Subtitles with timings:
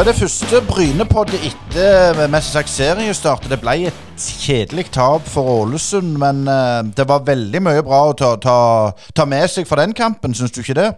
[0.00, 3.50] vært det første Brynepoddet etter mest sagt serien startet.
[3.52, 8.14] Det ble et kjedelig tap for Ålesund, men uh, det var veldig mye bra å
[8.16, 8.56] ta, ta,
[9.12, 10.88] ta med seg fra den kampen, syns du ikke det?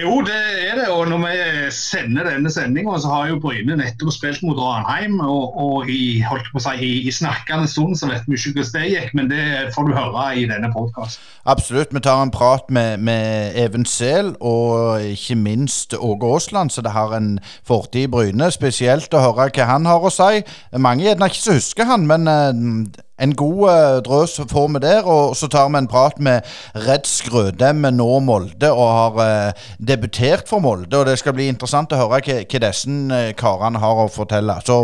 [0.00, 0.38] Jo, det
[0.68, 0.88] er det.
[0.92, 5.20] Og når vi sender denne sendinga, så har jo Bryne nettopp spilt mot Ranheim.
[5.20, 8.54] Og, og i, holdt på å si, i, i snakkende stund så vet vi ikke
[8.58, 9.44] hvordan det gikk, men det
[9.76, 11.30] får du høre i denne podkasten.
[11.44, 11.94] Absolutt.
[11.94, 16.94] Vi tar en prat med, med Even Sehl og ikke minst Åge Aasland, så det
[16.96, 18.50] har en fortid i Bryne.
[18.54, 20.44] Spesielt å høre hva han har å si.
[20.80, 25.06] Mange gjerne ikke så husker han, men uh, en god uh, drøs får vi der,
[25.06, 26.42] og så tar vi en prat med
[26.86, 30.98] Redd Skrødem, nå Molde, og har uh, debutert for Molde.
[30.98, 34.58] og Det skal bli interessant å høre hva, hva disse uh, karene har å fortelle.
[34.66, 34.80] Så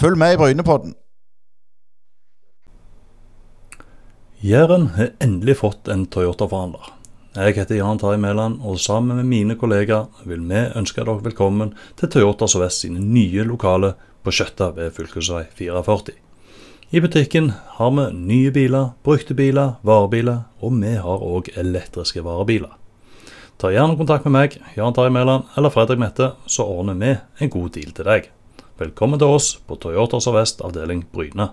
[0.00, 0.94] følg med i Brynepodden.
[4.44, 6.94] Jæren har endelig fått en Toyota-forhandler.
[7.38, 11.74] Jeg heter Jan Terje Mæland, og sammen med mine kollegaer vil vi ønske dere velkommen
[11.98, 15.10] til Toyota Sør-Vest sine nye lokaler på Skjøtta ved fv.
[15.58, 16.27] 44.
[16.90, 22.70] I butikken har vi nye biler, brukte biler, varebiler, og vi har òg elektriske varebiler.
[23.60, 27.10] Ta gjerne kontakt med meg, Jan Tarjei Mæland eller Fredrik Mette, så ordner vi
[27.44, 28.30] en god deal til deg.
[28.80, 31.50] Velkommen til oss på Toyota Sør-Vest avdeling Bryne.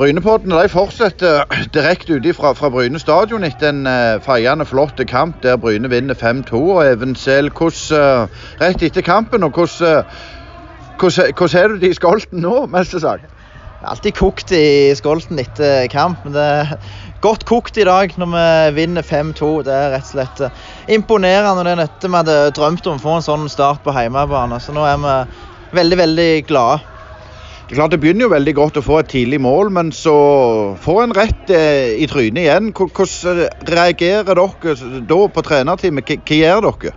[0.00, 5.38] Brynepodden de fortsetter direkte ut fra, fra Bryne stadion etter en uh, feiende flott kamp
[5.44, 6.58] der Bryne vinner 5-2.
[6.58, 8.26] og Even Sehl, uh,
[8.58, 10.02] rett etter kampen, og hvordan
[10.98, 13.30] uh, er du i skolten nå, mest sagt?
[13.82, 16.22] Alltid kokt i skolten etter kamp.
[16.24, 16.72] Men det er
[17.24, 18.46] godt kokt i dag når vi
[18.82, 19.50] vinner 5-2.
[19.66, 20.44] Det er rett og slett
[20.88, 20.96] imponerende.
[20.96, 21.64] imponerende.
[21.64, 24.60] Det er dette vi hadde drømt om å få en sånn start på hjemmebane.
[24.60, 25.18] Så nå er vi
[25.78, 26.80] veldig, veldig glade.
[27.62, 30.12] Det er klart det begynner jo veldig godt å få et tidlig mål, men så
[30.82, 32.72] får en rett eh, i trynet igjen.
[32.76, 36.10] Hvordan reagerer dere da på trenerteamet?
[36.20, 36.92] Hva gjør dere?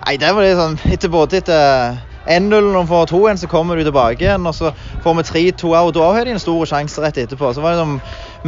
[0.00, 1.98] Nei, det var litt sånn etter både etter
[2.28, 4.46] 1-0 når vi får 2-1, så kommer du tilbake igjen.
[4.46, 4.72] Og så
[5.04, 7.52] får vi 3-2 og da har de en stor sjanse rett etterpå.
[7.56, 7.86] Så var det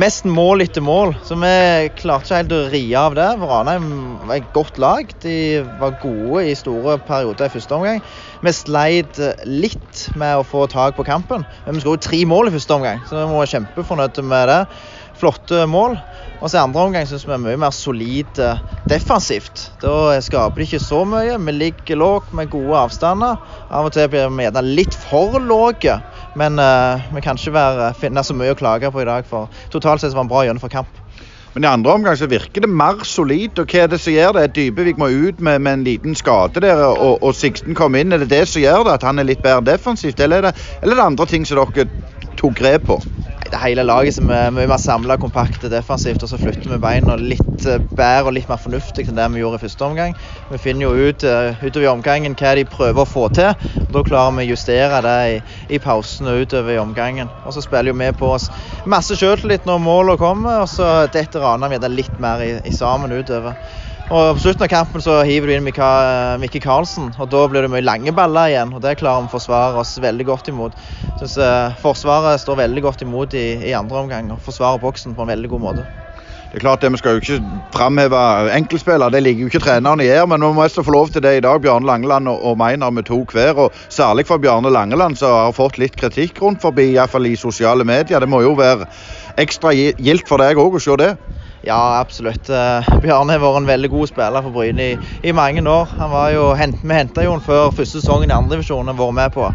[0.00, 1.14] mest mål etter mål.
[1.24, 1.54] Så vi
[1.98, 3.28] klarte ikke helt å ri av det.
[3.40, 3.88] Ranheim
[4.28, 5.12] var et godt lag.
[5.24, 5.36] De
[5.80, 8.02] var gode i store perioder i første omgang.
[8.42, 12.54] Vi sleit litt med å få tak på kampen, men vi skåret tre mål i
[12.56, 14.60] første omgang, så vi var kjempefornøyde med det.
[15.22, 15.94] Flotte mål.
[16.42, 18.56] Og i andre omgang syns vi er mye mer solide
[18.90, 19.68] defensivt.
[19.78, 21.36] Da skaper de ikke så mye.
[21.38, 23.38] Vi ligger lågt med gode avstander.
[23.70, 26.00] Av og til blir vi gjerne litt for lave.
[26.34, 29.52] Men uh, vi kan ikke være, finne så mye å klage på i dag, for
[29.70, 30.98] totalt sett var det en bra gjennomført kamp.
[31.54, 33.54] Men i andre omgang så virker det mer solid.
[33.62, 34.48] og Hva er det som gjør det?
[34.56, 38.10] Dybevik må ut med, med en liten skade der, og, og Sikten kom inn.
[38.10, 40.68] Er det det som gjør det, at han er litt bedre defensivt, eller er det,
[40.80, 41.86] eller er det andre ting som dere
[42.40, 42.98] tok grep på?
[43.52, 46.22] Det hele laget som er mye mer samla, kompakte, defensivt.
[46.24, 49.42] Og så flytter vi beina litt eh, bedre og litt mer fornuftig enn det vi
[49.42, 50.16] gjorde i første omgang.
[50.48, 53.52] Vi finner jo ut uh, utover i omgangen hva de prøver å få til.
[53.52, 55.38] og Da klarer vi å justere det i,
[55.76, 57.30] i pausen og utover i omgangen.
[57.44, 58.48] Og så spiller jo vi på oss
[58.88, 63.58] masse sjøltillit når målene kommer, og så detter Ranheim litt mer i, i sammen utover.
[64.10, 67.70] Og På slutten av kampen så hiver du inn Mikke Karlsen, og da blir det
[67.72, 68.74] mye lange baller igjen.
[68.74, 70.76] og Det klarer vi å forsvare oss veldig godt imot.
[71.20, 75.24] Synes eh, Forsvaret står veldig godt imot i, i andre omgang og forsvarer boksen på
[75.24, 75.86] en veldig god måte.
[76.52, 78.18] Det er klart det, Vi skal jo ikke framheve
[78.52, 81.36] enkeltspillere, det ligger jo ikke trenerne her, Men vi må også få lov til det
[81.38, 81.62] i dag.
[81.62, 83.56] Bjarne Langeland og Meiner med to hver.
[83.56, 87.84] og Særlig for Bjarne Langeland, som har fått litt kritikk rundt forbi, iallfall i sosiale
[87.84, 88.20] medier.
[88.20, 88.84] Det må jo være
[89.38, 91.16] ekstra gildt for deg òg å se det?
[91.64, 92.48] Ja, absolutt.
[92.50, 95.92] Eh, Bjarne har vært en veldig god spiller for Bryne i, i, mange år.
[96.00, 96.48] Han jo,
[96.82, 99.46] Vi henta jo han før første sesongen i andredivisjon og vært med på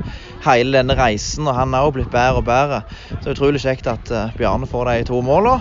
[0.45, 1.47] hele denne reisen.
[1.47, 2.81] og Han har jo blitt bedre og bedre.
[3.19, 5.59] Så utrolig kjekt at uh, Bjarne får de to målene.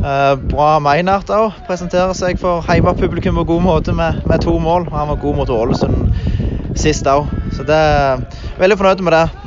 [0.00, 1.60] Uh, bra Meinert òg.
[1.68, 4.88] Presenterer seg for heimepublikum på god måte med, med, to mål.
[4.92, 6.16] Han var god mot Ålesund
[6.80, 7.28] sist òg.
[7.54, 7.80] Så det
[8.58, 9.43] veldig fornøyd med det.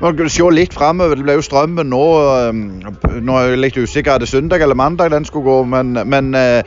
[0.00, 1.18] Man kan se litt framover.
[1.18, 2.04] Det ble jo strømmen nå.
[2.48, 2.60] Um,
[3.20, 4.14] nå er jeg litt usikker.
[4.14, 5.58] Er det søndag eller mandag den skulle gå?
[5.68, 6.64] Men, men uh,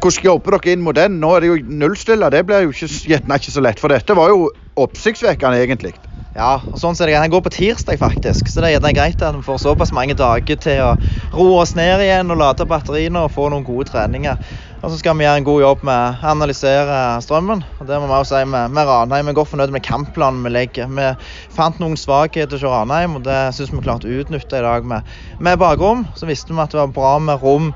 [0.00, 1.18] hvordan jobber dere inn mot den?
[1.20, 2.30] Nå er det jo nullstille.
[2.32, 3.82] Det blir jo ikke, ikke så lett.
[3.82, 4.48] For dette var jo
[4.80, 5.92] oppsiktsvekkende, egentlig.
[6.38, 8.48] Ja, og sånn ser det Den går på tirsdag, faktisk.
[8.48, 10.90] Så det er greit at vi får såpass mange dager til å
[11.34, 14.38] roe oss ned igjen og lade batteriene og få noen gode treninger.
[14.78, 17.64] Og så skal vi gjøre en god jobb med å analysere strømmen.
[17.80, 19.26] og Det må vi også si med, med Ranheim.
[19.26, 20.86] Vi er godt fornøyd med kampplanen vi legger.
[20.94, 21.08] Vi
[21.56, 25.08] fant noen svakheter hos Ranheim, og det syns vi klarte å utnytte i dag med,
[25.42, 26.06] med bakrom.
[26.14, 27.72] Så visste vi at det var bra med rom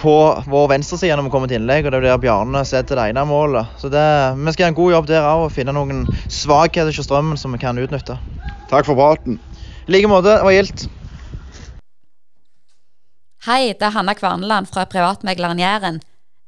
[0.00, 0.16] på
[0.48, 3.28] vår venstreside når vi kommer til innlegg, og det er der Bjarne setter det ene
[3.28, 3.76] målet.
[3.76, 4.08] Så det,
[4.40, 7.52] vi skal gjøre en god jobb der òg og finne noen svakheter hos strømmen som
[7.52, 8.16] vi kan utnytte.
[8.72, 9.36] Takk for praten.
[9.84, 10.38] I like måte.
[10.38, 10.88] Det var gildt.
[13.44, 16.00] Hei, det er Hanna Kvarneland fra privatmegleren Jæren.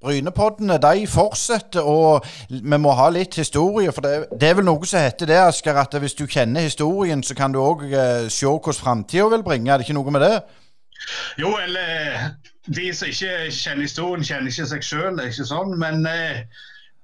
[0.00, 3.92] Brynepoddene de fortsetter, og vi må ha litt historie.
[3.92, 7.22] For det, det er vel noe som heter det, Asker, at hvis du kjenner historien,
[7.22, 9.68] så kan du òg eh, se hvordan framtida vil bringe.
[9.68, 10.38] Er det ikke noe med det?
[11.40, 12.32] Jo, eller
[12.68, 15.76] de som ikke kjenner historien, kjenner ikke seg sjøl, ikke sånn.
[15.80, 16.44] Men eh,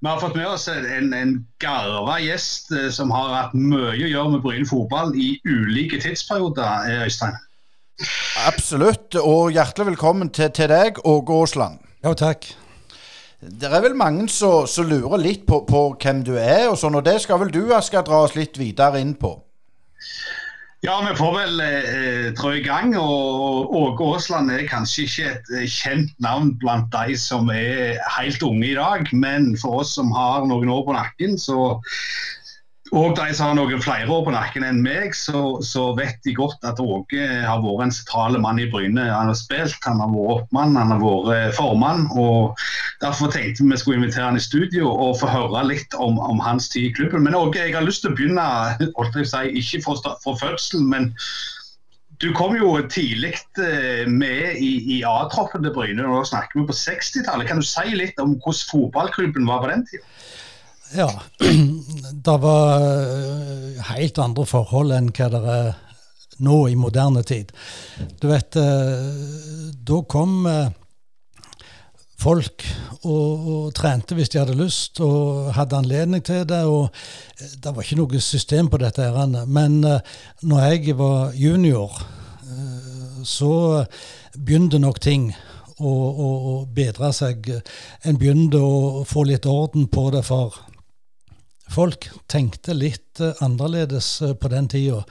[0.00, 3.96] vi har fått med oss en, en garva gjest eh, som har hatt mye å
[3.96, 7.36] gjøre med Bryne fotball i ulike tidsperioder, eh, Øystein.
[8.48, 11.82] Absolutt, og hjertelig velkommen til, til deg, Åge Aasland.
[12.04, 12.56] Jo, takk.
[13.40, 17.04] Det er vel mange som lurer litt på, på, hvem du er, og sånn, og
[17.04, 19.34] det skal vel du Asker, dra oss litt videre inn på?
[20.84, 22.94] Ja, vi får vel eh, trå i gang.
[22.96, 28.44] og Åge Aasland er kanskje ikke et eh, kjent navn blant de som er helt
[28.46, 31.74] unge i dag, men for oss som har noen år på nakken, så
[32.94, 36.36] og de som har noen flere år på nakken enn meg, så, så vet de
[36.36, 39.08] godt at Åge har vært en sentral mann i Bryne.
[39.10, 42.06] Han har spilt, han har vært oppmann, han har vært eh, formann.
[42.14, 42.54] og
[43.02, 46.38] Derfor tenkte vi vi skulle invitere han i studio og få høre litt om, om
[46.44, 47.26] hans tid i klubben.
[47.26, 48.46] Men Åge, jeg har lyst til å begynne,
[48.78, 51.10] si, ikke fra, fra fødselen, men
[52.22, 56.06] du kom jo tidlig eh, med i, i A-troppen til Bryne.
[56.06, 57.50] Nå snakker vi på 60-tallet.
[57.50, 60.06] Kan du si litt om hvordan fotballklubben var på den tida?
[60.94, 61.22] Ja,
[62.12, 65.70] det var eh, helt andre forhold enn hva det er
[66.46, 67.50] nå i moderne tid.
[68.20, 70.68] Du vet, eh, da kom eh,
[72.20, 72.66] folk
[73.00, 76.62] og, og, trente hvis de hadde lyst og hadde anledning til det.
[76.64, 76.94] og
[77.62, 79.10] Det var ikke noe system på dette.
[79.10, 81.98] Her, men når jeg var junior,
[83.26, 83.84] så
[84.38, 85.28] begynte nok ting
[85.76, 87.50] å, å, å bedre seg.
[88.06, 90.24] En begynte å få litt orden på det.
[90.24, 90.54] for
[91.72, 95.02] folk tenkte litt uh, annerledes uh, på den tida.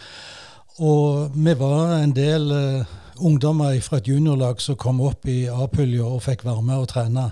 [0.83, 2.93] Og vi var en del uh,
[3.23, 7.29] ungdommer fra et juniorlag som kom opp i A-pulja og fikk være med og trene.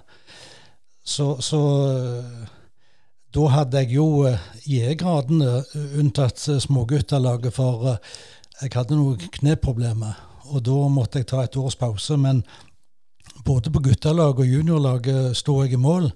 [1.04, 1.60] Så, så
[3.36, 4.30] da hadde jeg jo
[4.64, 5.58] J-gradene,
[6.00, 7.98] unntatt småguttalaget, for
[8.62, 10.16] jeg hadde noen kneproblemer.
[10.54, 12.16] Og da måtte jeg ta et års pause.
[12.16, 12.44] Men
[13.44, 16.12] både på guttelaget og juniorlaget sto jeg i mål.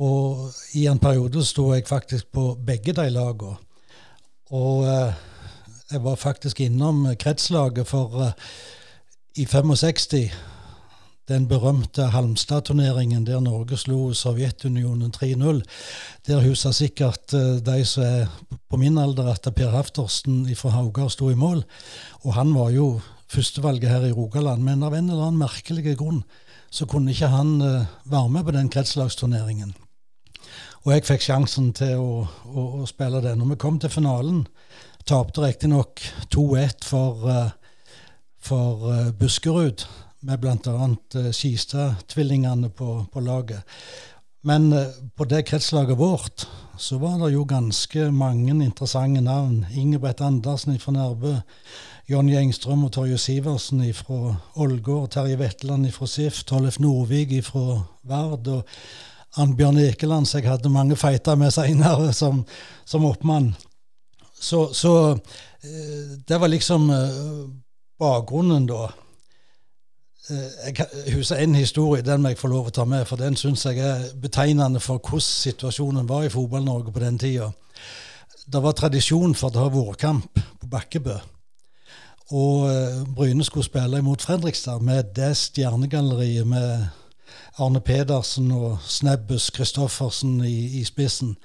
[0.00, 3.58] Og i en periode sto jeg faktisk på begge de lagene.
[4.52, 5.12] Og eh,
[5.92, 8.32] jeg var faktisk innom kretslaget for eh,
[9.36, 10.32] i 65
[11.28, 15.60] den berømte Halmstad-turneringen der Norge slo Sovjetunionen 3-0.
[16.26, 18.26] Der husker sikkert uh, de som er
[18.68, 21.62] på min alder, at Per Haftorsen fra Haugar sto i mål.
[22.26, 23.00] Og han var jo
[23.30, 26.24] førstevalget her i Rogaland, men av en eller annen merkelig grunn
[26.70, 27.54] så kunne ikke han
[28.04, 29.74] være med på den kretslagsturneringen.
[30.82, 33.36] Og jeg fikk sjansen til å, å, å spille det.
[33.38, 34.40] Når vi kom til finalen,
[35.06, 36.02] tapte riktignok
[36.34, 37.84] 2-1 for, uh,
[38.42, 39.84] for uh, Buskerud,
[40.26, 40.88] med bl.a.
[41.14, 43.62] Uh, Skistad-tvillingene på, på, laget.
[44.42, 44.72] Men
[45.14, 49.60] på det kretslaget vårt så var det jo ganske mange interessante navn.
[49.70, 51.36] Ingebrigt Andersen fra Nærbø.
[52.10, 55.12] Jonny Engstrøm og Torje Sivertsen fra Ålgård.
[55.14, 56.42] Terje Vetland fra SIF.
[56.42, 58.50] Tollef Nordvik fra Vard.
[58.50, 58.66] og
[59.40, 62.44] Annbjørn Ekeland, som jeg hadde mange feiter med seinere som,
[62.84, 63.52] som oppmann.
[64.42, 65.12] Så, så,
[65.62, 67.46] eh, det var liksom eh,
[67.98, 68.90] bakgrunnen, da.
[70.30, 70.72] Eh,
[71.06, 73.64] jeg husker en historie, den må jeg få lov å ta med, for den syns
[73.68, 77.52] jeg er betegnende for hvordan situasjonen var i Fotball-Norge på den tida.
[78.52, 81.20] Det var tradisjon for å ha vårkamp på Bakkebø.
[82.32, 82.66] Og
[83.14, 86.86] Bryne skulle spille imot Fredrikstad med det stjernegalleriet med
[87.60, 91.36] Arne Pedersen og Snebbus Christoffersen i, i spissen.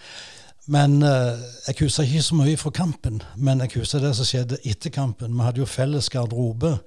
[0.68, 1.40] Men eh,
[1.70, 5.36] jeg husker ikke så mye fra kampen, men jeg husker det som skjedde etter kampen.
[5.36, 6.78] Vi hadde jo felles garderobe.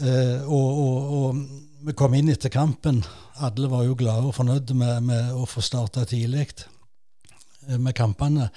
[0.00, 1.42] Eh, og, og, og,
[1.80, 3.02] vi kom inn etter kampen.
[3.40, 8.50] Alle var jo glade og fornøyde med, med å få starta tidlig eh, med kampene.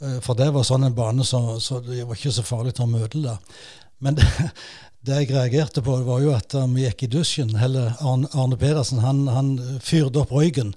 [0.00, 2.88] Eh, for det var sånn en bane så, så det var ikke så farlig å
[2.90, 3.36] møte det.
[4.02, 4.18] Men
[5.02, 7.56] det jeg reagerte på, var jo at vi gikk i dusjen.
[7.58, 10.76] Eller Arne, Pedersen han, han fyrte opp røyken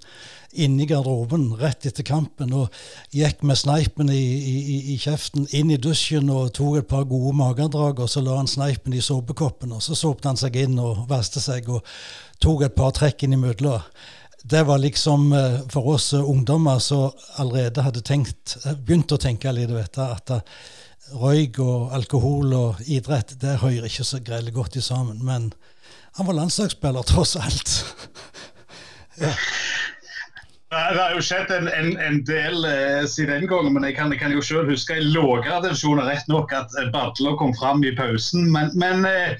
[0.55, 2.73] inni garderoben rett etter kampen og
[3.13, 7.35] gikk med sneipen i, i, i, kjeften inn i dusjen og tok et par gode
[7.35, 11.05] magedrag, og så la han sneipen i såpekoppen, og så såpte han seg inn og
[11.11, 11.83] vaste seg og
[12.43, 13.83] tok et par trekk inn innimellom.
[14.43, 19.69] det var liksom eh, for oss ungdommer som allerede hadde tenkt, begynt å tenke litt,
[19.69, 20.31] du, at
[21.13, 25.21] røyk og alkohol og idrett det hører ikke så grelle godt i sammen.
[25.25, 25.51] Men
[26.17, 27.73] han var landslagsspiller, tross alt.
[29.25, 29.33] ja.
[30.75, 34.11] Det har jo skjedd en, en, en del eh, siden den gangen, men jeg kan,
[34.11, 37.93] jeg kan jo selv huske i lavere divisjoner rett nok at Badler kom fram i
[37.95, 38.49] pausen.
[38.51, 39.37] Men, men eh,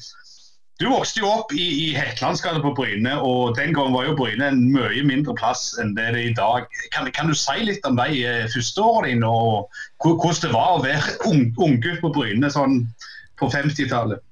[0.80, 4.50] du vokste jo opp i, i Hetlandsgata på Bryne, og den gangen var jo Bryne
[4.52, 6.68] en mye mindre plass enn det det er i dag.
[6.92, 9.70] Kan, kan du si litt om de eh, første årene dine, og
[10.04, 12.82] hvordan det var å være unggutt på Bryne sånn
[13.40, 14.24] på 50-tallet?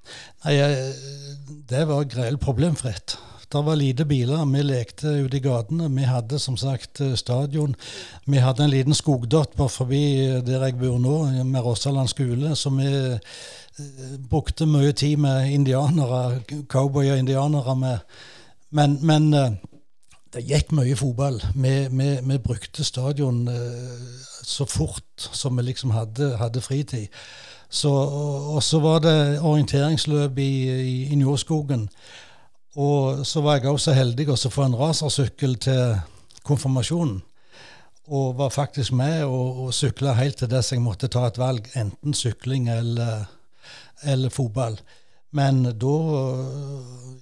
[0.44, 0.58] Nei,
[1.70, 3.18] Det var grell problemfritt.
[3.54, 4.44] Det var lite biler.
[4.50, 5.88] Vi lekte ute i gatene.
[5.94, 7.76] Vi hadde som sagt eh, stadion.
[8.26, 12.56] Vi hadde en liten skogdott forbi der jeg bor nå, med Rossaland skole.
[12.56, 12.90] så vi
[14.30, 17.76] brukte mye tid med indianere, cowboy og indianere.
[17.76, 17.98] Med.
[18.70, 19.56] Men, men eh,
[20.34, 21.42] det gikk mye fotball.
[21.56, 23.98] Vi, vi, vi brukte stadion eh,
[24.44, 27.08] så fort som vi liksom hadde, hadde fritid.
[27.70, 31.88] Så, og så var det orienteringsløp i, i, i Njåskogen.
[32.76, 35.96] Og så var jeg også heldig å få en rasersykkel til
[36.46, 37.22] konfirmasjonen.
[38.14, 41.70] Og var faktisk med og, og sykla helt til dess jeg måtte ta et valg,
[41.80, 43.26] enten sykling eller
[44.06, 44.78] eller fotball.
[45.34, 45.96] Men da,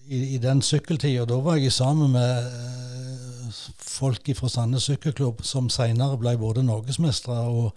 [0.07, 5.69] i, i den sykkeltida, da var jeg sammen med eh, folk fra Sandnes sykkelklubb, som
[5.71, 7.71] senere ble både norgesmestere, og,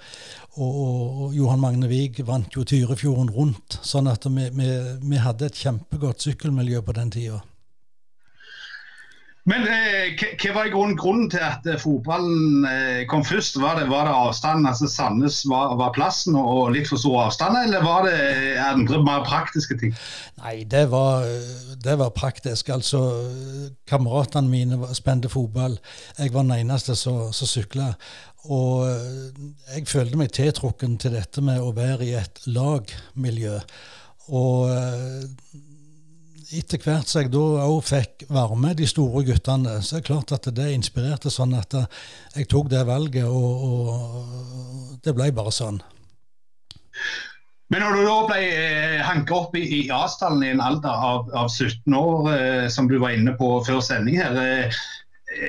[0.59, 3.79] og, og, Johan Magne Wiig vant jo Tyrifjorden rundt.
[3.87, 4.71] Sånn at vi, vi,
[5.05, 7.43] vi hadde et kjempegodt sykkelmiljø på den tida.
[9.45, 13.59] Men eh, hva var grunnen, grunnen til at eh, fotballen eh, kom først?
[13.61, 17.59] Var det, var det avstanden, altså Sandnes var, var, plassen og litt for stor avstand,
[17.61, 18.17] eller var det
[18.65, 19.93] andre mer praktiske ting?
[20.41, 21.29] Nei, det var,
[21.85, 22.73] det var praktisk.
[22.73, 23.03] Altså,
[23.91, 25.77] kameratene mine spente fotball.
[26.17, 27.93] Jeg var den eneste som sykla.
[28.49, 28.89] Og
[29.73, 33.61] jeg følte meg tiltrukken til dette med å være i et lagmiljø.
[34.33, 34.73] Og
[36.61, 40.09] etter hvert som jeg da òg fikk være med de store guttene, så er det
[40.09, 41.77] klart at det inspirerte sånn at
[42.35, 45.83] jeg tok det valget, og, og det ble bare sånn.
[47.73, 51.31] Men når du da ble eh, hanka opp i, i Asdalen i en alder av,
[51.35, 54.85] av 17 år, eh, som du var inne på før sending her, eh,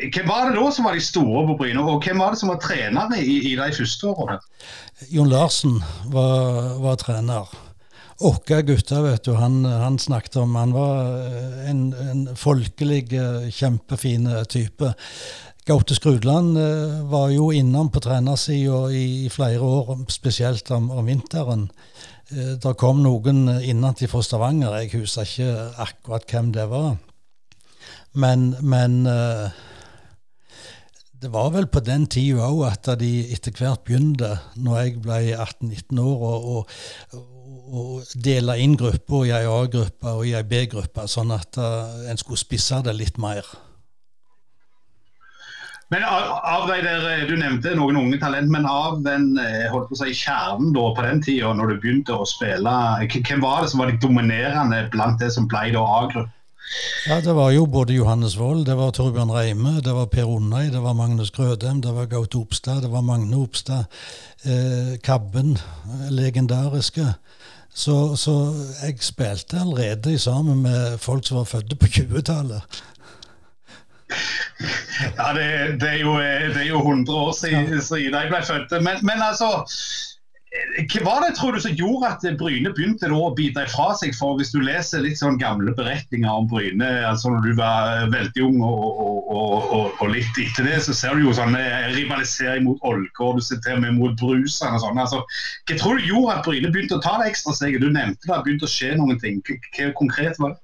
[0.10, 2.50] hvem var det da som var de store på Bryne, og hvem var det som
[2.54, 4.40] var trenere i, i de første årene?
[5.12, 5.78] Jon Larsen
[6.14, 7.52] var, var trener.
[8.24, 13.50] Åkke gutter, vet du, han, han, snakket om Han var eh, en, en folkelig, eh,
[13.52, 14.94] kjempefin type.
[15.68, 21.70] Gaute Skrudland eh, var jo innom på trenersida i flere år, spesielt om, om vinteren.
[22.26, 25.50] Det kom noen innenfra fra Stavanger, jeg husker ikke
[25.84, 26.96] akkurat hvem det var.
[28.18, 28.96] Men, men
[31.22, 35.20] det var vel på den tida òg at de etter hvert begynte, når jeg ble
[35.36, 36.74] 18-19 år, og,
[37.46, 42.20] å dele inn grupper i ei A-gruppe og i ei B-gruppe, sånn at uh, en
[42.22, 43.48] skulle spisse det litt mer.
[45.94, 49.92] Men av, de der, eh, Du nevnte noen unge talent, men av den eh, holdt
[49.92, 52.74] på å si, kjernen da, på den tida, når du begynte å spille,
[53.06, 56.32] hvem var det som var de dominerende blant det som ble A-gruppe?
[57.08, 60.70] Ja, Det var jo både Johannes Wold, det var Torbjørn Reime, det var Per Onnei,
[60.74, 63.86] det var Magnus Grødem, det var Gaute Opstad, det var Magne Opstad.
[64.46, 65.58] Eh, Kabben,
[66.10, 67.06] legendariske.
[67.76, 72.62] Så, så, jeg spilte allerede sammen med folk som var født på 20-tallet.
[75.18, 78.72] Ja, det, det, er jo, det, er jo, 100 år siden, siden jeg ble født.
[78.82, 79.66] Men, men altså
[80.92, 84.16] hva var det tror du som gjorde at Bryne begynte å bite ifra seg?
[84.18, 88.44] For Hvis du leser litt sånn gamle beretninger om Bryne altså når du var veldig
[88.46, 91.58] ung og, og, og, og litt etter det, så ser du jo sånn
[91.96, 95.02] rivalisering mot Ålgård, du ser til og med mot Brusand og sånn.
[95.02, 95.24] Altså,
[95.68, 97.84] hva tror du gjorde at Bryne begynte å ta det ekstra steget?
[97.84, 99.42] Du nevnte det, begynte å skje noen ting.
[99.76, 100.62] Hva konkret var det?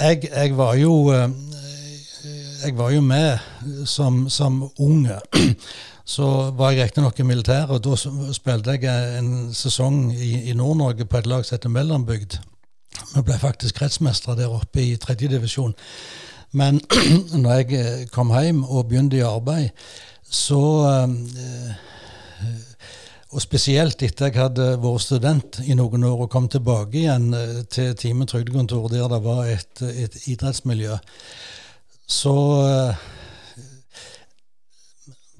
[0.00, 1.28] Jeg, jeg var jo eh,
[2.60, 3.38] jeg var jo med
[3.88, 5.16] som, som unge.
[6.10, 6.26] Så
[6.58, 11.20] var jeg riktignok i militæret, og da spilte jeg en sesong i, i Nord-Norge på
[11.20, 12.38] et lag som heter Mellombygd.
[13.12, 15.76] Vi ble faktisk kretsmestere der oppe i tredjedivisjon.
[16.58, 16.80] Men
[17.42, 19.70] når jeg eh, kom hjem og begynte i arbeid,
[20.30, 20.58] så
[21.06, 21.70] øh,
[23.30, 27.28] Og spesielt etter jeg hadde vært student i noen år og kom tilbake igjen
[27.70, 30.96] til Time trygdekontor, der det var et, et idrettsmiljø,
[32.10, 32.34] så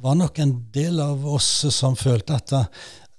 [0.00, 2.68] var nok en del av oss som følte at eh,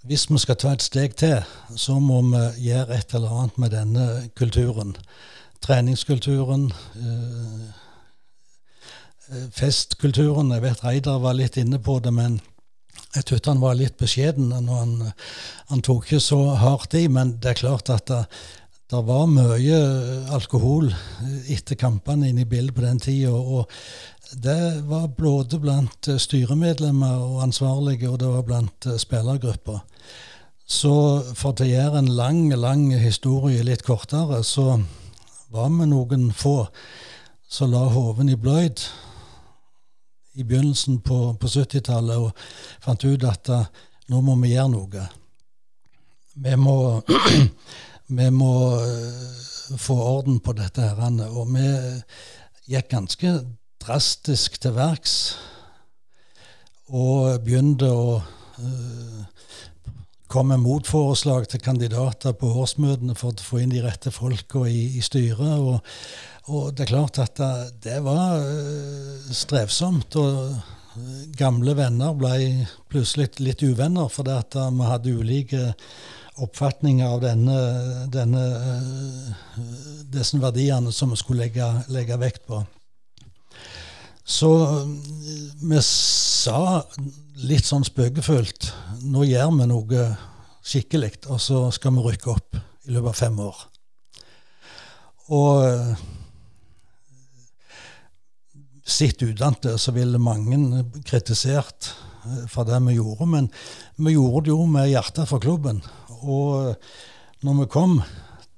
[0.10, 1.44] hvis vi skal ta et steg til,
[1.78, 4.06] så må vi gjøre et eller annet med denne
[4.38, 4.96] kulturen.
[5.62, 6.72] Treningskulturen.
[6.98, 7.68] Eh,
[9.54, 10.50] festkulturen.
[10.56, 12.40] Jeg vet Reidar var litt inne på det, men
[13.14, 15.12] jeg syntes han var litt beskjeden han,
[15.70, 17.06] han tok ikke så hardt i.
[17.08, 18.24] Men det er klart at det,
[18.92, 19.78] det var mye
[20.36, 20.90] alkohol
[21.48, 23.32] etter kampene inne i bildet på den tida.
[23.32, 23.70] Og
[24.34, 29.80] det var både blant styremedlemmer og ansvarlige, og det var blant spillergrupper.
[30.66, 30.94] Så
[31.36, 34.80] for å gjøre en lang, lang historie litt kortere, så
[35.52, 36.70] var vi noen få
[37.52, 38.80] som la hoven i bløyd
[40.40, 42.32] i begynnelsen på, på 70-tallet og
[42.80, 43.66] fant ut at uh,
[44.08, 45.08] nå må vi gjøre noe.
[46.40, 46.76] Vi må,
[48.20, 48.54] vi må
[49.78, 50.88] få orden på dette.
[50.88, 51.68] her, Og vi
[52.72, 53.34] gikk ganske
[53.82, 55.16] drastisk til verks
[56.92, 59.22] og begynte å uh,
[60.32, 64.92] komme med motforeslag til kandidater på årsmøtene for å få inn de rette folka i,
[65.00, 65.58] i styret.
[65.60, 65.80] og
[66.50, 67.40] og det er klart at
[67.84, 70.18] det var uh, strevsomt.
[70.18, 75.62] Og eh, gamle venner ble plutselig litt uvenner fordi at vi hadde ulike
[76.42, 77.58] oppfatninger av denne,
[78.12, 78.44] denne,
[80.12, 82.64] disse verdiene som vi skulle legge, legge vekt på.
[84.32, 84.52] Så
[85.62, 86.60] vi sa
[87.44, 88.70] litt sånn spøkefullt
[89.12, 90.06] nå gjør vi noe
[90.64, 93.62] skikkelig, og så skal vi rykke opp i løpet av fem år.
[95.36, 96.00] Og
[98.92, 101.92] Sett utenat så ville mange kritisert
[102.26, 103.48] eh, for det vi gjorde, men
[103.96, 105.80] vi gjorde det jo med hjertet for klubben.
[106.22, 106.74] Og
[107.46, 108.00] når vi kom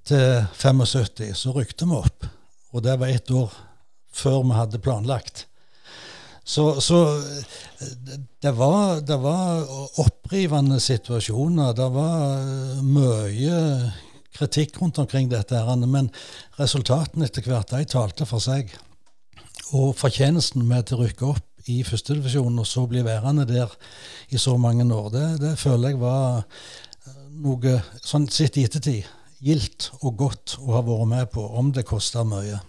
[0.07, 2.25] til 75, så rykte vi opp.
[2.73, 3.51] Og det var ett år
[4.13, 5.45] før vi hadde planlagt.
[6.43, 6.97] Så, så
[8.41, 9.63] det, var, det, var,
[9.99, 11.73] opprivende situasjoner.
[11.73, 13.59] Det var eh, mye
[14.33, 16.09] kritikk rundt omkring dette, men
[16.59, 18.73] resultatene etter hvert de talte for seg.
[19.73, 23.71] Og fortjenesten med å rykke opp i førstedivisjonen og så bli værende der
[24.35, 29.07] i så mange år, det, det føler jeg var eh, noe sånn sett i ettertid
[29.43, 32.59] gildt og godt å ha vært med på, om det koster mye.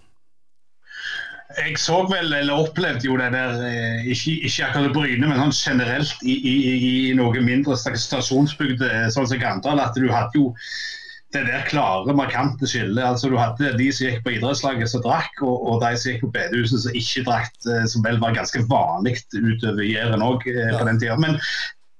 [1.53, 5.53] Jeg så vel, eller opplevde jo det der, eh, ikke, ikke akkurat Bryne, men sånn
[5.53, 10.49] generelt i, i, i noe mindre stasjonsbygder sånn som Gandal, at du hadde jo
[11.35, 13.03] det der klare, markante skillet.
[13.03, 16.23] Altså, du hadde de som gikk på idrettslaget som drakk, og, og de som gikk
[16.25, 20.73] på bedehuset som ikke drakk, eh, som vel var ganske vanlig utover Jæren òg eh,
[20.75, 21.17] på den tida.
[21.21, 21.37] Men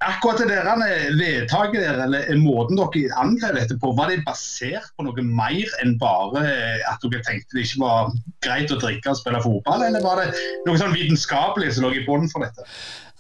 [0.04, 0.82] akkurat det der
[1.16, 5.96] vedtaket der, eller måten dere angrep dette på, var det basert på noe mer enn
[6.02, 6.44] bare
[6.92, 8.12] at dere tenkte det ikke var
[8.46, 12.06] greit å drikke og spille fotball, eller var det noe sånn vitenskapelig som lå i
[12.08, 12.68] bunnen for dette?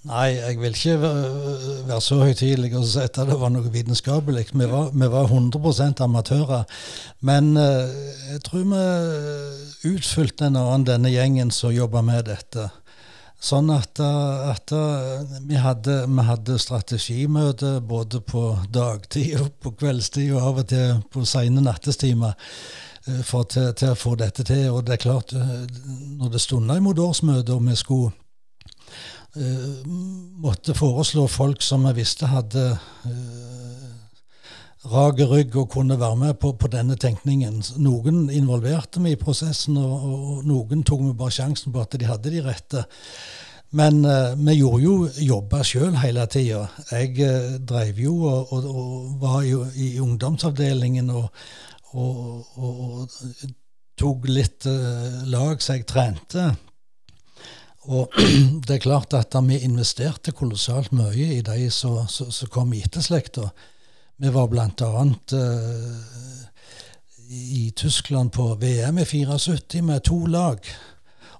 [0.05, 4.43] Nei, jeg vil ikke være så høytidelig og si at det var noe vitenskapelig.
[4.53, 6.67] Vi var, vi var 100% amatører.
[7.25, 8.83] Men jeg tror vi
[9.95, 12.67] utfylte en annen denne gjengen som jobba med dette.
[13.41, 19.75] Sånn at, uh, at uh, vi, hadde, vi, hadde, strategimøte både på dagtid og på
[19.81, 22.37] kveldstid og av og til på sene nattestimer.
[23.05, 24.63] For til, til, å få dette til.
[24.73, 28.09] Og det er klart, når det stunda imot årsmøtet og vi skulle
[29.37, 29.91] uh,
[30.41, 33.54] måtte foreslå folk som jeg visste hadde uh,
[34.91, 37.61] rak rygg og kunne være med på, på, denne tenkningen.
[37.81, 42.09] Noen involverte meg i prosessen, og, og noen tok vi bare sjansen på at de
[42.09, 42.85] hadde de rette.
[43.75, 44.95] Men uh, vi gjorde jo
[45.31, 46.67] jobba sjøl hele tida.
[46.91, 51.27] Jeg uh, dreiv jo og, og, og, var jo i ungdomsavdelingen og,
[51.95, 53.17] og
[53.99, 56.47] tok litt uh, lag så jeg trente.
[57.91, 58.15] Og
[58.65, 62.05] det er klart at vi investerte kolossalt mye i de som
[62.53, 63.49] kom i etterslekta.
[64.17, 65.05] Vi var bl.a.
[65.33, 66.41] Uh,
[67.29, 70.59] i Tyskland på VM i 74 med to lag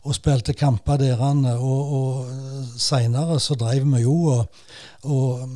[0.03, 1.21] og spilte kamper der.
[1.55, 2.25] Og, og
[2.77, 4.45] seinere så dreiv vi jo og,
[5.03, 5.49] og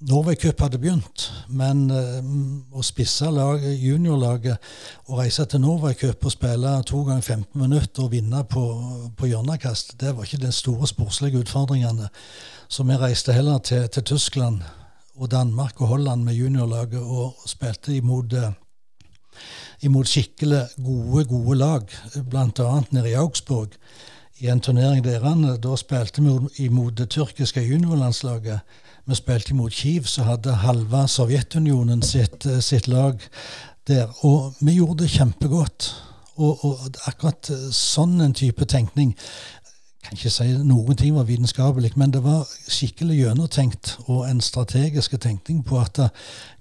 [0.00, 2.18] Norway Cup hadde begynt, men uh,
[2.76, 3.28] å spisse
[3.80, 4.56] juniorlaget
[5.06, 8.64] og reise til Norway Cup og spille to ganger 15 minutter og vinne på,
[9.16, 12.08] på hjørnekast, det var ikke de store sportslige utfordringene.
[12.68, 14.64] Så vi reiste heller til, til Tyskland
[15.16, 18.52] og Danmark og Holland med juniorlaget og spilte imot, uh,
[19.82, 21.86] imot skikkelig gode, gode lag,
[22.30, 22.80] bl.a.
[22.90, 23.68] nede i Augsburg.
[24.38, 28.60] I en turnering der da spilte vi imot det tyrkiske juniorlandslaget
[29.06, 33.20] vi spilte imot Kiev, så hadde halve Sovjetunionen sitt, eh, sitt, lag
[33.86, 34.08] der.
[34.24, 35.90] Og vi gjorde det kjempegodt.
[36.36, 39.12] Og, og, akkurat eh, sånn en type tenkning
[40.04, 45.16] kan ikke si noen ting var vitenskapelig, men det var skikkelig gjennomtenkt og en strategisk
[45.20, 46.12] tenkning på at eh,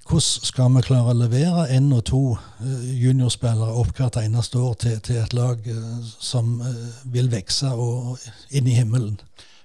[0.08, 4.77] hvordan skal vi klare å levere én og to eh, juniorspillere opp hvert eneste år
[4.86, 6.56] til, til et lag eh, som
[7.13, 9.19] vil vokse og inn i himmelen?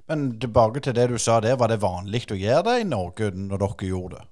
[0.08, 3.30] Men tilbake til det du sa der, var det vanlig å gjøre det i Norge
[3.36, 4.26] når dere gjorde det?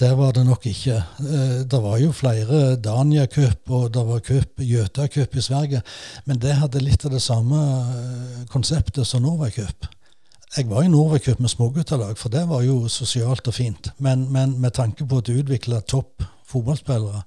[0.00, 1.00] Der var det nok ikke.
[1.70, 5.82] Det var jo flere Dania Cup og det var cup, Gjøta Cup i Sverige,
[6.24, 7.60] men det hadde litt av det samme
[8.52, 9.88] konseptet som Norway Cup.
[10.56, 13.90] Jeg var i Norway-cup med småguttelag, for det var jo sosialt og fint.
[13.98, 17.24] Men, men med tanke på å utvikle topp fotballspillere,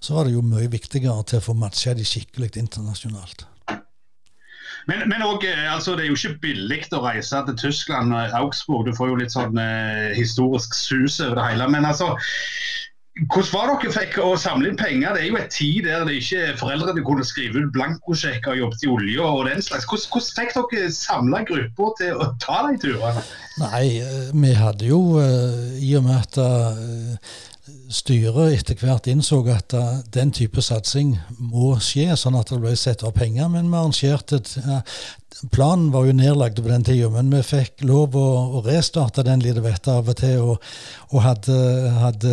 [0.00, 3.46] så var det jo mye viktigere til å få matcha de skikkelig internasjonalt.
[4.88, 8.36] Men, men også, eh, altså, det er jo ikke billig å reise til Tyskland og
[8.40, 8.88] Augsburg.
[8.88, 11.66] Du får jo litt sånn eh, historisk sus over det hele.
[11.74, 12.14] Men altså,
[13.18, 15.16] hvordan var dere fikk å samle inn penger?
[15.16, 18.84] Det er jo et tid der det ikke foreldrene kunne skrive ut blankosjekker og jobbet
[18.86, 19.88] i olje og den slags.
[19.90, 23.26] Hvordan, hvordan fikk dere samla grupper til å ta de turene?
[23.60, 26.40] Nei, eh, vi hadde jo, eh, i og med at
[27.92, 29.74] styret etter hvert innså at
[30.14, 33.48] den type satsing må skje, sånn at det ble satt av penger.
[33.52, 34.42] Men vi arrangerte
[35.52, 38.28] Planen var jo nedlagt på den tida, men vi fikk lov å,
[38.58, 40.70] å restarte den lille vettet av og til, og,
[41.12, 41.58] og hadde,
[42.00, 42.32] hadde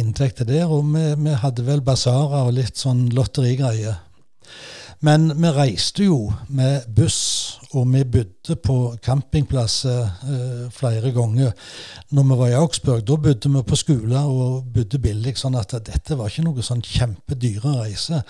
[0.00, 0.66] inntekter der.
[0.66, 4.00] Og vi, vi hadde vel basarer og litt sånn lotterigreier.
[5.02, 11.50] Men vi reiste jo med buss, og vi bodde på campingplasser eh, flere ganger.
[12.14, 15.74] Når vi var i Augsburg, da bodde vi på skoler og bodde billig, sånn at
[15.88, 18.20] dette var ikke noe sånn kjempedyre reise.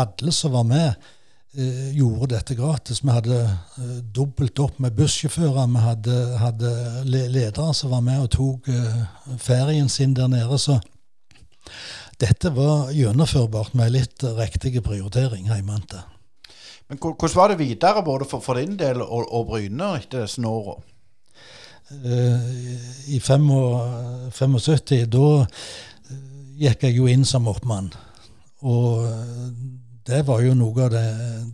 [0.00, 1.04] Alle som var med,
[1.58, 3.02] eh, gjorde dette gratis.
[3.04, 5.68] Vi hadde eh, dobbelt opp med bussjåfører.
[5.76, 6.72] Vi hadde, hadde
[7.04, 10.56] ledere som var med og tok eh, ferien sin der nede.
[10.56, 10.80] Så
[12.16, 16.13] dette var gjennomførbart med litt riktig prioritering hjemmefra.
[16.88, 20.44] Men hvordan var det videre, både for, for din del og, og Bryne, etter disse
[20.44, 20.76] åra?
[21.90, 22.52] Uh,
[23.12, 25.48] I 75, da uh,
[26.60, 27.90] gikk jeg jo inn som oppmann.
[28.64, 29.48] Og uh,
[30.04, 31.04] det var jo noe av det,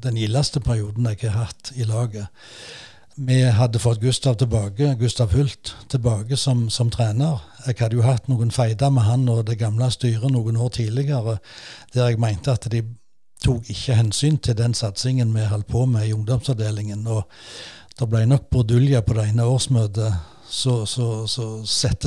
[0.02, 2.30] den gildeste perioden jeg har hatt i laget.
[3.20, 7.42] Vi hadde fått Gustav tilbake, Gustav Hult tilbake som, som trener.
[7.66, 11.36] Jeg hadde jo hatt noen feider med han og det gamle styret noen år tidligere,
[11.94, 12.80] der jeg mente at de
[13.44, 17.06] tok ikke hensyn til den satsingen vi holdt på med i ungdomsavdelingen.
[17.06, 17.24] og
[17.98, 20.14] Det ble nok brudulje på det ene årsmøtet
[20.50, 21.08] så, så,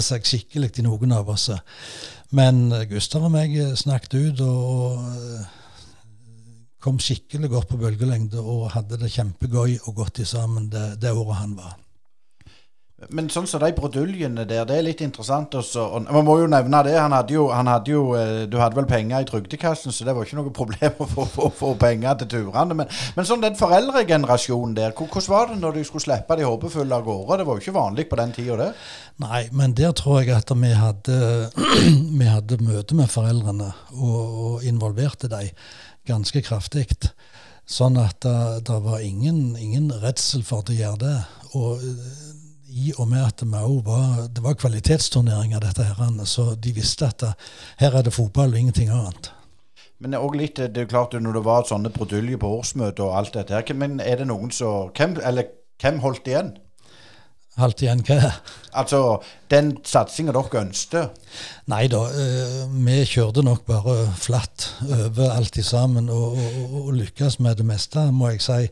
[0.04, 1.50] seg skikkelig i noen av oss.
[2.32, 4.42] Men Gustav og meg snakket ut.
[4.42, 5.62] og
[6.84, 11.40] kom skikkelig godt på bølgelengde og hadde det kjempegøy og godt sammen det, det året
[11.40, 11.78] han var.
[13.14, 15.84] Men sånn som de broduljene der, det er litt interessant også.
[15.98, 16.96] Og man må jo nevne det.
[17.00, 20.16] Han hadde jo, han hadde jo eh, Du hadde vel penger i trygdekassen, så det
[20.16, 22.80] var ikke noe problem å få, få, få penger til turene.
[22.80, 27.00] Men, men sånn den foreldregenerasjonen der, hvordan var det når du skulle slippe de håpefulle
[27.00, 27.40] av gårde?
[27.42, 28.72] Det var jo ikke vanlig på den tida, det.
[29.24, 31.18] Nei, men der tror jeg at vi hadde,
[32.20, 35.52] vi hadde møte med foreldrene og, og involverte dem
[36.08, 36.88] ganske kraftig.
[37.64, 41.18] Sånn at det, det var ingen, ingen redsel for å gjøre det.
[41.56, 42.33] Og eh,
[42.74, 43.50] i og med at det
[43.86, 47.32] var, det var kvalitetsturneringer, dette her, så de visste at det,
[47.78, 49.32] her er det fotball og ingenting annet.
[50.04, 53.38] Men også litt, det er klart når det var sånne produljer på årsmøtet og alt
[53.38, 56.56] dette her, men er det noen som Hvem, eller, hvem holdt igjen?
[57.62, 58.32] Holdt igjen hva?
[58.82, 59.00] Altså,
[59.54, 61.20] den satsinga dere ønsket?
[61.70, 67.38] Nei da, uh, vi kjørte nok bare flatt over alt sammen og, og, og lykkes
[67.46, 68.64] med det meste, må jeg si.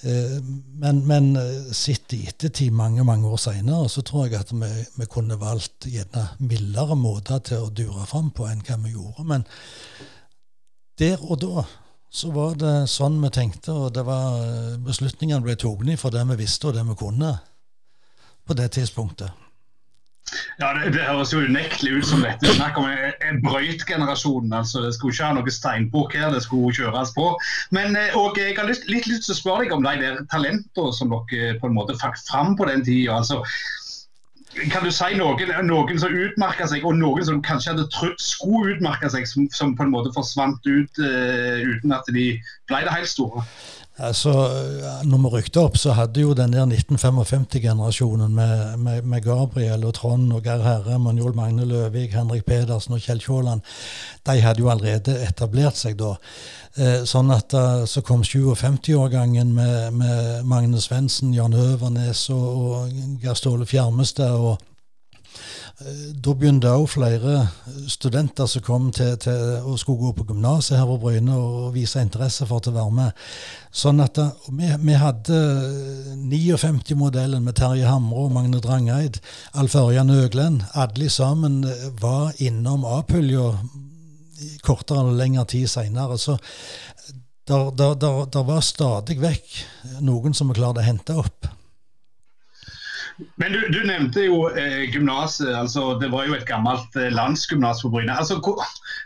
[0.00, 0.38] Uh,
[0.80, 4.70] men, men uh, sett i ettertid, mange mange år seinere, så tror jeg at vi,
[4.96, 9.26] vi kunne valgt gjerne mildere måter til å dure fram på enn hva vi gjorde.
[9.28, 9.44] Men
[11.00, 11.66] der og da
[12.10, 14.40] så var det sånn vi tenkte, og det var
[14.82, 17.36] beslutningene ble tatt for det vi visste og det vi kunne
[18.48, 19.30] på det tidspunktet.
[20.60, 24.52] Ja, det, det, høres jo unektelig ut som dette snakk om en, en brøytgenerasjon.
[24.54, 27.32] Altså, det skulle ikke ha noe steinbukk her, det skulle kjøres på.
[27.74, 30.22] Men eh, og jeg har lyst, litt lyst til å spørre deg om de der
[30.32, 33.18] talentene som dere på en måte fikk fram på den tida.
[33.18, 33.42] Altså,
[34.70, 38.74] kan du si noen, noen som utmerka seg, og noen som kanskje hadde trodd skulle
[38.74, 42.32] utmerke seg, som, som, på en måte forsvant ut uh, uten at de
[42.70, 43.44] ble det helt store?
[44.00, 44.32] Altså,
[45.04, 49.92] når vi rykte opp, så hadde jo den der 1955-generasjonen med, med, med, Gabriel og
[49.98, 53.60] Trond og Geir Herre, Manjol Magne Løvik, Henrik Pedersen og Kjell Kjåland,
[54.24, 56.14] de hadde jo allerede etablert seg da.
[56.80, 63.20] Eh, sånn at da så kom 57-årgangen med, med, Magne Svendsen, Jan Øvernes og, og
[63.20, 64.56] Geir Ståle Fjermestad og
[65.30, 67.46] Eh, da begynte òg flere
[67.88, 72.02] studenter som kom til, til og skulle gå på gymnaset her på Bryne og vise
[72.04, 73.22] interesse for å være med.
[73.72, 74.20] Sånn at
[74.52, 75.38] vi, vi hadde
[76.20, 79.22] 59-modellen med Terje Hamre og Magne Drangeid,
[79.56, 80.60] Alf Ørjan Øglen.
[80.76, 81.62] Alle sammen
[82.02, 83.54] var innom A-pulja
[84.66, 86.18] kortere eller lengre tid seinere.
[86.20, 86.36] Så
[87.48, 89.56] der, der, der, der, var stadig vekk
[90.04, 91.48] noen som vi klarte å hente opp.
[93.40, 95.50] Men du, du, nevnte jo eh, gymnaset.
[95.56, 98.14] Altså, det var jo et gammelt eh, landsgymnas på Bryne.
[98.16, 98.38] Altså,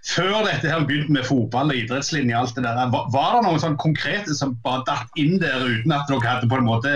[0.07, 3.63] før dette her begynte med fotball og idrettslinje, alt det der, var, var, det noen
[3.63, 6.95] sånn konkrete som bare datt inn der uten at dere hadde på en måte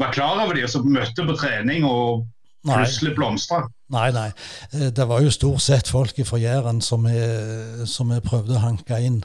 [0.00, 2.24] var klar over dem, og så møtte på trening og
[2.66, 3.64] plutselig blomstra?
[3.92, 4.28] Nei, nei.
[4.72, 9.22] Eh, det var jo stort sett folk fra Jæren som vi prøvde å hanke inn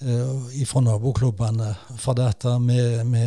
[0.00, 1.74] fra naboklubbene.
[2.00, 3.24] For dette med, vi,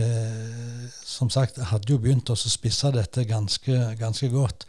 [1.06, 4.66] som sagt hadde jo begynt å spisse dette ganske, ganske godt.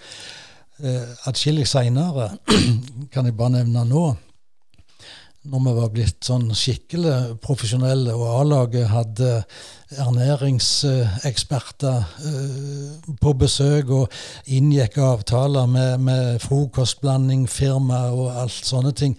[0.83, 2.33] Uh, Atskillig seinere,
[3.15, 4.17] kan jeg bare nevne nå,
[5.45, 9.45] når vi var blitt sånn skikkelig profesjonelle, og A-laget hadde
[10.03, 14.11] ernæringseksperter uh, på besøk og
[14.51, 19.15] inngikk avtaler med, med frokostblanding, firma og alt sånne ting,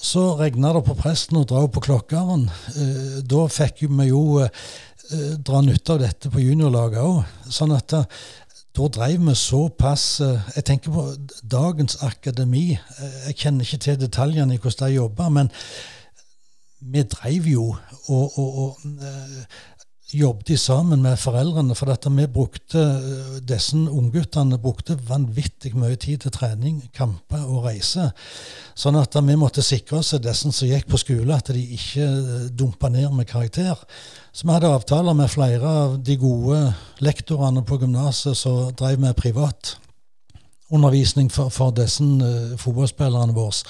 [0.00, 2.46] så regna det på presten og dra på klokkeren.
[2.72, 7.34] Eh, da fikk vi jo eh, dra nytte av dette på juniorlaget òg.
[7.52, 8.04] Sånn at da,
[8.80, 11.04] drev vi såpass eh, Jeg tenker på
[11.44, 12.78] dagens akademi.
[13.26, 15.52] Jeg kjenner ikke til detaljene i hvordan de jobber, men
[16.80, 17.66] vi drev jo
[18.08, 18.78] og, og, og
[20.12, 21.74] jobbet sammen med foreldrene.
[21.78, 23.00] For dette, vi brukte,
[23.46, 28.10] disse ungguttene brukte vanvittig mye tid til trening, kamper og reise.
[28.78, 32.06] Sånn at vi måtte sikre oss disse som gikk på skole, at de ikke
[32.56, 33.76] dumpa ned med karakter.
[34.32, 39.18] Så vi hadde avtaler med flere av de gode lektorene på gymnaset som drev med
[39.18, 43.64] privatundervisning for, for disse uh, fotballspillerne våre.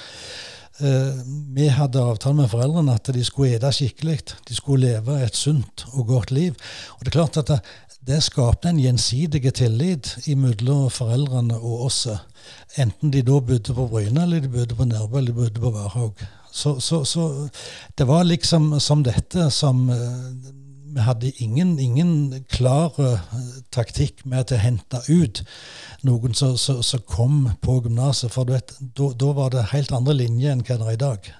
[0.80, 1.20] Eh,
[1.54, 4.18] vi hadde avtale med foreldrene at de skulle spise skikkelig.
[4.48, 6.56] De skulle leve et sunt og godt liv.
[6.98, 7.60] Og det er klart at det,
[8.06, 12.06] det skapte en gjensidig tillit mellom foreldrene og oss.
[12.80, 15.70] Enten de da bodde på Bryne, eller de bodde på Nærbø, eller de bodde på
[15.70, 16.24] Varhaug.
[16.52, 17.48] Så, så, så,
[17.98, 20.56] det var liksom som dette som eh,
[20.94, 23.20] Vi hadde ingen, ingen klar uh,
[23.70, 25.42] taktikk med å hente ut
[26.06, 26.56] noen som,
[27.06, 28.32] kom på gymnaset.
[28.34, 31.30] For da var det helt andre linjer enn hva det er i dag.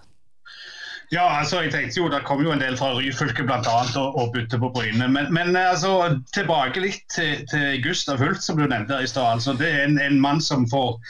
[1.10, 3.78] Ja, altså jeg tenkte jo, Det kom jo en del fra Ryfylke bl.a.
[3.98, 5.08] Og, og bytte på Bryne.
[5.10, 9.40] Men, men altså, tilbake litt til, til, Gustav Hult, som du nevnte her i stad.
[9.40, 11.00] Altså, det er en, en mann som får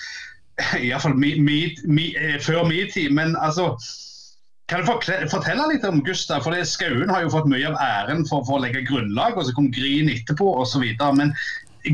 [0.81, 3.12] Iallfall eh, før min tid.
[3.12, 3.74] Men altså
[4.71, 6.45] kan du fortelle litt om Gustav?
[6.45, 9.55] for Skauen har jo fått mye av æren for, for å legge grunnlag, og så
[9.57, 10.85] kom Gryn etterpå osv.
[11.19, 11.35] Men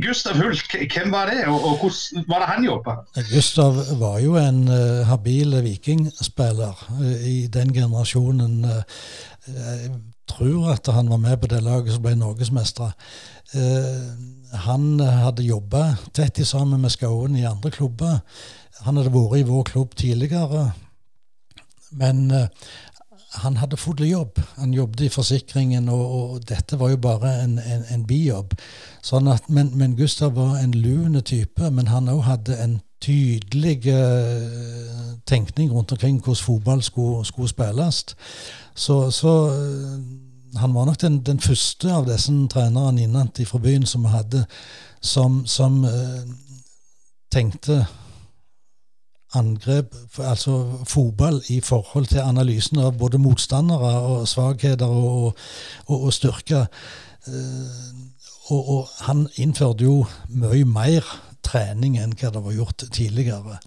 [0.02, 2.96] Gustav Hult, hvem var det, og, og hvordan var det han jobba?
[3.30, 8.58] Gustav var jo en uh, habil vikingspiller uh, i den generasjonen.
[8.66, 8.82] Uh,
[9.46, 9.92] jeg
[10.28, 12.92] tror at han var med på det laget som ble norgesmestere.
[14.66, 18.18] han hadde jobba tett sammen med Skauen i andre klubber.
[18.82, 20.72] Han hadde vært i vår klubb tidligere.
[21.90, 22.48] Men
[23.42, 24.40] han hadde fått jobb.
[24.56, 28.54] Han jobbet i forsikringen, og, og dette var jo bare en, en, en bijobb.
[29.04, 33.82] Sånn at, men, men, Gustav var en lune type, men han òg hadde en tydelig
[33.92, 38.00] uh, tenkning rundt omkring hvordan fotball skulle, skulle spilles.
[38.74, 40.00] Så, så uh,
[40.56, 44.46] han var nok den, den, første av disse trenerne innad fra byen som vi hadde,
[45.04, 46.24] som, som uh,
[47.32, 47.84] tenkte
[49.34, 55.38] angrep, altså fotball, i forhold til analysen av både motstandere og svakheter og,
[55.86, 56.66] og, og styrker.
[57.26, 57.94] Eh,
[58.50, 61.06] og, og, han innførte jo mye mer
[61.46, 63.58] trening enn hva det var gjort tidligere.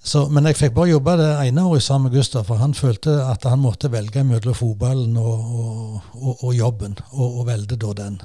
[0.00, 3.18] Så, men jeg fikk bare jobbe det ene året sammen med Gustav, for han følte
[3.26, 6.00] at han måtte velge mellom fotballen og,
[6.30, 8.20] og jobben, og, valgte da den.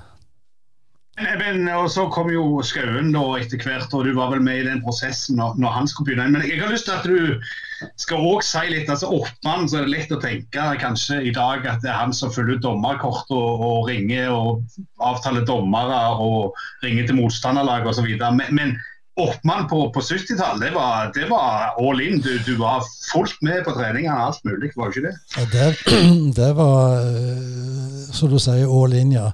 [1.16, 4.66] Men, og Så kom jo Skauen da etter hvert, og du var vel med i
[4.68, 6.28] den prosessen når, når han skulle begynne.
[6.34, 9.88] Men jeg har lyst til at du skal også si litt altså Oppmann, så er
[9.88, 13.32] det lett å tenke kanskje i dag at det er han som følger ut dommerkort
[13.36, 14.66] og, og, ringer og
[15.04, 18.12] avtaler dommere og ringer til motstanderlag osv.
[18.26, 18.76] Men, men
[19.16, 22.20] Oppmann på, på 70-tallet, det, det, var all in.
[22.20, 25.14] Du, du, var fullt med på treningene, alt mulig, var ikke det?
[25.38, 25.70] Ja, det,
[26.42, 29.30] det var, eh, som du sier, all in, ja.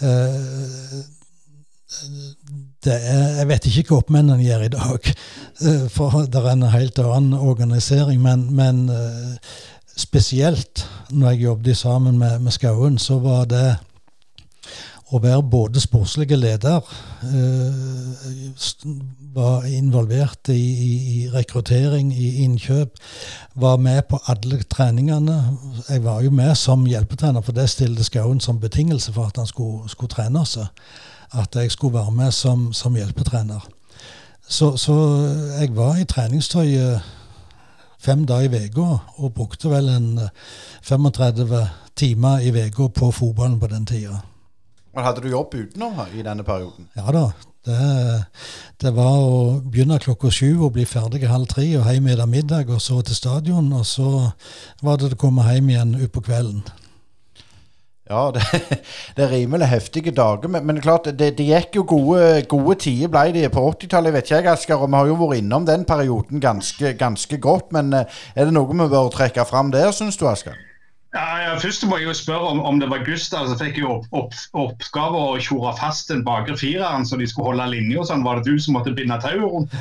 [0.00, 0.98] Eh,
[2.86, 5.08] er, jeg vet ikke hva oppmennene gjør i dag,
[5.66, 8.20] eh, for det er en helt annen organisering.
[8.22, 9.56] Men, men eh,
[9.96, 13.68] spesielt når jeg jobbet sammen med, med Skauen, så var det
[15.14, 16.82] å være både sportslige leder,
[19.36, 22.98] var involvert i, i, i, rekruttering, i innkjøp,
[23.54, 25.36] var med på alle treningene.
[25.88, 29.46] Jeg var jo med som hjelpetrener, for det stilte Skauen som betingelse for at han
[29.46, 30.56] skulle, skulle trene oss.
[31.36, 33.66] At jeg skulle være med som, som hjelpetrener.
[34.48, 34.94] Så, så,
[35.60, 36.76] jeg var i treningstøy
[37.98, 38.86] fem dager i uka
[39.18, 40.08] og brukte vel en
[40.82, 44.22] 35 timer i uka på fotballen på den tida.
[44.96, 46.88] Hadde du jobb utenom i denne perioden?
[46.96, 47.26] Ja da.
[47.66, 48.22] Det,
[48.82, 52.70] det, var å begynne klokka sju og bli ferdig halv tre og hjem etter middag,
[52.70, 53.72] og så til stadion.
[53.74, 54.10] Og så
[54.86, 56.62] var det å komme hjem igjen utpå kvelden.
[58.06, 58.42] Ja, det,
[59.16, 60.48] det, er rimelig heftige dager.
[60.48, 64.14] Men, men klart, det, det, gikk jo gode, gode tider ble det på 80-tallet.
[64.14, 67.74] vet ikke jeg, Asker, og Vi har jo vært innom den perioden ganske, ganske godt.
[67.74, 70.54] Men eh, er det noe vi bør trekke fram der, syns du, Asker?
[71.16, 74.06] Ja, først må jeg jo spørre om, om det var Gustav som fikk jo opp,
[74.12, 78.04] opp, oppgave å tjore fast den bakre fireren så de skulle holde linja.
[78.04, 78.24] Sånn.
[78.26, 79.76] Var det du som måtte binde tauet rundt?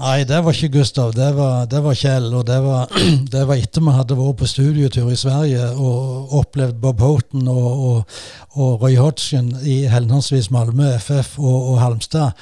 [0.00, 1.12] Nei, det var ikke Gustav.
[1.16, 2.30] Det var, det var Kjell.
[2.38, 2.94] Og det var,
[3.34, 7.70] det var, etter vi hadde vært på studietur i Sverige og opplevd Bob Houghton og,
[7.88, 8.18] og,
[8.56, 12.38] og Roy Hodgson i henholdsvis Malmö FF og, og Halmstad.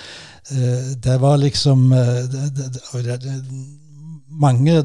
[0.50, 2.22] Eh, det var liksom eh,
[4.40, 4.80] mange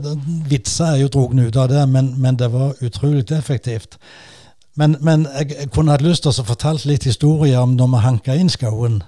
[0.49, 3.97] vitser er jo drogne ut av det, men, men, det var utrolig effektivt.
[4.75, 8.35] Men, men jeg, kunne hatt lyst til å fortelle litt historie om når vi hanka
[8.35, 8.99] inn skauen.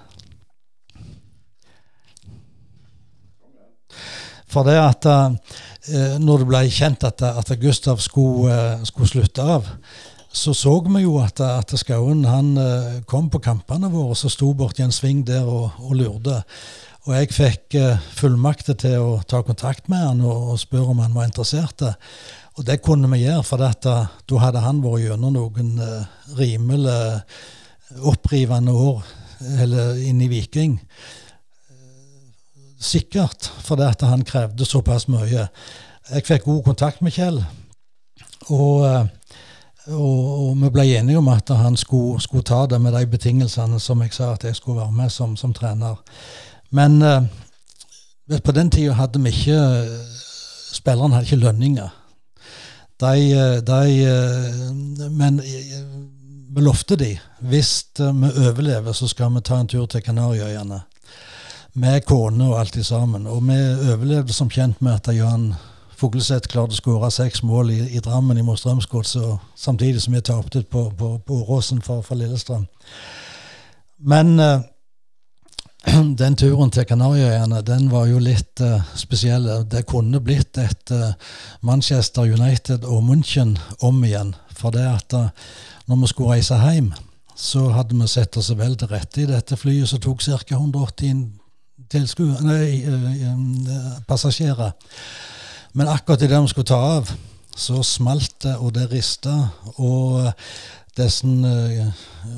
[4.48, 5.34] For det at uh,
[6.18, 9.68] når det ble kjent at, at Gustav skulle, uh, skulle, slutte av,
[10.32, 14.32] så så vi jo at, at Skauen han uh, kom på kampene våre og så
[14.32, 16.40] sto borti en sving der og, og lurte.
[17.08, 20.98] Og jeg fikk uh, fullmakter til å ta kontakt med han og, og spørre om
[21.00, 21.80] han var interessert.
[22.58, 23.94] Og det kunne vi gjøre, for dette,
[24.28, 26.04] da hadde han vært gjennom noen uh,
[26.36, 26.98] rimelig
[28.04, 29.06] opprivende år
[29.62, 30.76] eller inn i Viking.
[32.78, 35.46] Sikkert fordi at han krevde såpass mye.
[36.12, 37.40] Jeg fikk god kontakt med Kjell.
[38.52, 43.06] Og, og, og, vi ble enige om at han skulle, skulle, ta det med de
[43.08, 45.96] betingelsene som jeg sa at jeg skulle være med som, som trener.
[46.70, 47.22] Men uh,
[48.44, 49.60] på den tida hadde vi ikke
[50.72, 51.88] Spillerne hadde ikke lønninger.
[53.00, 55.40] De, eh, de Men
[56.54, 60.80] vi lovte de hvis vi overlever, så skal vi ta en tur til Kanariøyene.
[61.74, 63.26] Med kone og alt i sammen.
[63.26, 63.58] Og vi
[63.92, 65.54] overlevde som kjent med at Jan
[65.98, 70.62] Fugleseth klarte å skåre seks mål i, i Drammen imot Strømsgodset, samtidig som vi tapte
[70.62, 72.68] på, på, på Åråsen for, for Lillestrøm.
[73.98, 74.60] Men uh,
[76.20, 79.46] den turen til Kanariøyene den var jo litt uh, spesiell.
[79.70, 81.12] Det kunne blitt et uh,
[81.62, 84.34] Manchester United og München om igjen.
[84.58, 85.28] For det at uh,
[85.88, 86.92] når vi skulle reise hjem,
[87.38, 90.58] så hadde vi sett oss vel til rette i dette flyet som tok ca.
[90.58, 91.24] 180
[92.44, 92.82] nei,
[94.08, 94.74] passasjerer.
[95.78, 97.12] Men akkurat idet vi skulle ta av,
[97.56, 99.36] så smalt det, og det rista.
[99.78, 100.26] Og
[100.98, 101.86] disse uh,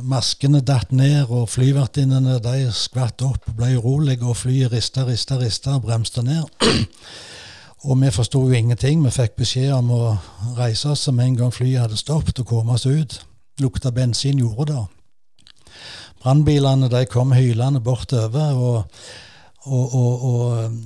[0.06, 5.78] maskene datt ned, og flyvertinnene de skvatt opp ble urolige, og flyet rista, rista, rista
[5.82, 6.46] bremste ned.
[7.88, 9.02] og vi forsto jo ingenting.
[9.04, 10.04] Vi fikk beskjed om å
[10.58, 13.20] reise oss med en gang flyet hadde stoppet, og komme oss ut.
[13.60, 14.86] Lukta bensin gjorde det.
[16.20, 19.02] Brannbilene kom hylende bortover og,
[19.64, 20.80] og, og, og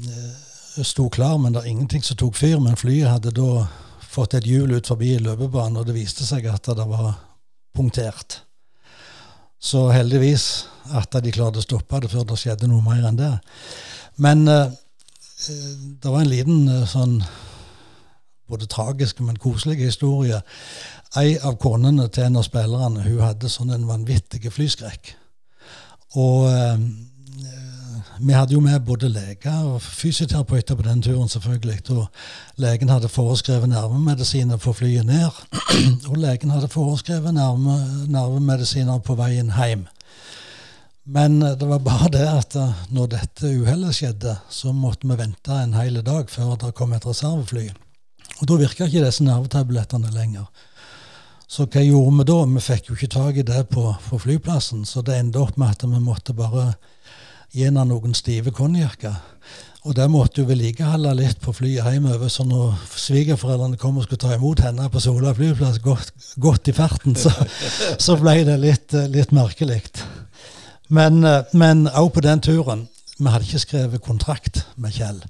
[0.78, 2.60] uh, sto klar, men det er ingenting som tok fyr.
[2.62, 3.66] Men flyet hadde da
[4.14, 7.16] fått et hjul ut forbi løpebanen, og det viste seg at det var
[7.74, 8.42] punktert.
[9.60, 13.32] Så heldigvis at de klarte å stoppe det før det skjedde noe mer enn det.
[14.20, 14.68] Men eh,
[16.00, 17.18] det var en liten uh, sånn
[18.48, 20.40] både tragisk, men koselig historie.
[21.18, 25.14] Ei av konene til en av spillerne hun hadde sånn en vanvittig flyskrekk.
[26.20, 26.76] Og uh,
[28.20, 31.80] vi hadde jo med både leger og fysioterapeuter på den turen, selvfølgelig.
[31.90, 32.06] Og
[32.56, 35.30] legen hadde foreskrevet nervemedisiner på flyet ned.
[36.10, 39.86] og legen hadde foreskrevet nerve, nervemedisiner på veien hjem.
[41.04, 45.18] Men eh, det var bare det at eh, når dette uhellet skjedde, så måtte vi
[45.18, 47.68] vente en hel dag før det kom et reservefly.
[48.40, 50.46] Og da virka ikke disse nervetablettene lenger.
[51.48, 52.38] Så hva gjorde vi da?
[52.54, 55.74] Vi fikk jo ikke tak i det på, på flyplassen, så det endte opp med
[55.74, 56.72] at vi måtte bare
[57.52, 59.16] gi henne noen stive konjakker.
[59.84, 62.30] Og det måtte jo vedlikeholde litt på flyet hjemover.
[62.32, 66.76] Så når svigerforeldrene kom og skulle ta imot henne på Sola flyplass, godt, godt i
[66.76, 67.32] farten, så,
[68.00, 69.82] så, ble det litt, litt merkelig.
[70.88, 75.20] Men òg på den turen Vi hadde ikke skrevet kontrakt med Kjell.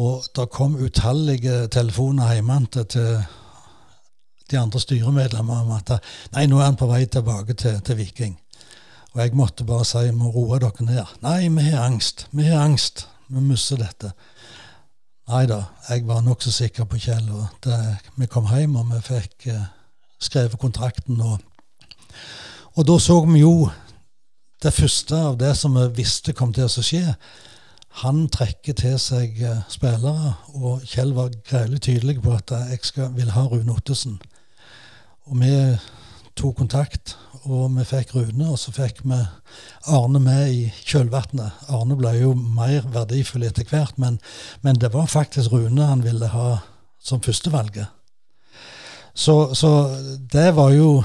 [0.00, 3.18] Og det kom utallige telefoner hjemme til
[4.48, 5.98] de andre styremedlemmer om at
[6.32, 8.38] nei, nå er han på vei tilbake til, til Viking.
[9.14, 11.16] Og jeg måtte bare si vi må roe dere ned.
[11.24, 12.26] Nei, vi har angst.
[12.30, 13.06] Vi har angst.
[13.28, 14.12] Vi mister dette.
[15.28, 15.58] Nei da,
[15.90, 17.26] jeg var nokså sikker på Kjell.
[17.28, 19.66] og det, Vi kom hjem, og vi fikk eh,
[20.20, 21.20] skrevet kontrakten.
[21.20, 21.38] Og,
[22.74, 23.68] og da så vi jo
[24.62, 27.14] det første av det som vi visste kom til å skje.
[28.00, 33.12] Han trekker til seg eh, spillere, og Kjell var greielig tydelig på at jeg skal,
[33.12, 34.16] vil ha Rune Ottesen.
[35.28, 35.52] Og vi
[36.38, 37.18] tok kontakt,
[37.48, 39.18] og vi fikk Rune, og så fikk vi
[39.88, 41.62] Arne med i kjølvannet.
[41.72, 44.18] Arne ble jo mer verdifull etter hvert, men,
[44.60, 46.58] men, det var faktisk Rune han ville ha
[47.00, 47.88] som førstevalget.
[49.14, 49.70] Så, så
[50.30, 51.02] det var jo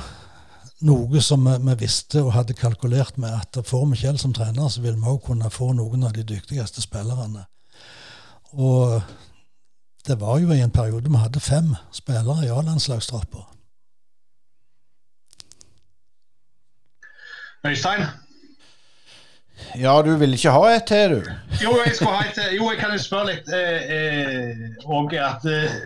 [0.83, 4.67] noe som vi, vi, visste og hadde kalkulert med, at får vi Kjell som trener,
[4.69, 7.47] så vil vi òg kunne få noen av de dyktigste spillerne.
[8.53, 8.99] Og
[10.05, 13.52] det var jo i en periode vi hadde fem spillere i A-landslagstroppa.
[17.67, 18.05] Øystein?
[19.79, 21.31] Ja, du vil ikke ha et til, du?
[21.63, 22.55] Jo, jeg skal ha et til.
[22.57, 25.77] Jo, jeg kan jo spørre litt eh, eh, og at eh,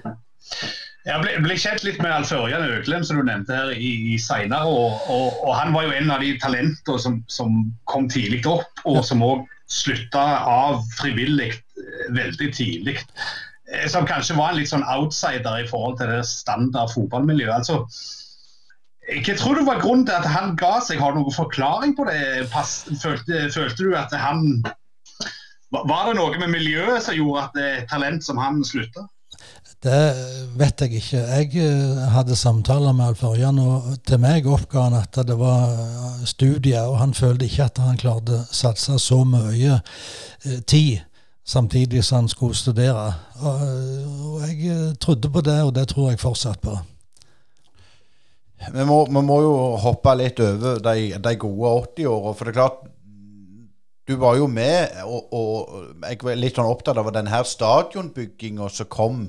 [1.08, 4.18] jeg ble, ble, kjent litt med Alf Ørjan Øklem, som du nevnte her i, i
[4.20, 8.42] seinere Og, Og, og, han var jo en av de talentene som, som kom tidlig
[8.50, 12.98] opp, og som òg slutta av frivillig eh, veldig tidlig.
[13.70, 17.62] Eh, som kanskje var en litt sånn outsider i forhold til det standard fotballmiljøet.
[17.62, 17.84] Altså,
[19.08, 21.00] hva tror du var grunnen til at han ga seg?
[21.00, 22.48] Har du noen forklaring på det?
[22.52, 24.64] Følte, følte, du at han
[25.72, 29.08] Var det noe med miljøet som gjorde at det er talent som han slutta?
[29.84, 30.04] Det
[30.58, 31.20] vet jeg ikke.
[31.22, 35.70] Jeg eh, hadde samtaler med Alf Ørjan, og til meg oppga han at det var
[35.70, 41.06] eh, studier, og han følte ikke at han klarte å satse så mye eh, tid
[41.46, 43.12] samtidig som han skulle studere.
[43.40, 46.74] Og jeg trodde på det, og det tror jeg fortsatt på.
[48.58, 52.34] Vi må, vi må jo hoppe litt over de, de gode 80-åra.
[52.36, 52.86] For det er klart,
[54.08, 58.90] du var jo med, og, og jeg var litt sånn opptatt av denne stadionbygginga som
[58.92, 59.26] kom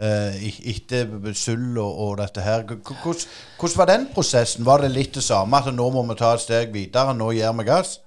[0.00, 2.64] eh, etter Sull og, og, dette her.
[2.64, 4.66] Hvordan, var den prosessen?
[4.66, 7.52] Var det litt det samme, at nå må vi ta et steg videre, nå gir
[7.60, 7.98] vi gass?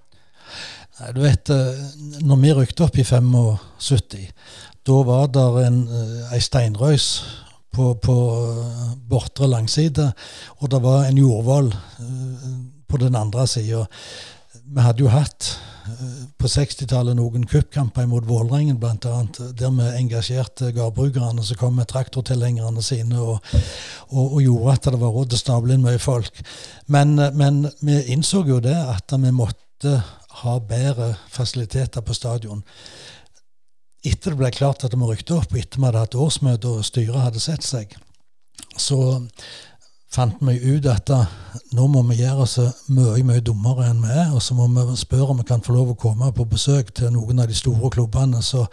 [0.97, 1.83] Nei, du vet, eh,
[2.25, 4.31] når vi rykte opp i 75,
[4.87, 7.11] da var det en, eh, ei steinrøys
[7.73, 10.11] på, på eh, bortre langside,
[10.59, 11.71] og det var en jordvoll
[12.87, 13.85] på den andre sida.
[14.67, 15.55] Vi hadde jo hatt
[16.37, 19.21] på 60-tallet noen cupkamper mot Vålerengen bl.a.,
[19.57, 23.37] der vi engasjerte gårdbrukerne som kom med traktortilhengerne sine og,
[24.09, 26.41] og, og, gjorde at det var råd å stable inn mye folk.
[26.93, 29.99] Men, men, vi innså jo det at vi måtte
[30.43, 32.63] ha bedre fasiliteter på stadion.
[34.05, 37.23] Etter det ble klart at vi rykte opp, etter vi hadde hatt årsmøte og styret
[37.29, 37.95] hadde sett seg,
[38.77, 39.17] så
[40.13, 41.11] fant vi ut at
[41.75, 42.55] nå må vi gjøre oss
[42.93, 44.31] mye mye dummere enn vi er.
[44.35, 47.11] Og så må vi spørre om vi kan få lov å komme på besøk til
[47.15, 48.67] noen av de store klubbene som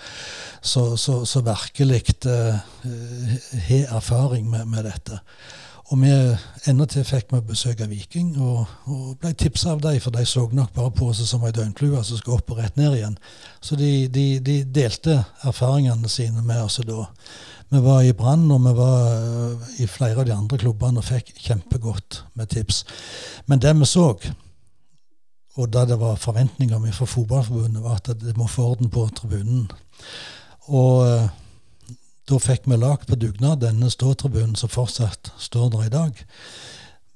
[1.49, 2.55] virkelig uh,
[3.69, 5.21] har erfaring med, med, dette.
[5.95, 6.11] Og vi
[6.67, 10.43] endatil fikk vi besøk av Viking, og, og ble tipsa av dem, for de så
[10.51, 13.15] nok bare på oss som ei døgnflue som skulle opp og rett ned igjen.
[13.63, 17.05] Så de, de, de delte erfaringene sine med oss da.
[17.71, 21.07] Vi var i Brann og vi var eh, i flere av de andre klubbene og
[21.07, 22.83] fikk kjempegodt med tips.
[23.47, 24.09] Men det vi så,
[25.55, 29.07] og da det var forventninger om fra Fotballforbundet, var at det må få orden på
[29.15, 29.69] tribunen.
[30.75, 31.31] Og eh,
[32.29, 36.25] da fikk vi lagd på dugnad denne ståtribunen som fortsatt står der i dag.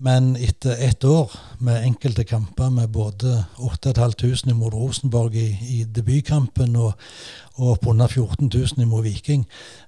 [0.01, 6.77] Men etter ett år med enkelte kamper med både 8500 mot Rosenborg i, i debutkampen
[6.77, 6.93] og,
[7.57, 9.47] og oppunder 14 000 mot Viking,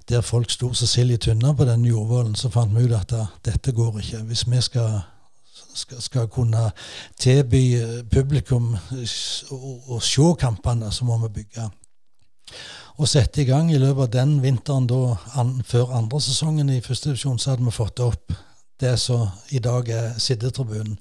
[0.08, 3.10] der folk sto så sild i tynna på den jordvollen, så fant vi ut at
[3.12, 4.24] da, dette går ikke.
[4.32, 4.98] Hvis vi skal,
[5.74, 6.72] skal, skal kunne
[7.20, 11.70] tilby eh, publikum å se kampene, så må vi bygge.
[13.00, 16.82] Og sette i gang i løpet av den vinteren da, an, før andre sesongen i
[16.84, 18.34] første divisjon, så hadde vi fått opp
[18.80, 20.98] det som i dag er sittetribunen.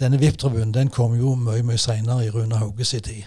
[0.00, 3.22] Denne VIP-tribunen den kom jo mye mye seinere i Rune Hauges tid.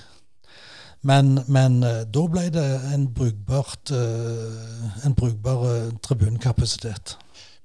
[1.07, 7.15] Men, men, eh, da ble det en, brugbart, uh, en brukbar uh, tribunkapasitet.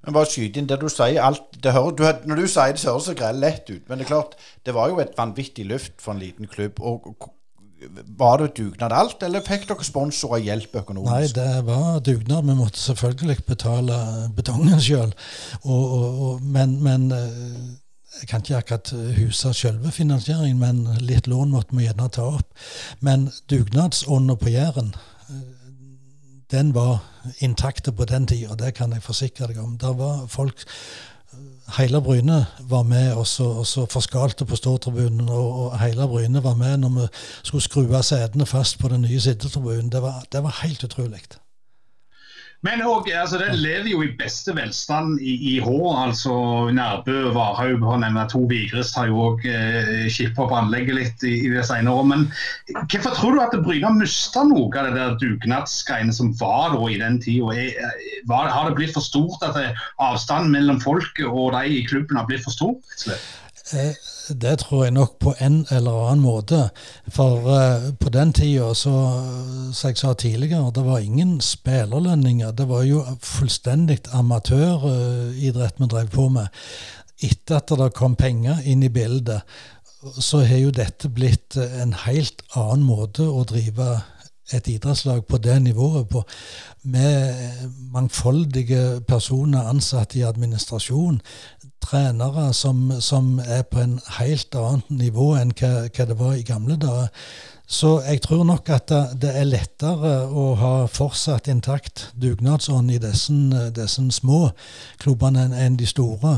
[0.05, 1.19] Men bare skyte inn det du sier.
[1.27, 3.83] Alt, det hører, du, når du sier det, så høres det greit lett ut.
[3.89, 6.79] Men det er klart, det var jo et vanvittig løft for en liten klubb.
[6.79, 7.33] og
[8.17, 11.11] var det dugnad alt, eller fikk dere sponsorer hjelp økonomisk?
[11.11, 12.45] Nei, det var dugnad.
[12.47, 13.97] Vi måtte selvfølgelig betale
[14.35, 15.11] betongen sjøl.
[16.41, 17.73] Men, men, eh,
[18.21, 22.53] jeg kan ikke akkurat huske selve finansieringen, men litt lån måtte vi gjerne ta opp.
[23.03, 24.93] Men dugnadsånda på Jæren,
[25.29, 25.43] eh,
[26.51, 27.03] den var
[27.39, 29.77] intakte på den tida, det kan jeg forsikre deg om.
[29.77, 30.63] Der var folk
[31.77, 36.77] hele Bryne var med og så, forskalte på ståtribunen, og, og hele Bryne var med
[36.77, 37.07] når vi
[37.43, 39.89] skulle skru av setene fast på den nye sittetribunen.
[39.91, 41.21] Det, var- det var helt utrolig.
[42.65, 45.75] Men også, altså, den lever jo i beste velstand i, i Hå.
[46.01, 46.33] altså
[46.73, 48.41] Nærbø og Varhaug har nevnt to.
[48.49, 52.07] Vigrest har jo òg eh, kippet opp anlegget litt i, i det senere år.
[52.09, 52.25] Men
[52.73, 56.99] hvorfor tror du at Bryne mista noe av det der dugnadsgreiene som var da i
[57.01, 57.69] den tida?
[58.33, 59.69] Har det blitt for stort at det,
[60.01, 62.75] avstanden mellom folket og de i klubben har blitt for stor?
[63.75, 63.93] Eh,
[64.29, 66.69] Det tror jeg nok på en eller annen måte.
[67.13, 72.51] For uh, på den tida, som jeg sa tidligere, det var ingen spillerlønninger.
[72.51, 76.47] Det var jo fullstendig amatøridrett vi drev på med.
[77.23, 79.41] Etter at det kom penger inn i bildet,
[80.19, 84.01] så har jo dette blitt en helt annen måte å drive
[84.53, 86.21] et idrettslag på det nivået på,
[86.83, 91.17] med mangfoldige personer ansatt i administrasjon,
[91.85, 96.47] trenere som, som er på en helt annet nivå enn hva, hva det var i
[96.47, 97.11] gamle dager.
[97.67, 104.05] Så jeg tror nok at det, er lettere å ha fortsatt intakt dugnadsånd i disse,
[104.19, 104.41] små
[105.01, 106.37] klubbene enn de store.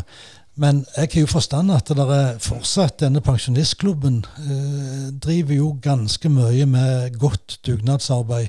[0.57, 6.31] Men jeg har jo forstand at det er fortsatt denne pensjonistklubben eh, driver jo ganske
[6.33, 8.47] mye med godt dugnadsarbeid.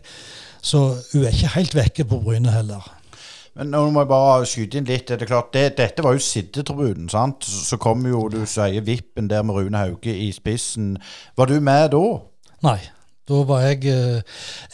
[0.62, 2.86] Så hun er ikke helt vekke på Bryne heller.
[3.58, 5.08] Men nå må jeg bare skyte inn litt.
[5.10, 7.08] Det er klart, det, Dette var jo sittetribunen.
[7.10, 7.42] sant?
[7.42, 10.94] Så så kom jo, du sier, Vippen der med Rune Hauge i spissen.
[11.36, 12.04] Var du med da?
[12.68, 12.78] Nei.
[13.28, 14.22] Da var jeg eh,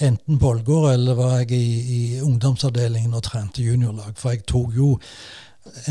[0.06, 1.64] enten på Ålgård eller var jeg i,
[1.96, 4.12] i ungdomsavdelingen og trente juniorlag.
[4.20, 4.92] For jeg tok jo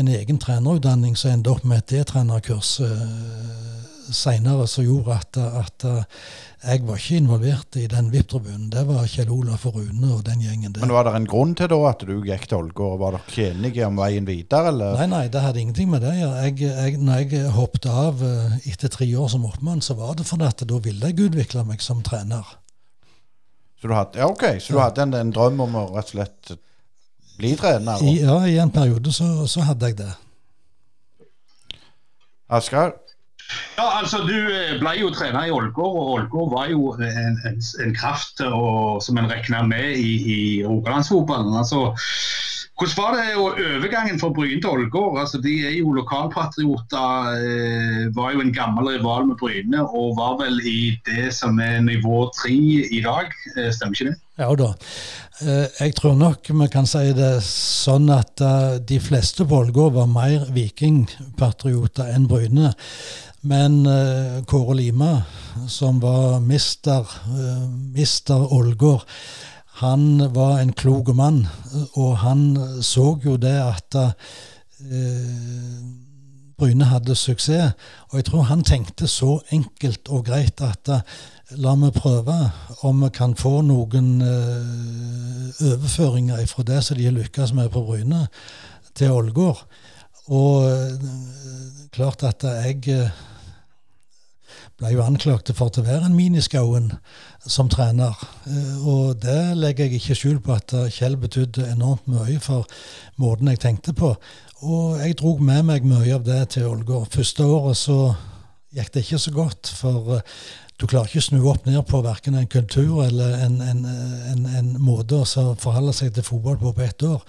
[0.00, 3.73] en egen trenerutdanning som endte opp med et D-trenerkurs eh,
[4.16, 6.24] seinere, som gjorde at, at eh,
[6.64, 8.70] jeg var ikke involvert i den VIP-tribunen.
[8.72, 10.80] Det var Kjell Olaf og Rune og den gjengen der.
[10.84, 12.96] Men Var det en grunn til da at du gikk til Ålgård?
[13.02, 14.96] Var dere enige om veien videre, eller?
[15.02, 16.48] Nei, nei, det hadde ingenting med det å gjøre.
[16.48, 20.48] Jeg, når jeg hoppet av eh, etter tre år som oppmann, så var det fordi
[20.48, 22.56] at da ville jeg utvikle meg som trener.
[23.80, 26.14] Så du hadde, ja, ok, så du hadde en, en drøm om å rett og
[26.16, 26.54] slett
[27.36, 28.00] bli trener?
[28.00, 30.12] I, ja, I en periode så, så hadde jeg det.
[32.54, 32.94] Asgeir?
[33.78, 37.60] Ja, altså Du eh, ble jo trener i Ålgård, og Ålgård var jo en, en,
[37.84, 41.56] en kraft og, som en regna med i, i Rogalandsfotballen.
[41.58, 41.88] Altså,
[42.74, 45.18] hvordan var det overgangen fra Bryne til Ålgård?
[45.22, 47.34] Altså, de er jo lokalpatrioter.
[47.38, 51.78] Eh, var jo en gammel rival med Bryne og var vel i det som er
[51.86, 52.54] nivå tre
[52.90, 53.30] i dag.
[53.56, 54.16] Eh, stemmer ikke det?
[54.42, 54.72] Ja da.
[55.46, 59.94] Eh, Jeg tror nok vi kan si det sånn at eh, de fleste på Ålgård
[60.00, 62.74] var mer vikingpatrioter enn Bryne.
[63.44, 65.22] Men uh, Kåre Lima,
[65.68, 69.02] som var mister, uh, mister Ålgård,
[69.84, 71.46] han var en klok mann,
[71.92, 74.12] og han så jo det at uh,
[76.56, 77.72] Bryne hadde suksess.
[78.08, 80.88] Og jeg tror han tenkte så enkelt og greit at
[81.60, 82.50] la meg prøve
[82.86, 88.28] om vi kan få noen overføringer fra det som de har lykkes med på Bryne,
[88.94, 89.60] til Ålgård.
[90.32, 90.64] Og
[91.92, 93.10] klart at jeg
[94.80, 96.90] ble jo anklaget for å være en miniskauen
[97.46, 98.14] som trener.
[98.46, 102.66] Eh, Og det legger jeg ikke skjul på at Kjell betydde enormt mye for
[103.16, 104.14] måten jeg tenkte på.
[104.64, 107.10] Og jeg dro med meg mye av det til Ålgård.
[107.12, 108.14] Første året så
[108.74, 110.22] gikk det ikke så godt, for eh,
[110.80, 113.84] du klarer ikke å snu opp ned på verken en kultur eller en, en,
[114.32, 117.22] en, en måte å forholde seg til fotball på på ett år.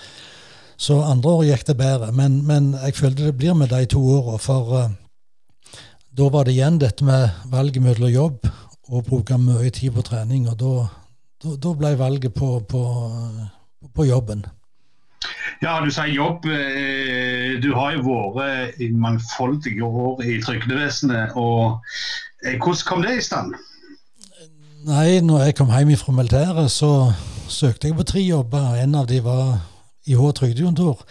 [0.81, 4.01] Så andre året gikk det bedre, men, men jeg følte det blir med de to
[4.01, 4.39] åra.
[4.41, 4.95] For eh,
[6.17, 8.47] da var det igjen dette med valget mellom jobb
[8.89, 10.47] og bruke mye tid på trening.
[10.49, 10.73] Og da,
[11.43, 12.83] da, da ble valget på, på,
[13.95, 14.45] på jobben.
[15.63, 16.45] Ja, du sier jobb.
[16.45, 21.35] Eh, Du har jo vært i mangfoldige år i trygdevesenet.
[21.35, 21.81] og
[22.45, 23.55] eh, Hvordan kom det i stand?
[24.85, 27.11] Nei, når jeg kom hjem fra militæret, så
[27.49, 28.75] søkte jeg på tre jobber.
[28.83, 29.57] En av de var
[30.05, 31.01] IH trygdekontor.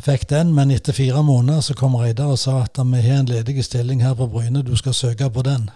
[0.00, 3.28] Fikk den, men etter fire måneder så kom Reidar og sa at vi har en
[3.28, 5.70] ledig stilling her på Bryne, du skal søke på den.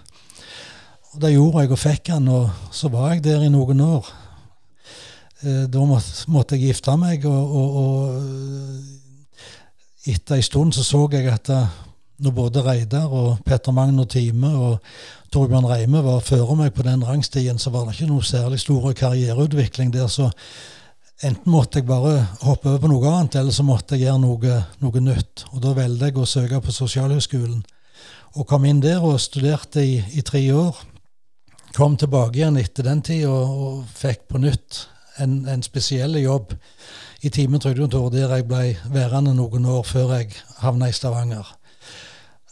[1.13, 4.09] Og Det gjorde jeg og fikk den, og så var jeg der i noen år.
[5.43, 8.21] Eh, Da måtte, jeg gifte meg, og, og, og
[10.07, 11.69] etter en stund så så jeg at eh,
[12.19, 14.79] når både Reidar og Petter Magner Time og
[15.33, 18.93] Torbjørn Reime var før meg på den rangstien, så var det ikke noe særlig stor
[18.93, 20.07] karriereutvikling der.
[20.07, 20.31] Så
[21.23, 24.57] enten måtte jeg bare hoppe over på noe annet, eller så måtte jeg gjøre noe,
[24.83, 25.45] noe nytt.
[25.53, 27.63] Og da valgte jeg å søke på Sosialhøgskolen.
[28.35, 30.81] Og kom inn der og studerte i, i tre år.
[31.75, 34.85] Kom tilbake igjen etter den tid og, og fikk på nytt
[35.23, 36.55] en, en spesiell jobb
[37.25, 41.47] i Time trygdekontor der jeg ble værende noen år før jeg havna i Stavanger.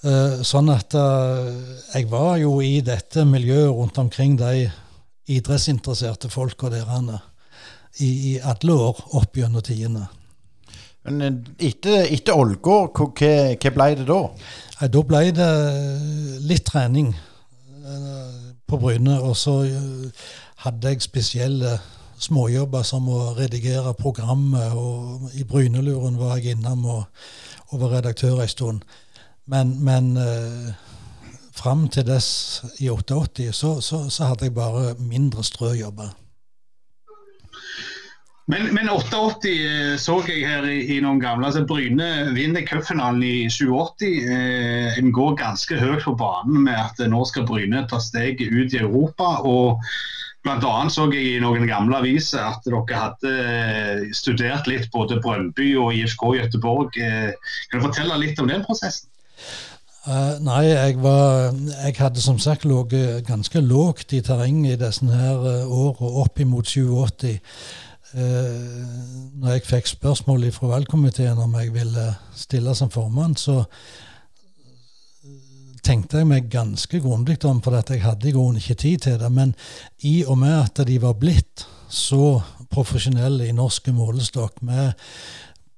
[0.02, 1.50] Uh, sånn at uh,
[1.92, 4.66] jeg var jo i dette miljøet rundt omkring de
[5.30, 6.88] idrettsinteresserte folka der
[8.00, 10.06] i, i alle år opp gjennom tidene.
[11.02, 14.20] Men etter, etter Ålgård, hva, hva ble det da?
[14.92, 15.50] Da ble det
[16.46, 17.10] litt trening
[18.66, 19.18] på Bryne.
[19.20, 19.56] Og så
[20.62, 21.76] hadde jeg spesielle
[22.22, 24.76] småjobber som å redigere programmet.
[24.78, 27.04] Og i Bryneluren var jeg innom og,
[27.70, 28.86] og var redaktør en stund.
[29.50, 30.72] Men, men eh,
[31.52, 36.14] fram til dess, i 88, så, så, så hadde jeg bare mindre strøjobber.
[38.50, 41.46] Men, men 88 eh, så jeg her i, i noen gamle.
[41.46, 44.02] altså Bryne vinner cupfinalen i 87.
[44.02, 48.82] Eh, går ganske høyt på banen med at nå skal Bryne ta steget ut i
[48.82, 49.36] Europa.
[49.46, 49.84] og
[50.42, 55.20] Blant annet så jeg i noen gamle aviser at dere hadde eh, studert litt både
[55.22, 56.98] Brøndby og IFK Gøteborg.
[56.98, 57.30] Eh,
[57.70, 59.06] kan du fortelle litt om den prosessen?
[60.02, 61.52] Uh, nei, jeg, var,
[61.84, 66.66] jeg hadde som sagt ligget ganske lågt i terrenget i disse her årene, opp imot
[66.66, 67.38] 87.
[68.12, 72.06] Uh, når jeg fikk spørsmål fra valgkomiteen om jeg ville
[72.36, 73.62] stille som formann, så
[75.82, 79.18] tenkte jeg meg ganske grundig om, for at jeg hadde i grunnen ikke tid til
[79.20, 79.30] det.
[79.32, 79.54] Men
[80.06, 82.40] i og med at de var blitt så
[82.72, 84.92] profesjonelle i norske målestokk, med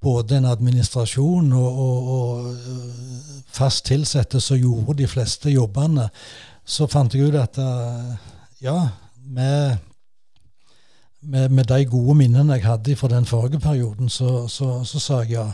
[0.05, 6.11] både en administrasjon og, og, og fast ansatte som gjorde de fleste jobbene,
[6.65, 8.13] så fant jeg ut at øh,
[8.65, 8.77] ja,
[9.25, 9.81] med,
[11.25, 15.21] med, med de gode minnene jeg hadde fra den forrige perioden, så, så, så sa
[15.23, 15.47] jeg ja.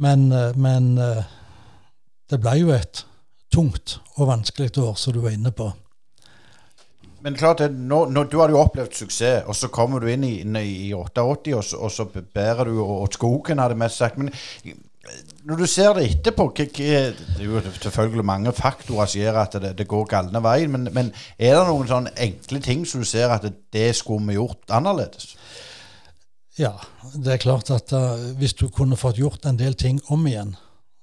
[0.00, 0.96] Men, øh, men,
[2.30, 3.04] det ble jo et
[3.52, 5.70] tungt og vanskelig år, som du var inne på.
[7.20, 10.38] Men klart, nå, nå, Du hadde jo opplevd suksess, og så kommer du inn i,
[10.88, 14.18] i 88, og så, og så bærer du og skogen, hadde jeg mest sagt.
[14.18, 14.30] Men
[15.48, 16.86] når du ser det etterpå hva, Det
[17.40, 21.12] er jo selvfølgelig mange faktorer som gjør at det, det går galne veien, men, men,
[21.38, 24.68] er det noen sånne enkle ting som du ser at det, det skulle vi gjort
[24.68, 25.34] annerledes?
[26.58, 26.74] Ja,
[27.14, 30.56] det er klart at uh, hvis du kunne fått gjort en del ting om igjen,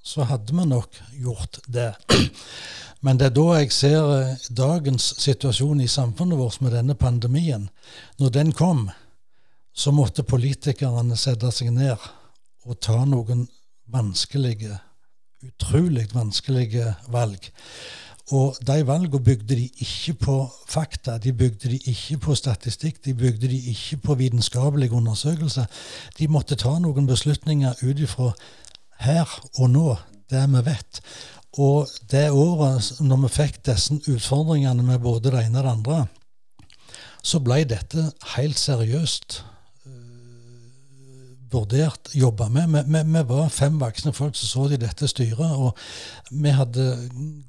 [0.04, 1.94] så hadde vi nok gjort det.
[3.06, 7.70] Men det er da jeg ser uh, dagens situasjon i samfunnet vårt med denne pandemien.
[8.22, 8.88] Når den kom,
[9.74, 11.98] så måtte politikerne sette seg ned
[12.68, 13.48] og ta noen
[13.92, 14.78] vanskelige,
[15.44, 17.52] utrolig vanskelige valg.
[18.36, 20.36] Og de valgene bygde de ikke på
[20.68, 25.66] fakta, de bygde de ikke på statistikk, de bygde de ikke på vitenskapelige undersøkelser.
[26.20, 28.34] De måtte ta noen beslutninger ut ifra
[29.00, 29.96] her og nå,
[30.30, 31.02] det vi vet.
[31.58, 36.00] Og det året når vi fikk disse utfordringene med både det ene og det andre,
[37.24, 39.42] så ble dette helt seriøst
[41.52, 42.74] vurdert, jobba med.
[42.88, 45.78] Vi, var fem voksne folk som så i dette styret, og
[46.32, 46.88] vi hadde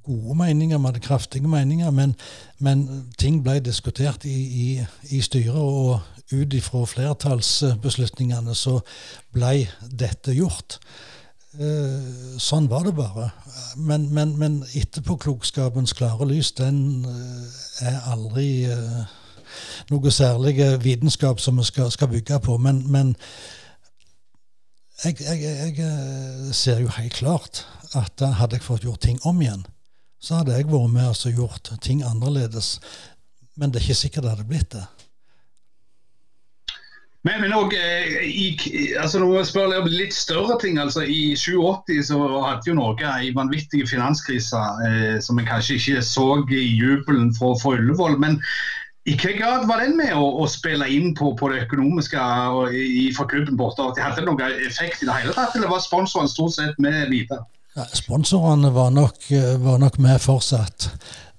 [0.07, 2.15] gode meninger, vi hadde kraftige meninger, men,
[2.59, 2.87] men
[3.19, 4.69] ting ble diskutert i, i,
[5.11, 6.01] i styret, og
[6.33, 8.79] ut ifra flertallsbeslutningene så
[9.33, 10.79] ble dette gjort.
[11.59, 13.31] Eh, sånn var det bare.
[13.81, 19.01] Men, men, men etterpåklokskapens klare lys, den eh, er aldri eh,
[19.89, 22.59] noe særlig vitenskap som vi skal, skal bygge på.
[22.61, 23.15] Men, men
[25.05, 29.65] jeg, jeg, jeg, ser jo helt klart at hadde jeg fått gjort ting om igjen,
[30.19, 32.79] så hadde jeg vært med og gjort ting annerledes.
[33.59, 34.87] Men det er ikke sikkert det hadde blitt det.
[37.27, 38.59] Men, men også, eh, i,
[38.97, 43.11] altså Når vi spør om litt større ting altså I 87 så hadde jo Norge
[43.11, 48.19] en vanvittig finanskrise eh, som vi kanskje ikke så i jubelen fra, fra Ullevål.
[48.23, 48.39] Men
[49.09, 52.75] i hvilken grad var den med å, å spille inn på, på, det økonomiske og,
[52.77, 53.87] i, for klubben borte?
[53.97, 57.47] Hadde det noen effekt i det hele tatt, eller var sponsorene stort sett med videre?
[57.79, 59.31] Ja, sponsorene var nok,
[59.65, 60.91] var nok, med fortsatt.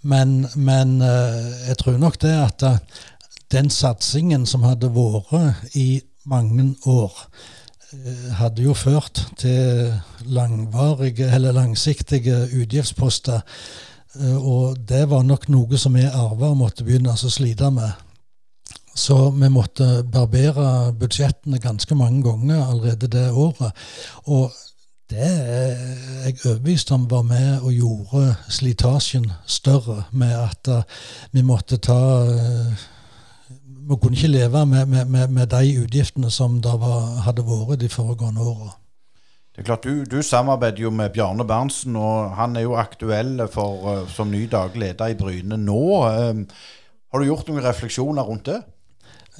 [0.01, 2.65] Men, men eh, jeg tror nok det at
[3.51, 7.13] den satsingen som hadde vært i mange år,
[7.91, 9.93] eh, hadde jo ført til
[10.25, 13.43] langvarige eller langsiktige utgiftsposter.
[14.17, 17.91] Eh, og det var nok noe som vi arva og måtte begynne å slite med.
[18.95, 23.71] Så vi måtte barbere budsjettene ganske mange ganger allerede det året.
[24.25, 24.51] Og
[25.09, 25.77] det er
[26.25, 31.03] jeg overbevist om var med og gjorde slitasjen større, med at eh,
[31.33, 31.99] vi måtte ta
[33.89, 36.75] vi kunne ikke leve med, med, med, de utgiftene som det
[37.25, 38.75] hadde vært de foregående åra.
[39.55, 43.41] Det er klart, Du, du samarbeider jo med Bjarne Berntsen, og han er jo aktuell
[43.51, 45.81] for, uh, som ny daglig leder i Bryne nå.
[46.05, 46.45] Um,
[47.09, 48.61] har du gjort noen refleksjoner rundt det?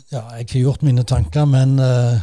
[0.10, 2.18] Ja, jeg har gjort mine tanker, men uh,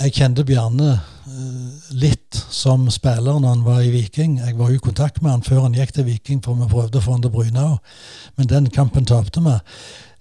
[0.00, 4.38] jeg kjente Bjarne uh, litt som spiller når han var i Viking.
[4.44, 7.04] Jeg var i kontakt med han før han gikk til Viking, for vi prøvde å
[7.04, 7.94] få han til Bryne òg.
[8.36, 9.56] Men den kampen tapte vi.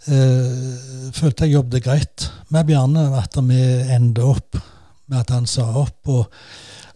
[0.08, 4.64] Uh, følte jeg jobbet greit med Bjarne, at vi endte opp
[5.08, 6.00] med at han sa opp.
[6.08, 6.26] og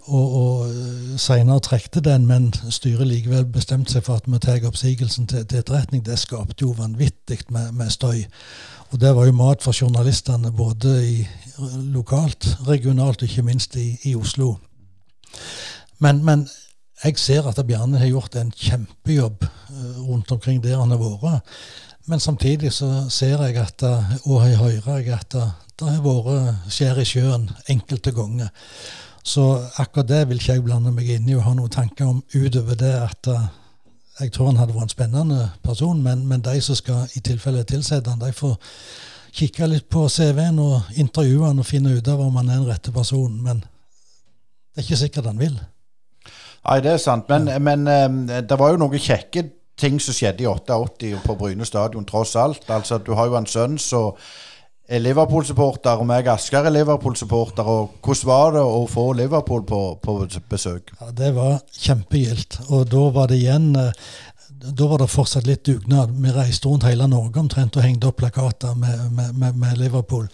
[0.08, 5.28] og, og seinere trekte den, men styret likevel bestemte seg for at vi tar oppsigelsen
[5.28, 6.05] til, til, etterretning.
[6.05, 8.24] Det skapte jo vanvittig med, med, støy.
[8.91, 11.18] Og det var jo mat for journalistene både i,
[11.91, 14.55] lokalt, regionalt og ikke minst i, i Oslo.
[15.99, 16.47] Men, men,
[17.03, 21.60] jeg ser at Bjarne har gjort en kjempejobb uh, rundt omkring der han har vært.
[22.10, 23.84] Men samtidig så ser jeg at,
[24.24, 25.36] og jeg hører jeg at
[25.78, 28.49] det har vært skjær i sjøen enkelte ganger.
[29.28, 29.43] Så
[29.78, 32.78] akkurat det vil ikke jeg blande meg inn i og ha noen tanker om utover
[32.80, 33.49] det at uh,
[34.21, 37.65] jeg tror han hadde vært en spennende person, men, men de som skal i tilfelle
[37.67, 38.55] tilsette han, de får
[39.38, 42.71] kikke litt på CV-en og intervjue han og finne ut av om han er den
[42.71, 43.41] rette personen.
[43.43, 45.59] Men det er ikke sikkert han vil.
[46.63, 47.30] Nei, det er sant.
[47.30, 47.59] Men, ja.
[47.61, 49.45] men um, det var jo noen kjekke
[49.78, 52.65] ting som skjedde i 88 på Bryne stadion, tross alt.
[52.73, 54.15] Altså, Du har jo en sønn som
[54.88, 57.68] er Liverpool-supporter, og meg Asker er Liverpool-supporter.
[57.68, 60.18] og Hvordan var det å få Liverpool på, på
[60.50, 60.94] besøk?
[61.02, 62.62] Ja, Det var kjempegildt.
[62.70, 63.92] Og da var det igjen eh,
[64.58, 66.12] da var det fortsatt litt dugnad.
[66.12, 70.26] Vi reiste rundt hele Norge omtrent og hengte opp plakater med, med, med, Liverpool.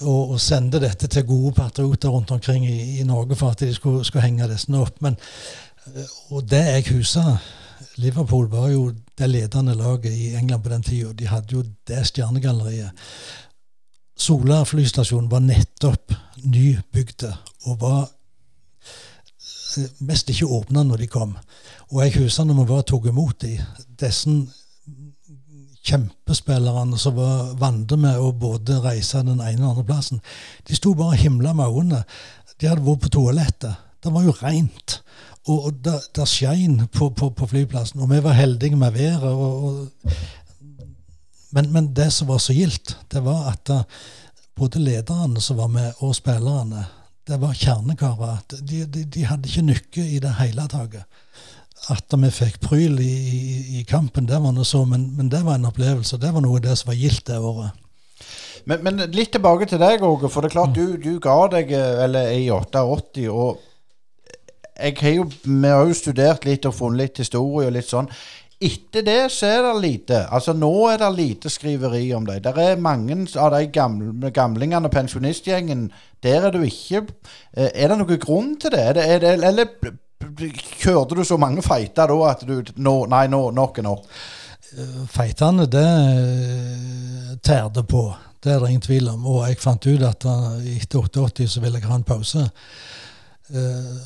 [0.00, 3.74] Og, og, sendte dette til gode patrioter rundt omkring i, i Norge for at de
[3.74, 4.96] skulle, skulle henge disse opp.
[5.04, 5.18] Men,
[5.92, 7.36] eh, og det jeg husa
[8.00, 11.12] Liverpool var jo det ledende laget i England på den tida.
[11.12, 12.96] De hadde jo det stjernegalleriet.
[14.20, 16.12] Sola flystasjon var nettopp
[16.44, 17.30] nybygde
[17.70, 18.02] og var
[19.80, 21.32] eh, mest ikke åpna når de kom.
[21.90, 23.54] Og jeg husker når vi var tok imot de,
[24.00, 24.34] disse
[25.88, 30.20] kjempespillerne som var vant med å både reise den ene og andre plassen,
[30.68, 32.02] de sto bare og himla med øynene.
[32.60, 33.86] De hadde vært på toalettet.
[34.04, 35.00] Det var jo rent.
[35.48, 38.04] Og det, det skein på, på, på, flyplassen.
[38.04, 39.24] Og vi var heldige med været.
[39.24, 40.12] og, og
[41.50, 43.82] men, men, det som var så gildt, det var at uh,
[44.58, 46.84] både lederne som var med, og spillerne,
[47.26, 48.40] det var kjernekarer.
[48.50, 50.96] De, de, de, hadde ikke nykke i det hele tatt.
[51.90, 55.44] At vi fikk pryl i, i, i kampen, det var noe så, men, men, det
[55.46, 56.18] var en opplevelse.
[56.20, 57.86] Det var noe av det som var gildt det året.
[58.68, 60.28] Men, men, litt tilbake til deg, Åge.
[60.28, 63.26] For det er klart, du, du ga deg eh, eller, i 88.
[63.32, 63.66] og
[64.80, 68.08] jeg har jo, Vi har jo studert litt og funnet litt historie og litt sånn.
[68.60, 70.16] Etter det så er det lite.
[70.28, 72.42] Altså Nå er det lite skriveri om dem.
[72.44, 75.86] Der er mange av de gamle, gamlingene, pensjonistgjengen,
[76.22, 77.06] der er du ikke
[77.56, 78.82] eh, Er det noen grunn til det?
[78.84, 79.94] Er det, er det eller
[80.82, 84.04] kjørte du så mange feiter da at du nå, Nei, nå, nok er nok?
[84.76, 88.04] Eh, feitene, det eh, tærde på.
[88.44, 89.24] Det er det ingen tvil om.
[89.24, 90.28] Og jeg fant ut at
[90.76, 92.44] etter 88 så ville jeg ha en pause.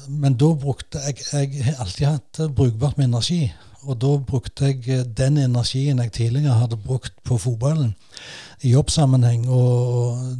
[0.09, 3.42] Men da brukte jeg Jeg har alltid hatt brukbart med energi.
[3.85, 7.95] Og da brukte jeg eh, den energien jeg tidligere hadde brukt på fotballen
[8.64, 10.37] i jobbsammenheng, og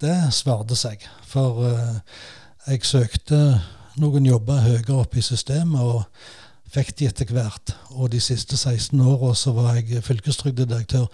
[0.00, 1.02] det svarte seg.
[1.26, 1.96] For uh,
[2.68, 3.38] jeg søkte
[3.98, 6.04] noen jobber høyere opp i systemet, og
[6.70, 7.72] fikk de etter hvert.
[7.96, 11.06] Og de siste 16 åra så var jeg fylkestrygdedirektør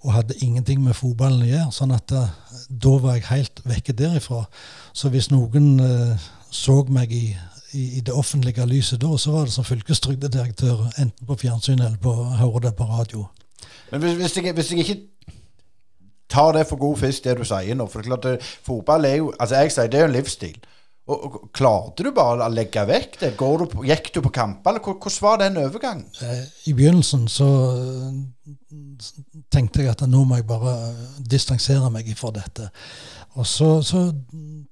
[0.00, 1.70] og hadde ingenting med fotballen å gjøre.
[1.76, 2.32] sånn at uh,
[2.70, 4.44] da var jeg helt vekke derifra.
[4.92, 5.76] Så hvis noen
[6.50, 7.24] så meg i
[7.72, 11.98] i, i, det offentlige lyset da, så var det som fylkestrygdedirektør, enten på fjernsyn eller
[12.02, 13.26] på høre det på radio.
[13.90, 15.00] Men hvis, hvis, jeg, hvis, jeg, ikke
[16.30, 19.04] tar det for god fisk, det du sier nå For det er klart, det, fotball
[19.04, 20.60] er jo Altså, jeg sier det er jo en livsstil.
[21.10, 23.32] Og, og, Klarte du bare å legge vekk det?
[23.38, 26.06] Du på, gikk du på kamper, eller hvordan var den overgangen?
[26.22, 27.48] Eh, I begynnelsen så
[29.50, 30.76] tenkte jeg at nå må jeg bare
[31.18, 32.70] distansere meg fra dette.
[33.38, 34.06] Og så, så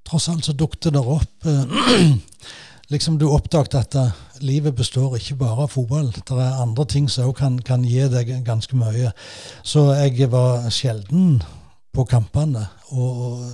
[0.06, 2.14] tross alt så dukket det opp eh,
[2.88, 6.12] liksom du oppdaget at uh, livet består ikke bare av fotball.
[6.12, 9.12] Det er andre ting som òg kan, kan, gi deg ganske mye.
[9.62, 11.42] Så jeg var sjelden
[11.92, 12.66] på kampene.
[12.90, 13.44] Og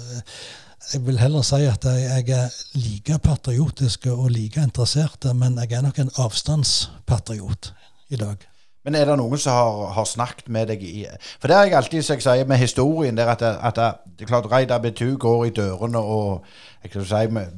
[0.92, 5.86] jeg vil heller si at jeg er like patriotisk og like interessert, men jeg er
[5.86, 7.72] nok en avstandspatriot
[8.10, 8.36] i dag.
[8.84, 11.06] Men er det noen som har, har, snakket med deg i
[11.40, 14.28] For det har jeg alltid som jeg sier med historien der at, at, det er
[14.28, 16.44] klart Reidar Betu går i dørene og
[16.82, 17.54] jeg kan si, med,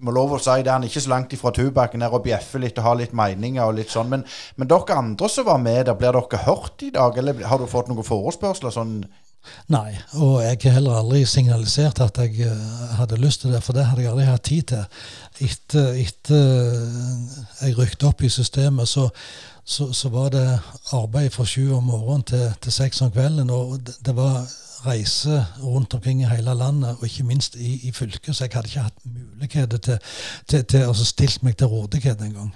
[0.00, 2.62] må lov å si det, han er ikke så langt ifra tubakken her og bjeffer
[2.62, 4.10] litt og har litt meninger og litt sånn.
[4.12, 4.24] Men,
[4.56, 7.18] men dere andre som var med der, blir dere hørt i dag?
[7.20, 9.00] Eller har du fått noen forespørsler sånn
[9.70, 13.76] Nei, og jeg har heller aldri signalisert at jeg eh, hadde lyst til det, for
[13.76, 15.04] det hadde jeg aldri hatt tid til.
[15.46, 16.42] Etter, etter
[17.62, 19.08] jeg rykket opp i systemet, så,
[19.64, 20.44] så, så, var det
[20.96, 23.50] arbeid fra sju om morgenen til, til seks om kvelden.
[23.54, 24.42] Og det, det, var
[24.84, 28.68] reise rundt omkring i hele landet, og ikke minst i, i fylket, så jeg hadde
[28.68, 30.00] ikke hatt muligheter
[30.48, 32.52] til, å stille meg til rådighet engang.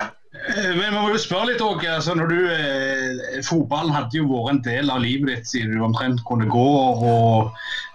[0.00, 0.15] Eh,
[0.46, 2.14] men man må jo spørre litt også, altså
[2.52, 6.70] eh, Fotballen hadde jo vært en del av livet ditt siden du omtrent kunne gå.
[7.10, 7.52] og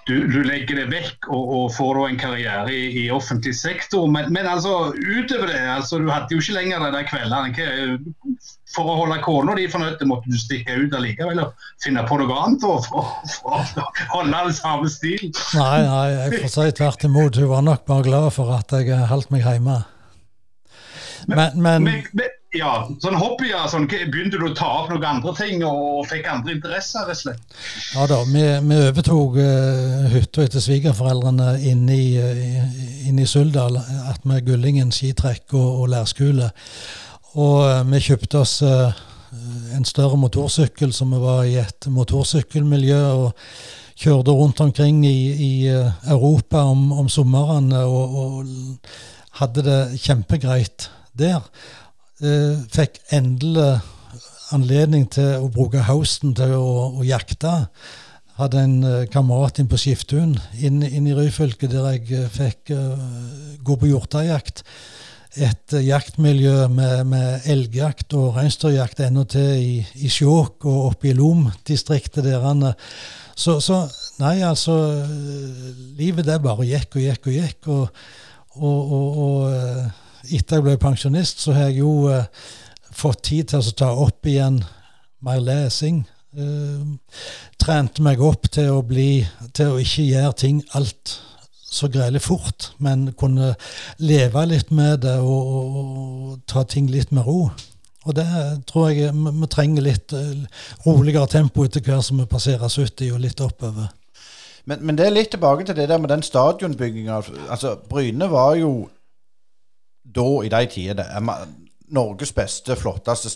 [0.10, 4.08] Du, du legger det vekk og, og får da en karriere i, i offentlig sektor.
[4.12, 7.70] Men, men, altså utover det, altså du hadde jo ikke lenger de kveldene.
[8.72, 12.38] For å holde kona di fornøyd måtte du stikke ut allikevel og finne på noe
[12.40, 15.30] annet for, for, for, for holde den samme stil.
[15.60, 17.40] Nei, nei, jeg får si tvert imot.
[17.40, 19.82] Hun var nok bare glad for at jeg holdt meg hjemme.
[21.28, 25.62] Men, men, men, ja, sånn hobbyer, sånn, begynte du å ta opp noen andre ting
[25.64, 27.06] og fikk andre interesser?
[27.08, 27.56] rett og slett?
[27.96, 33.80] Ja da, vi, vi overtok uh, hytta etter svigerforeldrene inne i, uh, inn i Suldal
[34.12, 36.52] attmed Gullingen skitrekk og, og lærskule.
[37.40, 38.92] Og uh, vi kjøpte oss uh,
[39.72, 43.04] en større motorsykkel, så vi var i et motorsykkelmiljø.
[43.24, 45.54] og Kjørte rundt omkring i, i
[46.10, 51.46] Europa om, om somrene og, og hadde det kjempegreit der.
[52.22, 53.80] Eh, fikk endelig
[54.54, 57.54] anledning til å bruke hausten til å, å jakte.
[58.38, 62.72] Hadde en uh, kamerat inn på Skiftun inn, inn, i Ryfylke der jeg uh, fikk
[62.74, 63.02] uh,
[63.66, 64.62] gå på hjortejakt.
[65.34, 69.74] Et jaktmiljø med, med, elgjakt og reinsdyrjakt ennå til i,
[70.06, 72.46] i Skjåk og oppe i Lom-distriktet der.
[73.34, 73.82] Så, så,
[74.22, 74.78] nei, altså
[75.98, 77.72] Livet der bare gikk og gikk og gikk.
[77.72, 78.06] og,
[78.62, 82.28] og, og, og etter jeg ble pensjonist, så har jeg jo eh,
[82.92, 84.62] fått tid til å ta opp igjen
[85.26, 86.04] mer lesing.
[86.32, 86.96] Uh,
[87.60, 89.20] trente meg opp til å bli
[89.52, 91.18] Til å ikke gjøre ting alt
[91.72, 93.50] så greielig fort, men kunne
[94.00, 97.50] leve litt med det og, og, og ta ting litt med ro.
[98.08, 98.28] Og det
[98.68, 103.22] tror jeg vi, trenger litt uh, roligere tempo etter hvert som vi passerer 70 og
[103.24, 103.92] litt oppover.
[104.66, 107.22] Men, men, det er litt tilbake til det der med den stadionbygginga.
[107.50, 108.90] Altså, Bryne var jo
[110.16, 111.48] da, i de tider, er
[111.92, 113.30] Norges beste, flotteste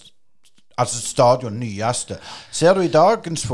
[0.78, 2.18] altså stadion, nyeste.
[2.52, 3.46] Ser du i dagens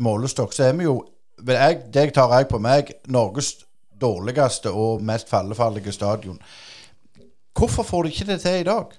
[0.00, 1.02] målestokk, så er vi jo
[1.46, 3.56] jeg, Det tar jeg på meg Norges
[4.00, 6.38] dårligste og mest fallefarlige stadion.
[7.58, 8.94] Hvorfor får de ikke det til i dag?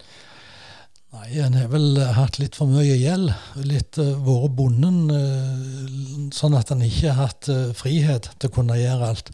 [1.13, 3.31] Nei, En har vel hatt litt for mye gjeld.
[3.69, 8.55] Litt uh, vært bonden uh, sånn at en ikke har hatt uh, frihet til å
[8.55, 9.29] kunne gjøre alt.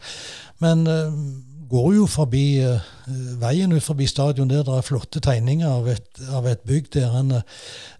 [0.60, 1.08] Men uh,
[1.70, 2.82] går jo forbi uh,
[3.40, 7.14] veien ut forbi stadion der det er flotte tegninger av et, av et bygg der
[7.20, 7.38] en,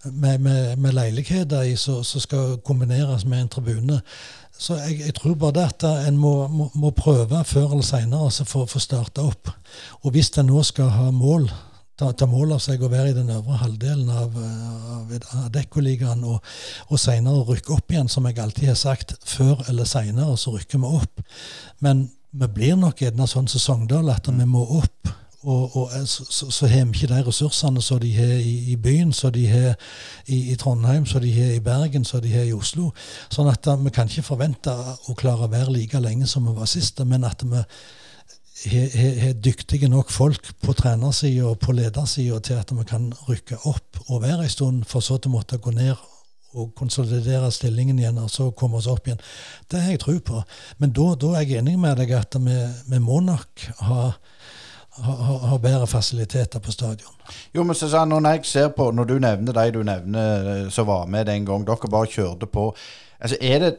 [0.05, 4.01] med, med, med, leiligheter i som skal kombineres med en tribune.
[4.61, 8.45] Så jeg, jeg tror bare det at en må, må, må prøve før eller senere
[8.45, 9.49] for å få starta opp.
[10.05, 11.49] Og hvis en nå skal ha mål
[12.01, 16.25] ta, ta, mål av seg å være i den øvre halvdelen av, av, av Dekkoligaen
[16.29, 16.41] og,
[16.89, 19.17] og senere rykke opp igjen, som jeg alltid har sagt.
[19.29, 21.21] Før eller senere så rykker vi opp.
[21.85, 25.11] Men vi blir nok gjerne sånn som Sogndal at vi må opp.
[25.41, 29.13] Og, og eh, så, har vi ikke de ressursene som de har i, i byen,
[29.17, 29.71] som de har
[30.27, 32.91] i, i, Trondheim, som de har i Bergen, som de har i Oslo.
[33.33, 34.75] Sånn at da, vi kan ikke forvente
[35.09, 37.65] å klare å være like lenge som vi var sist, men at vi
[38.69, 44.03] har dyktige nok folk på trenersida og på ledersida til at vi kan rykke opp
[44.11, 45.97] og være en stund, for så til å måtte gå ned
[46.59, 49.21] og konsolidere stillingen igjen og så komme oss opp igjen.
[49.71, 50.43] Det har jeg tro på.
[50.83, 52.57] Men da, da, er jeg enig med deg at vi,
[52.91, 54.09] vi må nok ha,
[55.07, 57.15] ha, bedre fasiliteter på stadion.
[57.55, 60.89] Jo, men Susanne, Når jeg ser på, når du nevner de du nevner eh, som
[60.91, 62.75] var med den gang, dere bare kjørte på.
[63.21, 63.77] altså Er det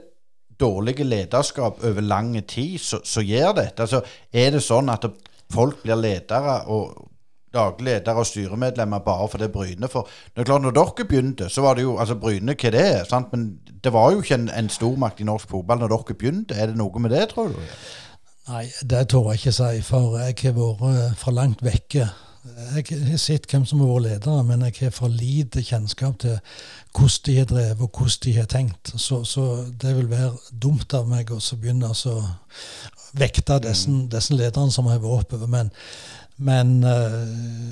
[0.59, 3.82] dårlige lederskap over lang tid som gjør dette?
[3.82, 4.01] Altså,
[4.32, 5.05] Er det sånn at
[5.51, 7.11] folk blir ledere og
[7.53, 9.89] daglig leder og styremedlemmer bare for det Bryne.
[9.91, 12.85] For det er klart, når dere begynte, så var det jo altså Bryne hva det
[12.85, 13.03] er.
[13.09, 13.31] sant?
[13.31, 16.55] Men det var jo ikke en, en stormakt i norsk fotball når dere begynte.
[16.55, 17.61] Er det noe med det, tror du?
[18.49, 22.09] Nei, det tør jeg ikke si, for jeg har vært eh, for langt vekke.
[22.41, 26.39] Jeg har sett hvem som har vært ledere, men jeg har for lite kjennskap til
[26.97, 28.93] hvordan de har drevet og hvordan de har tenkt.
[28.97, 29.45] Så, så
[29.81, 30.33] det vil være
[30.63, 32.15] dumt av meg å begynne å
[33.13, 35.51] vekte disse, disse lederne som har vært oppover.
[35.51, 35.69] Men
[36.41, 37.71] men uh,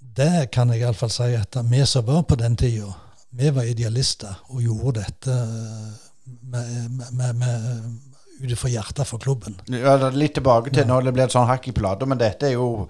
[0.00, 2.88] det kan jeg iallfall si at vi som var på den tida,
[3.30, 5.36] vi var idealister og gjorde dette
[6.24, 8.00] med, med, med
[8.40, 9.58] ut ifra hjertet for klubben.
[9.68, 10.88] Ja, Litt tilbake til ja.
[10.88, 12.88] når det blir et sånn hakk i plata, men dette er jo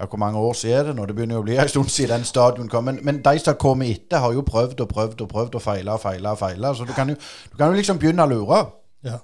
[0.00, 1.04] ja, Hvor mange år siden er det nå?
[1.06, 2.86] Det begynner jo å bli en stund siden den stadion kom.
[2.88, 5.98] Men, men de som kommer etter, har jo prøvd og prøvd og prøvd og feila
[5.98, 6.32] og feila.
[6.32, 6.70] og feila.
[6.74, 7.18] Så du kan, jo,
[7.52, 8.62] du kan jo liksom begynne å lure.
[9.04, 9.18] Ja.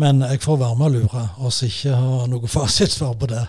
[0.00, 3.44] Men jeg får være med å lure, og ikke har noe fasitsvar på det.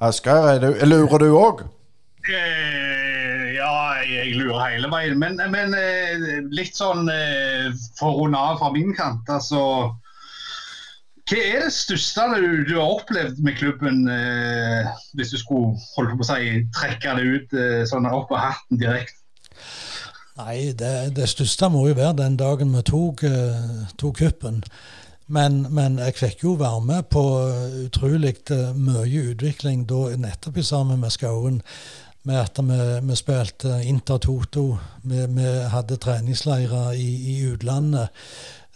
[0.00, 1.58] Asgeir, lurer du òg?
[2.24, 5.18] Eh, ja, jeg lurer hele veien.
[5.20, 9.60] Men, men eh, litt sånn eh, for å runde av fra min kant, altså
[11.30, 14.88] Hva er det største du, du har opplevd med klubben, eh,
[15.20, 18.80] hvis du skulle holde på å si, trekke det ut eh, sånn opp av hatten
[18.80, 19.20] direkte?
[20.40, 24.62] Nei, det, det, største må jo være den dagen vi tok, eh, tok kuppen.
[25.30, 27.22] Men, men, jeg fikk jo være med på
[27.84, 31.60] utrolig uh, mye utvikling da nettopp sammen med Skauen.
[32.26, 34.64] Med at vi, vi spilte Inter-Toto,
[35.08, 38.10] vi, vi, hadde treningsleirer i, i utlandet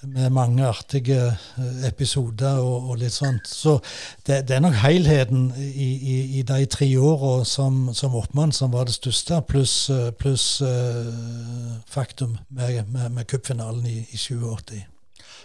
[0.05, 3.49] med mange artige eh, episoder og, og litt sånt.
[3.49, 3.79] Så
[4.27, 8.73] det, det, er nok helheten i, i, i de tre åra som, som oppmann som
[8.73, 9.77] var det største, pluss
[10.21, 14.94] plus, uh, faktum med, med, med cupfinalen i, i 87.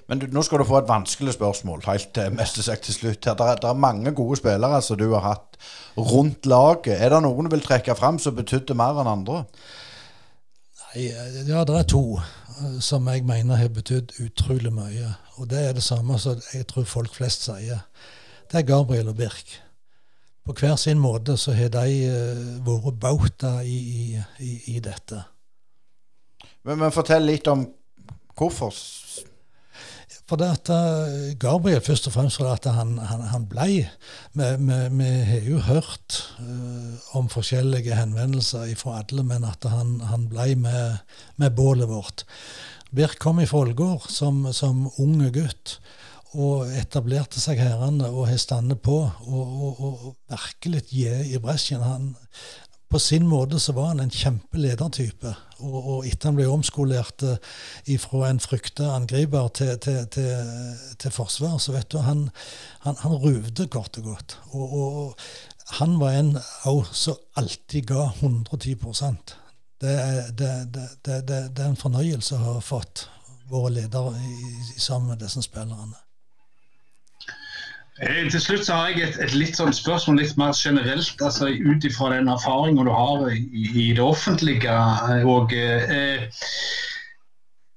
[0.10, 3.26] Men du, nå skal du få et vanskelig spørsmål helt til sagt til slutt.
[3.26, 3.38] her.
[3.38, 5.60] Det er, er mange gode spillere som du har hatt
[5.98, 6.98] rundt laget.
[6.98, 9.44] Er det noen du vil trekke fram som betydde mer enn andre?
[10.90, 11.12] Nei,
[11.46, 12.04] ja, det er to
[12.82, 15.14] som jeg mener har betydd utrolig mye.
[15.40, 17.86] Og det er det samme som jeg tror folk flest sier.
[18.50, 19.60] Det er Gabriel og Birk.
[20.46, 25.22] På hver sin måte så har de uh, vært bauta i, i, i, dette.
[26.66, 27.68] Men, men fortell litt om
[28.40, 28.74] hvorfor
[30.30, 33.86] for det at eh, Gabriel først og fremst fordi at han, han, han blei.
[34.38, 40.54] Vi har jo hørt uh, om forskjellige henvendelser fra alle, men at han, han blei
[40.56, 41.02] med,
[41.42, 42.26] med, bålet vårt.
[42.96, 45.80] Birk kom fra Ålgård som, som unge gutt
[46.38, 51.82] og etablerte seg herrene og har stått på og, og, og virkelig gitt i bresjen.
[51.82, 52.12] Han,
[52.90, 55.34] på sin måte så var han en kjempeledertype.
[55.60, 57.36] Og, og etter han ble omskolert uh,
[58.02, 60.32] fra en frykta angriper til, til, til,
[60.98, 62.30] til, forsvar, så vet du, han,
[62.86, 64.40] han, han ruvde kort og godt.
[64.52, 65.30] Og, og,
[65.78, 66.32] han var en
[66.98, 68.74] som alltid ga 110
[69.80, 70.50] det er, det,
[71.06, 73.06] det, det er en fornøyelse å ha fått
[73.50, 74.34] våre ledere i,
[74.76, 76.09] i sammen med disse spillerne.
[78.00, 81.50] Eh, til slutt så har jeg et, et litt sånn spørsmål litt mer generelt, altså
[81.52, 84.72] ut ifra den erfaringen du har i, i det offentlige.
[84.72, 86.30] Eh, og eh,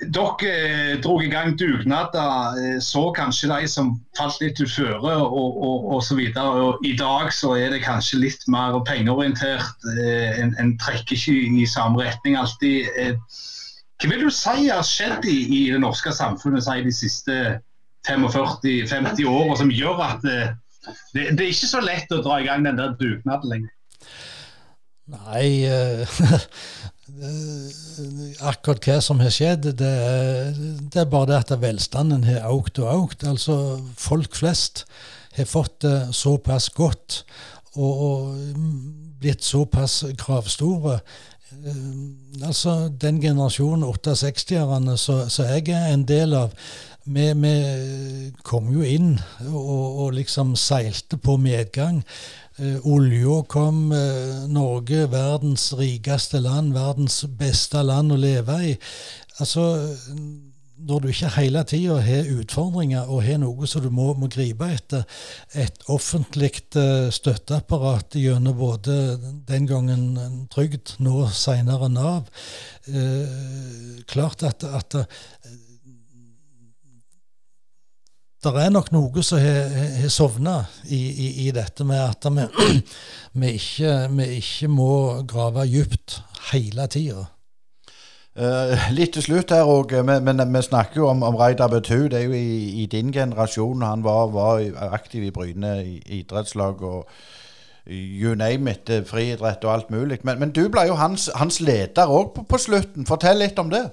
[0.02, 5.50] Dere eh, dro i gang dugnader, så kanskje de som falt litt utføre og.
[5.94, 9.86] Og I dag så er det kanskje litt mer pengeorientert.
[9.94, 12.90] En, en trekker ikke i samme retning alltid.
[14.02, 17.38] Hva vil du si har skjedd i, i det norske samfunnet de siste
[18.08, 20.40] 45-50 år, og som gjør at det,
[21.14, 23.72] det, det, er ikke så lett å dra i gang den der dugnaden lenger.
[25.12, 26.08] Nei uh,
[28.48, 29.96] Akkurat hva som har skjedd, det
[30.92, 33.24] det er bare det at velstanden har økt og økt.
[33.28, 33.54] Altså,
[33.98, 34.86] folk flest
[35.36, 37.24] har fått det såpass godt
[37.74, 38.36] og, og
[39.20, 41.00] blitt såpass kravstore.
[41.52, 46.48] Uh, altså, den generasjonen 68-erne som jeg er en del av,
[47.04, 47.54] vi, vi,
[48.46, 49.16] kom jo inn
[49.48, 52.02] og, og, liksom seilte på medgang.
[52.58, 58.72] Eh, Olja kom, eh, Norge verdens rikeste land, verdens beste land å leve i.
[59.40, 59.66] Altså,
[60.82, 64.66] når du ikke hele tida har utfordringer og har noe som du må, må gripe
[64.74, 65.04] etter,
[65.54, 68.96] et offentlig eh, støtteapparat gjennom både
[69.48, 72.30] den gangen trygd, nå senere Nav
[72.90, 74.96] eh, Klart at, at
[78.42, 82.46] det er nok noe som har sovna i, i, i, dette med at vi,
[83.40, 84.94] vi, ikke, vi ikke, må
[85.30, 86.18] grave dypt
[86.50, 87.28] hele tida.
[88.32, 92.08] Uh, litt til slutt her òg, men, men, vi snakker jo om, om Reidar Betu.
[92.08, 93.84] Det er jo i, i, din generasjon.
[93.84, 97.06] Han var, var aktiv i Bryne idrettslag og
[97.86, 100.18] you name it, eh, friidrett og alt mulig.
[100.24, 103.06] Men, men du ble jo hans, hans leder òg på, på slutten.
[103.06, 103.84] Fortell litt om det.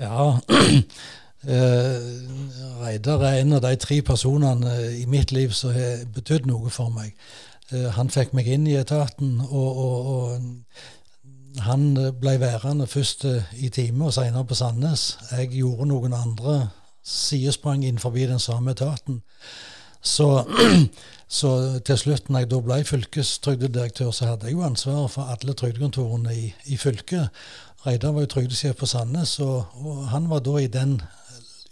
[0.00, 0.36] Ja,
[1.46, 6.70] Uh, Reidar er en av de tre personene i mitt liv som har betydd noe
[6.74, 7.14] for meg.
[7.72, 13.24] Uh, han fikk meg inn i etaten, og, og, og han ble værende først
[13.56, 15.14] i time og senere på Sandnes.
[15.30, 16.58] Jeg gjorde noen andre
[17.06, 19.22] sidesprang innenfor den samme etaten.
[20.02, 20.44] Så,
[21.28, 25.54] så, til slutt, når jeg da ble fylkestrygdedirektør, så hadde jeg jo ansvaret for alle
[25.54, 27.28] trygdekontorene i, i fylket.
[27.86, 31.00] Reidar var jo trygdesjef på Sandnes, og, og, han var da i den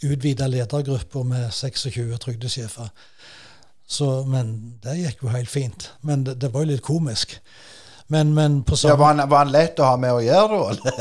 [0.04, 2.90] utvida ledergrupper med 26 trygdesjefer.
[3.86, 5.90] Så, men det gikk jo helt fint.
[6.02, 7.38] Men det, det var jo litt komisk.
[8.12, 10.96] Men, men på Ja, var, han, var han lett å ha med å gjøre, da?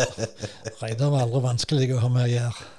[0.80, 2.70] Reidar var aldri vanskelig å ha med å gjøre.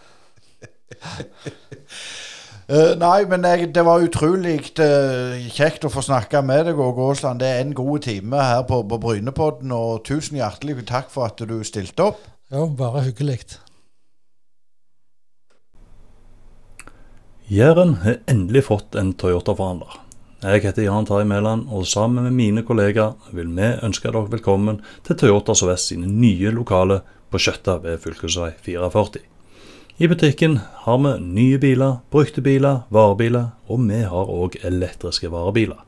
[2.65, 7.11] Uh, nei, men jeg, det var utrolig uh, kjekt å få snakke med deg, Åge
[7.11, 7.45] Aasland.
[7.45, 11.45] Det er en god time her på, på Brynepodden, og tusen hjertelig takk for at
[11.45, 12.25] du stilte opp.
[12.53, 13.43] Ja, bare hyggelig.
[17.55, 20.01] Jæren har endelig fått en Toyota-forhandler.
[20.43, 24.81] Jeg heter Jan Terje Mæland, og sammen med mine kollegaer vil vi ønske dere velkommen
[25.07, 29.23] til Toyota Sør-Vest sine nye lokaler på Skjøtta ved fylkesvei 44.
[30.03, 35.79] I butikken har vi nye biler, brukte biler, varebiler, og vi har òg elektriske varebiler.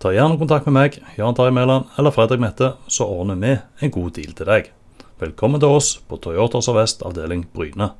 [0.00, 3.96] Ta gjerne kontakt med meg, Jan Terje Mæland eller Fredrik Mette, så ordner vi en
[3.98, 4.72] god deal til deg.
[5.20, 7.92] Velkommen til oss på Toyota Sør-Vest avdeling Bryne.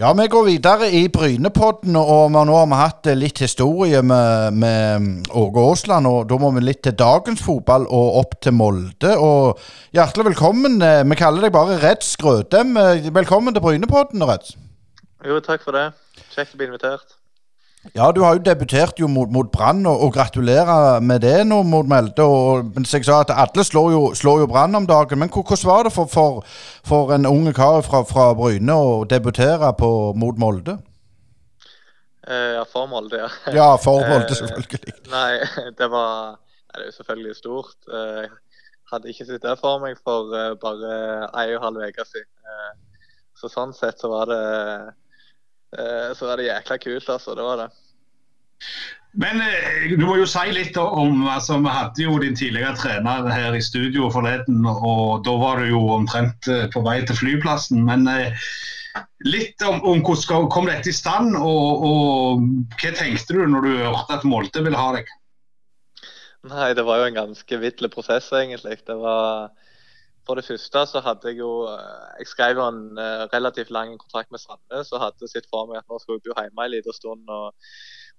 [0.00, 4.56] Ja, vi går videre i Brynepodden, og nå har vi hatt eh, litt historie med,
[4.56, 6.08] med Åge Aasland.
[6.08, 9.12] Og da må vi litt til dagens fotball og opp til Molde.
[9.20, 9.60] Og
[9.94, 10.80] hjertelig velkommen.
[10.82, 12.72] eh, Vi kaller deg bare Reds Grødem.
[12.80, 14.56] Eh, Velkommen til Brynepodden, Reds.
[15.28, 15.90] Jo, takk for det.
[16.32, 17.18] Kjekt å bli invitert.
[17.96, 21.58] Ja, du har jo debutert jo mot, mot Brann, og, og gratulerer med det nå
[21.66, 22.22] mot Melde.
[22.22, 25.18] Og, men som jeg sa at alle slår jo, slår jo Brann om dagen.
[25.18, 26.44] Men hvordan var det for, for,
[26.86, 30.76] for en unge kar fra, fra Bryne å debutere på, mot Molde?
[32.30, 33.28] Eh, ja, for Molde, ja.
[33.58, 34.94] Ja, for Molde, Eh, selvfølgelig.
[35.10, 35.42] Nei,
[35.82, 36.38] det var nei,
[36.72, 37.76] Det er jo selvfølgelig stort.
[37.90, 40.94] Eh, Jeg hadde ikke sett det for meg for eh, bare
[41.42, 42.30] ei og en halv uke siden.
[42.46, 42.72] Eh,
[43.42, 44.90] Så sånn sett så var det eh,
[45.72, 47.36] Så var det jækla kult, altså.
[47.38, 47.68] Det var det.
[49.12, 53.28] Men eh, du må jo si litt om altså Vi hadde jo din tidligere trener
[53.28, 57.82] her i studio forleden, og da var du jo omtrent eh, på vei til flyplassen.
[57.84, 58.46] Men eh,
[59.28, 62.46] litt om, om hvordan kom dette i stand, og, og
[62.80, 65.12] hva tenkte du når du hørte at Molde ville ha deg?
[66.48, 68.80] Nei, det var jo en ganske vill prosess, egentlig.
[68.88, 69.52] Det var
[70.26, 73.96] For det første så hadde jeg jo eh, Jeg skrev jo en eh, relativt lang
[73.98, 76.74] kontrakt med Sandnes og hadde sett for meg at nå skulle jeg bo hjemme en
[76.74, 77.72] liten stund og,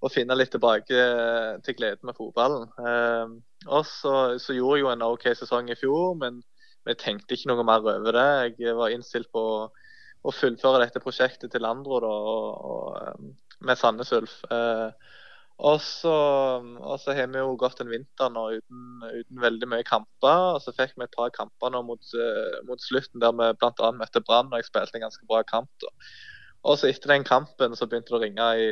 [0.04, 2.68] og finne litt tilbake eh, til gleden med fotballen.
[2.76, 3.36] Eh,
[3.70, 6.42] og så, så gjorde jeg jo en OK sesong i fjor, men
[6.84, 8.60] jeg tenkte ikke noe mer over det.
[8.60, 13.80] Jeg var innstilt på å, fullføre dette prosjektet til Landro da, og, og, eh, med
[13.80, 14.42] Sandnes Ulf.
[14.52, 15.14] Eh,
[15.62, 16.12] og så,
[16.82, 20.56] og så har vi jo gått en vinter nå uten, uten veldig mye kamper.
[20.56, 23.90] Og så fikk vi et par kamper nå mot, eh, mot slutten der vi bl.a.
[23.94, 25.70] møtte Brann, og jeg spilte en ganske bra kamp.
[25.84, 25.92] da.
[26.64, 28.68] Og så etter den kampen så begynte det å ringe i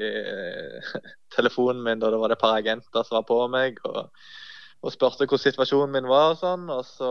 [1.37, 4.09] telefonen min, da det var det et par agenter som var på meg og,
[4.83, 6.67] og spurte hvordan situasjonen min var og sånn.
[6.73, 7.11] Og så,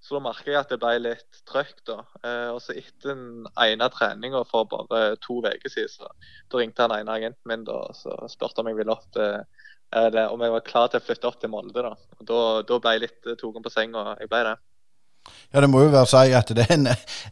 [0.00, 1.98] så da merka jeg at det ble litt trøkk, da.
[2.24, 6.08] Eh, og så etter den ene treninga for bare to uker siden, så
[6.50, 9.42] da ringte han ene agenten min da, og så spurte om jeg ville opp til
[9.90, 11.82] eller om jeg var klar til å flytte opp til Molde.
[11.82, 14.56] Da og da, da ble jeg litt eh, tatt på senga, og jeg ble det.
[15.52, 16.86] Ja, det må jo være å si at det er en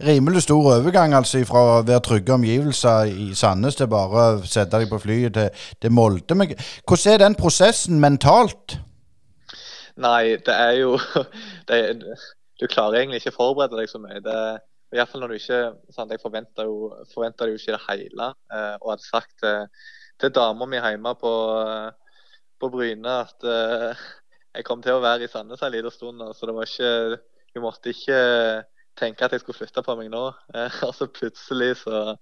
[0.04, 4.76] rimelig stor overgang altså fra å være trygge omgivelser i Sandnes til bare å sette
[4.76, 6.36] deg på flyet til, til Molde.
[6.36, 6.52] Men
[6.82, 8.76] hvordan er den prosessen mentalt?
[9.98, 10.98] Nei, det er jo
[11.70, 11.80] det,
[12.58, 14.20] Du klarer egentlig ikke å forberede deg så mye.
[14.24, 14.38] Det,
[14.92, 15.60] i hvert fall når du ikke
[15.94, 18.32] sant, Jeg forventa jo, jo ikke det hele.
[18.52, 19.68] Eh, og hadde sagt til,
[20.18, 21.32] til dama mi hjemme på,
[22.58, 24.08] på Bryne at eh,
[24.58, 26.24] jeg kom til å være i Sandnes en liten stund.
[26.34, 27.22] Så det var ikke
[27.54, 28.18] Hun måtte ikke
[28.98, 30.26] tenke at jeg skulle flytte på meg nå.
[30.54, 32.16] Eh, og så plutselig så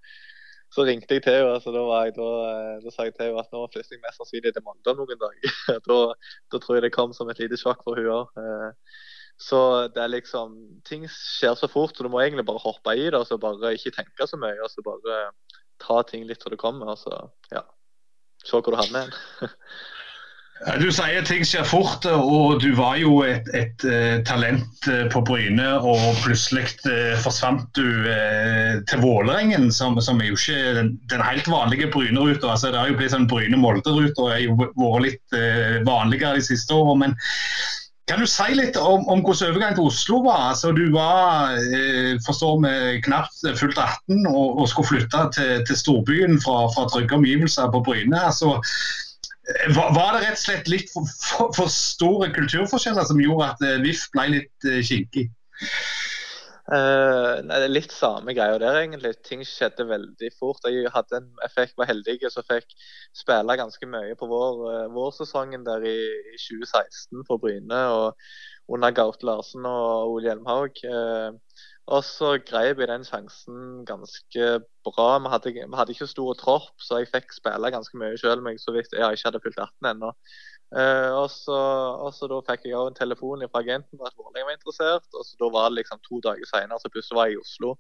[0.74, 1.54] så ringte jeg til henne.
[1.56, 4.02] Altså, da, var jeg, da, eh, da sa jeg til henne at nå flytter jeg
[4.02, 5.58] mest sannsynlig til Molde om noen dager.
[5.88, 5.98] da,
[6.52, 8.82] da tror jeg det kom som et lite sjokk for henne òg.
[9.36, 9.58] Så
[9.92, 10.54] det er liksom
[10.88, 13.74] Ting skjer så fort, så du må egentlig bare hoppe i det og så bare
[13.76, 14.56] ikke tenke så mye.
[14.64, 15.26] Og så bare
[15.82, 17.66] ta ting litt til det kommer, og så ja,
[18.44, 19.52] se hvor du havner hen.
[20.80, 25.20] Du sier ting skjer fort, og du var jo et, et, et talent eh, på
[25.28, 25.66] Bryne.
[25.84, 31.24] Og plutselig eh, forsvant du eh, til Vålerengen, som, som er jo ikke den, den
[31.26, 32.54] helt vanlige Bryne-ruta.
[32.54, 36.48] Altså, det har jo blitt sånn Bryne-Molde-ruta og har jo vært litt eh, vanligere de
[36.48, 37.04] siste årene.
[37.04, 37.18] Men
[38.06, 40.52] kan du si litt om, om hvordan overgangen til Oslo var?
[40.52, 45.80] Altså, du var eh, forstår vi, knapt fullt 18 og, og skulle flytte til, til
[45.80, 48.20] storbyen fra, fra trygge omgivelser på Bryne.
[48.22, 48.60] altså
[49.74, 53.66] var, var det rett og slett litt for, for, for store kulturforskjeller som gjorde at
[53.66, 55.28] eh, VIF ble litt eh, kinkig?
[56.66, 59.12] Eh, er litt samme greia der, egentlig.
[59.26, 60.66] Ting skjedde veldig fort.
[60.66, 62.74] Jeg, hadde en, jeg var heldig så fikk
[63.14, 65.96] spille ganske mye på vår, uh, vårsesongen der i,
[66.34, 67.82] i 2016 for Bryne.
[67.94, 68.18] og
[68.66, 70.82] Under Gaute Larsen og Ole Hjelmhaug.
[70.90, 71.38] Uh,
[71.86, 74.46] Og så grep jeg den sjansen ganske
[74.86, 75.06] bra.
[75.22, 78.58] Vi hadde, vi hadde ikke stor tropp, så jeg fikk spille ganske mye sjøl men
[78.58, 80.10] så vidt jeg ikke hadde fylt 18 ennå.
[80.74, 81.56] Uh, og, så,
[82.02, 85.06] og så da fikk jeg også en telefon fra agenten at Vålerenga var interessert.
[85.14, 87.76] og så Da var det liksom to dager senere, så plutselig var jeg i Oslo.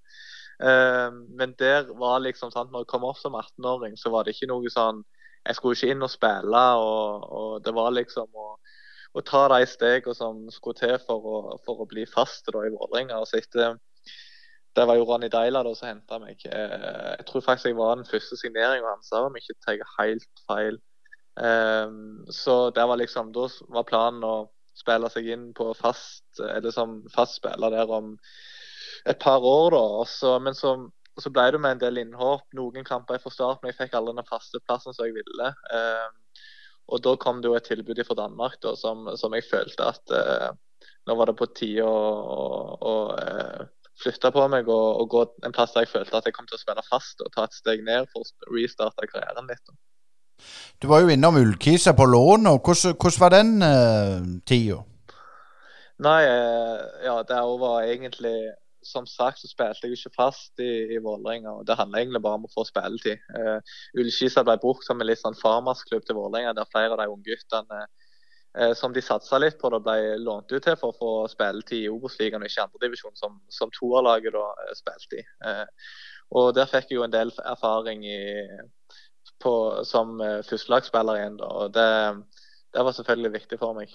[0.62, 4.36] Uh, men der var liksom sant, når jeg kom opp som 18-åring, så var det
[4.36, 5.02] ikke noe sånn
[5.46, 8.46] Jeg skulle ikke inn og spille, og, og det var liksom å,
[9.14, 11.36] å ta de stegene som skulle til for å,
[11.66, 13.20] for å bli fast da, i Vålerenga.
[13.22, 13.42] Og så
[14.76, 16.42] det var jo Ronny Deila da som henta meg.
[16.46, 20.44] Uh, jeg tror faktisk jeg var den første signeringa hans, om jeg ikke tar helt
[20.50, 20.78] feil.
[21.36, 24.36] Um, så det var liksom, da var planen å
[24.76, 28.14] spille seg inn på fast, eller som fast spiller der om
[29.04, 29.70] et par år.
[29.76, 30.74] da, Også, Men så,
[31.20, 34.16] så, ble det med en del innhopp, noen kamper fra start, men jeg fikk aldri
[34.16, 35.52] den faste plassen som jeg ville.
[35.72, 36.20] Um,
[36.86, 40.12] og da kom det jo et tilbud fra Danmark da, som, som jeg følte at
[40.14, 40.52] uh,
[41.06, 41.96] nå var det på tide å,
[42.36, 42.44] å,
[42.78, 43.64] å uh,
[44.02, 46.58] flytte på meg og, og, gå en plass der jeg følte at jeg kom til
[46.58, 49.62] å spille fast og ta et steg ned for å restarte karrieren litt.
[49.66, 49.76] Da.
[50.82, 52.48] Du var jo innom Ullkisa på lån.
[52.60, 54.82] Hvordan, hvordan var den uh, tida?
[56.04, 58.36] Nei, uh, ja, det var egentlig
[58.86, 61.56] Som sagt så spilte jeg ikke fast i, i Vålerenga.
[61.58, 63.18] og Det handler egentlig bare om å få spilletid.
[63.34, 63.58] Uh,
[63.98, 67.26] Ullkisa ble brukt som en litt sånn farmersklubb til Vålerenga, der flere av de unge
[67.26, 71.10] guttene uh, som de satsa litt på, da ble lånt ut til for å få
[71.32, 74.46] spilletid i Obos-ligaen og ikke andredivisjon, som, som toerlaget da
[74.78, 75.26] spilte i.
[76.36, 78.20] og Der fikk jeg jo en del erfaring i
[79.42, 79.54] på,
[79.88, 81.38] som uh, førstelagsspiller igjen.
[81.40, 81.48] Da.
[81.48, 81.88] og det,
[82.74, 83.94] det, var selvfølgelig viktig for meg.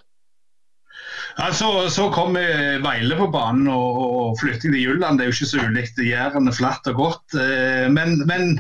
[1.38, 5.20] Ja, så, så kom Veile på banen og, og flytting til Jylland.
[5.20, 7.38] Det er jo ikke så ulikt Jæren flatt og godt.
[7.40, 8.60] Eh, men, men,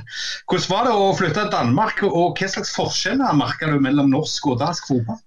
[0.49, 4.53] hvordan var det å flytte til Danmark, og hva slags forskjeller merka du mellom norsk
[4.53, 5.19] og dansk fotball?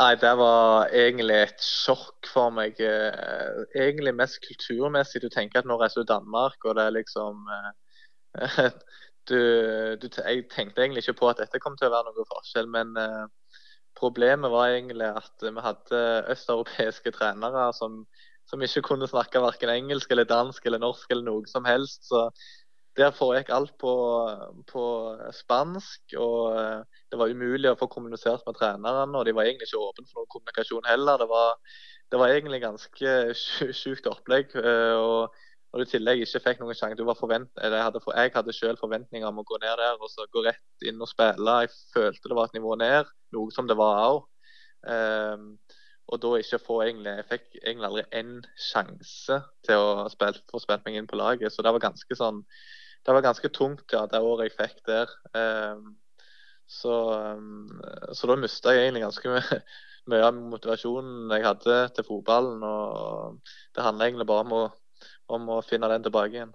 [0.00, 2.78] Nei, det var egentlig et sjokk for meg.
[2.80, 5.20] Eh, egentlig mest kulturmessig.
[5.20, 7.44] Du tenker at nå reiser du Danmark, og det er liksom
[9.30, 9.38] du,
[10.02, 12.96] du, jeg tenkte egentlig ikke på at dette kom til å være noen forskjell, men
[12.98, 13.26] uh,
[13.98, 18.02] problemet var egentlig at vi hadde østeuropeiske trenere som,
[18.50, 22.08] som ikke kunne snakke verken engelsk eller dansk eller norsk eller noe som helst.
[22.10, 22.28] så
[22.96, 23.92] der foregikk alt på,
[24.68, 24.82] på
[25.32, 29.16] spansk, og uh, det var umulig å få kommunisert med trenerne.
[29.16, 31.22] Og de var egentlig ikke åpne for noen kommunikasjon heller.
[31.22, 31.54] Det var,
[32.12, 33.14] det var egentlig ganske
[33.80, 34.52] sjukt opplegg.
[34.52, 35.40] Uh, og
[35.72, 39.56] når du i tillegg ikke fikk noen sjanse Jeg hadde, selv forventninger om å gå
[39.62, 41.54] ned der og så gå rett inn og spille.
[41.64, 44.18] Jeg følte det var et nivå ned, noe som det var òg.
[44.82, 45.46] Um, ehm,
[46.12, 50.60] og da ikke få egentlig Jeg fikk egentlig aldri én sjanse til å spille, få
[50.60, 51.54] spilt meg inn på laget.
[51.54, 52.42] Så det var ganske sånn
[53.06, 55.08] Det var ganske tungt, ja, det året jeg fikk der.
[55.32, 55.96] Um,
[56.68, 56.92] så,
[57.32, 57.80] um,
[58.12, 59.58] så, da mista jeg egentlig ganske mye,
[60.12, 62.62] mye av motivasjonen jeg hadde til fotballen.
[62.62, 63.40] Og
[63.74, 64.62] det handler egentlig bare om å
[65.38, 66.52] om å finne den tilbake igjen.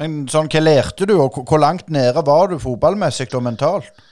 [0.00, 4.02] Men sånn, Hva lærte du, og hvor langt nede var du fotballmessig og mentalt?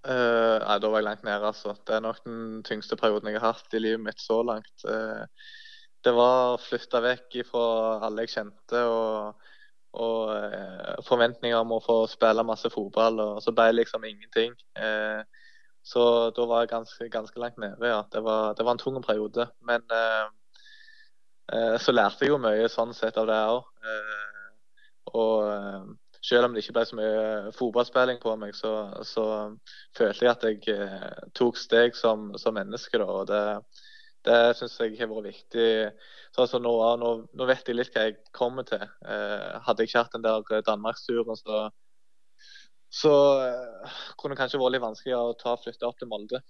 [0.00, 1.46] Uh, nei, Da var jeg langt nede.
[1.46, 1.74] altså.
[1.86, 4.84] Det er nok den tyngste perioden jeg har hatt i livet mitt så langt.
[4.84, 5.26] Uh,
[6.04, 7.64] det var å flytte vekk fra
[8.06, 9.50] alle jeg kjente, og,
[10.00, 13.20] og uh, forventninger om å få spille masse fotball.
[13.20, 14.56] og Så ble det liksom ingenting.
[15.82, 16.02] så
[16.36, 18.02] da var jeg ganske, ganske langt nede, ja.
[18.12, 19.50] Det var, det var en tung periode.
[19.60, 19.84] Men
[21.82, 23.64] så lærte jeg jo mye sånn sett av det òg.
[23.82, 24.50] Eh,
[25.18, 25.88] og eh,
[26.22, 28.72] selv om det ikke ble så mye fotballspilling på meg, så,
[29.08, 29.24] så
[29.96, 33.00] følte jeg at jeg tok steg som, som menneske.
[33.00, 33.42] Da, og det,
[34.28, 35.68] det syns jeg har vært viktig.
[36.30, 38.84] Så altså nå, nå, nå, vet jeg litt hva jeg kommer til.
[39.02, 41.64] hadde jeg ikke hatt den der danmarksturen, så,
[42.94, 43.14] så
[44.20, 46.44] kunne det kanskje vært litt vanskeligere å ta flytte opp til Molde.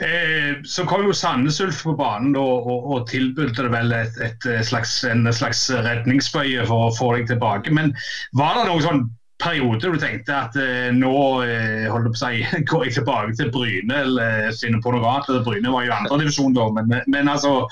[0.00, 4.46] Eh, så kom jo Sandnes Ulf på banen og, og, og tilbød vel et, et
[4.64, 7.74] slags, en slags redningsbøye for å få deg tilbake.
[7.74, 7.92] Men
[8.38, 9.04] var det noen sånn
[9.42, 11.12] periode du tenkte at eh, nå
[11.44, 15.44] eh, holder på å si, går jeg tilbake til Bryne eller sine på noe annet?
[15.46, 17.66] Bryne var jo andredivisjon da, men, men altså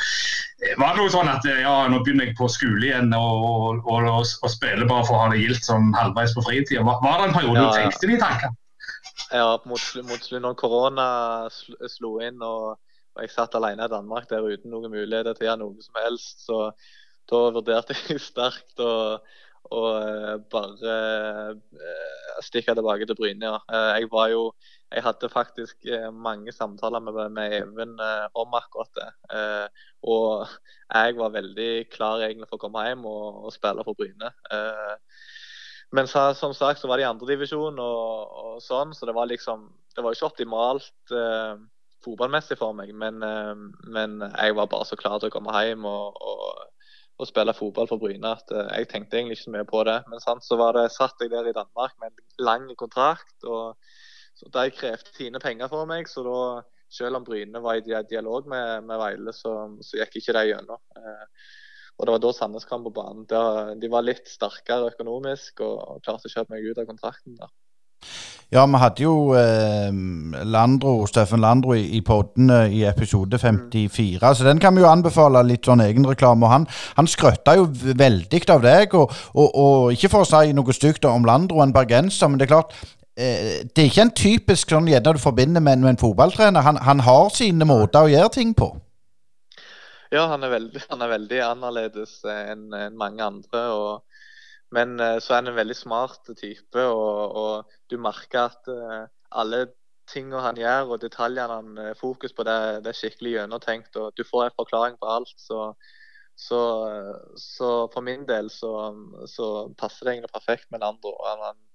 [0.76, 3.46] var det noe sånn at ja, nå begynner jeg på skole igjen og,
[3.80, 6.84] og, og, og spiller bare for å ha det gildt sånn halvveis på fritida?
[6.84, 8.58] Var, var, det en periode ja, du tenkte de tankene?
[9.30, 11.04] Ja, mot, mot slutt når korona
[11.52, 12.80] slo inn og,
[13.14, 16.00] og, jeg satt alene i Danmark der uten noen muligheter til å gjøre noe som
[16.02, 16.58] helst, så
[17.30, 19.20] da vurderte jeg sterkt å,
[19.70, 20.96] å eh, bare
[21.54, 23.52] uh, stikke tilbake til Bryne.
[23.52, 23.60] Ja.
[23.70, 24.44] Uh, jeg var jo
[24.90, 27.92] jeg hadde faktisk mange samtaler med, med Even
[28.34, 29.04] om akkurat det.
[30.02, 30.48] Og
[30.90, 34.32] jeg var veldig klar egentlig for å komme hjem og, og spille for Bryne.
[35.96, 39.30] Men så, som sagt så var det i andredivisjon og, og sånn, så det var
[39.30, 41.62] liksom Det var jo ikke optimalt eh,
[42.04, 45.84] fotballmessig for meg, men, eh, men, jeg var bare så klar til å komme hjem
[45.88, 46.60] og, og,
[47.20, 49.98] og spille fotball for Bryne at eh, jeg tenkte egentlig ikke så mye på det.
[50.12, 53.34] Men sant, så var det, satt jeg der i Danmark med en lang kontrakt.
[53.42, 53.74] og
[54.38, 56.38] så De krevde sine penger for meg, så da,
[56.90, 60.80] selv om Bryne var i dialog med, med Veile, så, så, gikk ikke det gjennom.
[60.96, 61.50] Uh,
[62.00, 63.26] og Det var da Sandnes kom på banen.
[63.28, 67.36] Der, de var litt sterkere økonomisk og, og klarte å kjøpe meg ut av kontrakten.
[67.36, 67.50] der.
[68.50, 69.92] Ja, vi hadde jo eh,
[70.50, 74.34] Landro, Steffen Landro i, i poddene i episode 54, mm.
[74.34, 76.50] så den kan vi jo anbefale litt sånn egenreklame.
[76.50, 76.66] Han,
[76.96, 81.06] han skrøtta jo veldig av deg, og, og, og, ikke for å si noe stygt
[81.06, 82.74] om Landro, en bergenser, men det er klart
[83.14, 86.66] eh, det er ikke en typisk sånn gjerne du forbinder med, med en fotballtrener.
[86.66, 88.72] Han, han, har sine måter å gjøre ting på.
[90.10, 93.66] Ja, han er veldig, han er veldig annerledes enn en mange andre.
[93.70, 94.10] og
[94.74, 99.06] men uh, så er han en veldig smart type, og, og du merker at uh,
[99.42, 99.64] alle
[100.10, 103.98] tingene han gjør og detaljene han uh, fokus på, det, det, er skikkelig gjennomtenkt.
[103.98, 105.34] og Du får en forklaring på alt.
[105.38, 105.72] Så,
[106.38, 106.60] så,
[107.38, 108.72] så for min del så,
[109.30, 111.16] så, passer det egentlig perfekt med Landro.
[111.26, 111.66] Han er en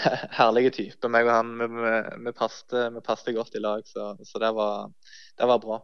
[0.40, 1.10] herlig type.
[1.14, 1.94] Meg og han vi, vi,
[2.26, 4.90] vi, passte, vi passte godt i lag, så, så det, var,
[5.38, 5.80] det var bra.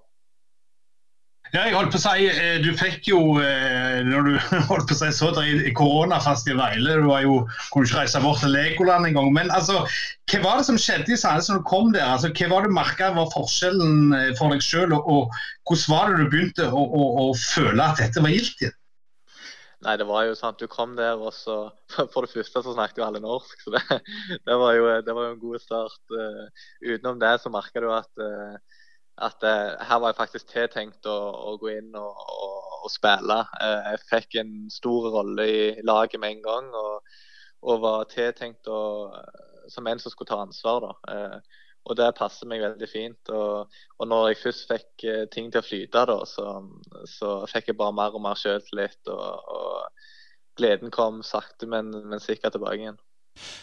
[1.55, 4.32] Ja, jeg holdt på å si, eh, Du fikk jo eh, når du
[4.70, 7.36] holdt på å si så i koronafast i Veile, du var jo,
[7.70, 9.31] kunne ikke reise bort til Legoland engang.
[9.35, 9.85] Men altså,
[10.32, 12.06] hva var det som skjedde i Sandnes når du kom der?
[12.09, 16.10] Altså, hva var det merka var forskjellen eh, for deg sjøl, og, og, hvordan var
[16.10, 18.66] det du begynte å, å, å føle at dette var gildt?
[19.86, 21.68] Nei, det var jo sant, du kom der, og så
[22.12, 23.85] For det første så snakket jo alle norsk, så det,
[24.48, 26.16] det, var, jo, det var, jo, en god start.
[26.82, 28.27] Utenom det så merka du at
[29.16, 31.16] at uh, her var jeg faktisk tiltenkt å,
[31.51, 33.38] å gå inn og, og, og spille.
[33.56, 37.14] Uh, jeg fikk en stor rolle i laget med en gang, og,
[37.66, 38.68] og var tiltenkt
[39.72, 40.84] som en som skulle ta ansvar.
[40.84, 41.14] da.
[41.14, 43.32] Uh, og det passer meg veldig fint.
[43.32, 46.47] Og, og når jeg først fikk ting til å flyte, da, så,
[47.06, 49.01] så fikk jeg bare mer og mer sjøltillit.
[49.06, 52.98] Og, og gleden kom sakte, men, men sikkert tilbake igjen.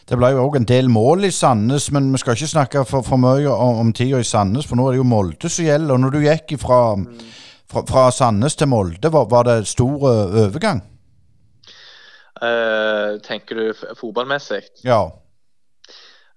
[0.09, 3.05] Det ble jo òg en del mål i Sandnes, men vi skal ikke snakke for,
[3.05, 5.95] for mye om, om tida i Sandnes, for nå er det jo Molde som gjelder.
[5.95, 6.79] og Når du gikk fra,
[7.71, 10.09] fra, fra Sandnes til Molde, var, var det stor
[10.47, 10.83] overgang?
[12.43, 14.65] Uh, tenker du fotballmessig?
[14.83, 15.05] Ja.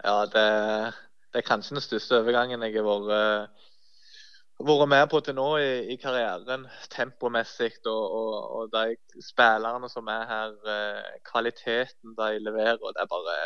[0.05, 0.49] Ja, det,
[1.33, 3.65] det, er kanskje den største overgangen jeg har vært
[4.65, 7.73] vært med på til nå i, i karrieren, tempomessig.
[7.85, 13.37] Og, og, og, de spillerne som er her, eh, kvaliteten de leverer, det er bare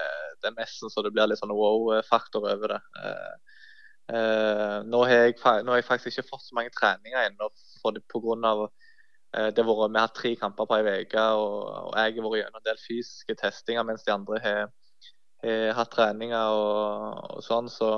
[0.41, 2.81] det er nesten så det blir litt sånn wow-faktor over det.
[3.03, 3.57] Eh,
[4.15, 7.51] eh, nå, har jeg, nå, har jeg, faktisk ikke fått så mange treninger ennå
[8.11, 8.69] pga.
[9.37, 11.57] Eh, det har vi har tre kamper på ei uke, og,
[11.89, 14.71] og, jeg har vært gjennom en del fysiske testinger mens de andre har,
[15.43, 17.71] har hatt treninger og, og sånn.
[17.71, 17.91] så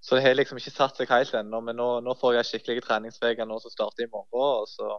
[0.00, 1.60] så det har liksom ikke satt seg helt ennå.
[1.64, 4.30] Men nå, nå får jeg skikkelige nå som starter i morgen.
[4.32, 4.98] og så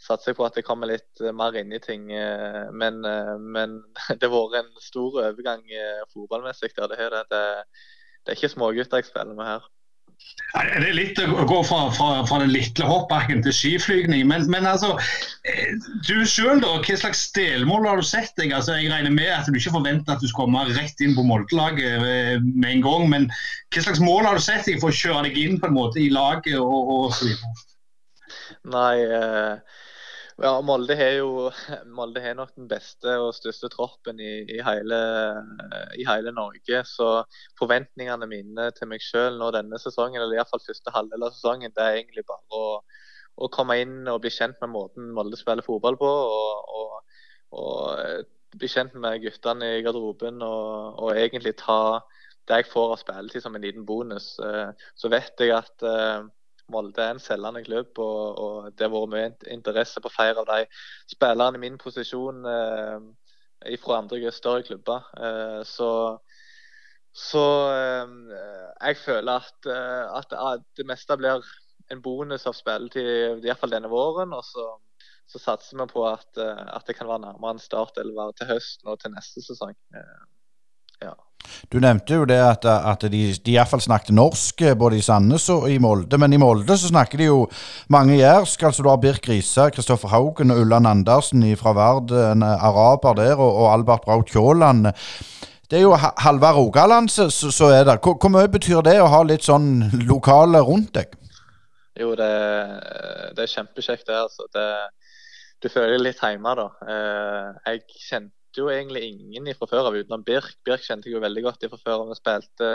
[0.00, 2.08] satser jeg på at jeg kommer litt eh, mer inn i ting.
[2.12, 3.80] Eh, men, eh, men
[4.20, 5.64] det har vært en stor overgang
[6.14, 6.72] fotballmessig.
[6.76, 7.42] Det, det,
[8.24, 9.68] det er ikke smågutter jeg spiller med her.
[10.50, 14.24] Det er litt å gå fra, fra, fra den lille hoppbakken til skiflygning.
[14.26, 14.96] Men, men altså,
[15.46, 15.76] eh,
[16.08, 18.54] du sjøl, hva slags delmål har du sett deg?
[18.56, 21.26] Altså, jeg regner med at du ikke forventer at du skal komme rett inn på
[21.28, 23.06] Molde-laget eh, med en gang.
[23.12, 23.28] Men
[23.70, 26.02] hva slags mål har du sett deg for å kjøre deg inn på en måte
[26.02, 27.54] i laget og, og så videre?
[28.74, 29.79] Nei, eh,
[30.40, 31.50] ja, Molde har jo
[31.98, 35.00] Molde har nok den beste og største troppen i, i, hele,
[35.98, 36.82] i hele, Norge.
[36.88, 37.10] Så
[37.60, 41.86] forventningene mine til meg selv nå denne sesongen, eller iallfall første halvdel av sesongen, det
[41.86, 42.80] er egentlig bare å,
[43.36, 46.10] å, komme inn og bli kjent med måten Molde spiller fotball på.
[46.10, 47.16] og, og,
[47.60, 52.00] og bli kjent med guttene i garderoben og, og, egentlig ta
[52.48, 54.32] det jeg får av spilletid som en liten bonus.
[54.42, 56.24] Eh, så vet jeg at eh,
[56.72, 60.48] Molde er en selgende klubb, og, og det har vært mye interesse på flere av
[60.50, 60.66] de
[61.12, 65.08] spillerne i min posisjon eh, fra andre større klubber.
[65.20, 65.90] Eh, så,
[67.12, 71.44] så eh, jeg føler at, eh, at, det meste blir
[71.90, 74.32] en bonus av spilletid, iallfall denne våren.
[74.36, 74.68] og så
[75.30, 78.36] så satser vi på at, eh, at, det kan være nærmere en start eller være
[78.38, 79.76] til høsten og til neste sesong.
[79.94, 80.22] Eh,
[81.06, 81.14] ja.
[81.70, 85.48] Du nevnte jo det at, at de, de iallfall snakket norsk eh, både i Sandnes
[85.52, 86.18] og i Molde.
[86.20, 87.44] Men i Molde så snakker de jo
[87.92, 88.62] mange jærsk.
[88.62, 93.36] altså Du har Birk Risa, Kristoffer Haugen og Ulland Andersen fra Vard, en araber der,
[93.36, 94.92] og, og Albert Braut Kjåland.
[95.70, 98.00] Det er jo halve Rogaland så er det.
[98.02, 101.14] Hvor, hvor, mye betyr det å ha litt sånn lokale rundt deg?
[102.00, 102.32] Jo, det,
[103.36, 104.18] det er kjempekjekt, det.
[104.18, 104.48] altså.
[104.54, 104.66] Det,
[105.62, 106.66] du føler litt hjemme, da.
[106.90, 110.56] Eh, jeg kjente jo egentlig ingen fra før av utenom Birk.
[110.66, 112.06] Birk kjente jeg jo veldig godt fra før.
[112.10, 112.70] Vi spilte,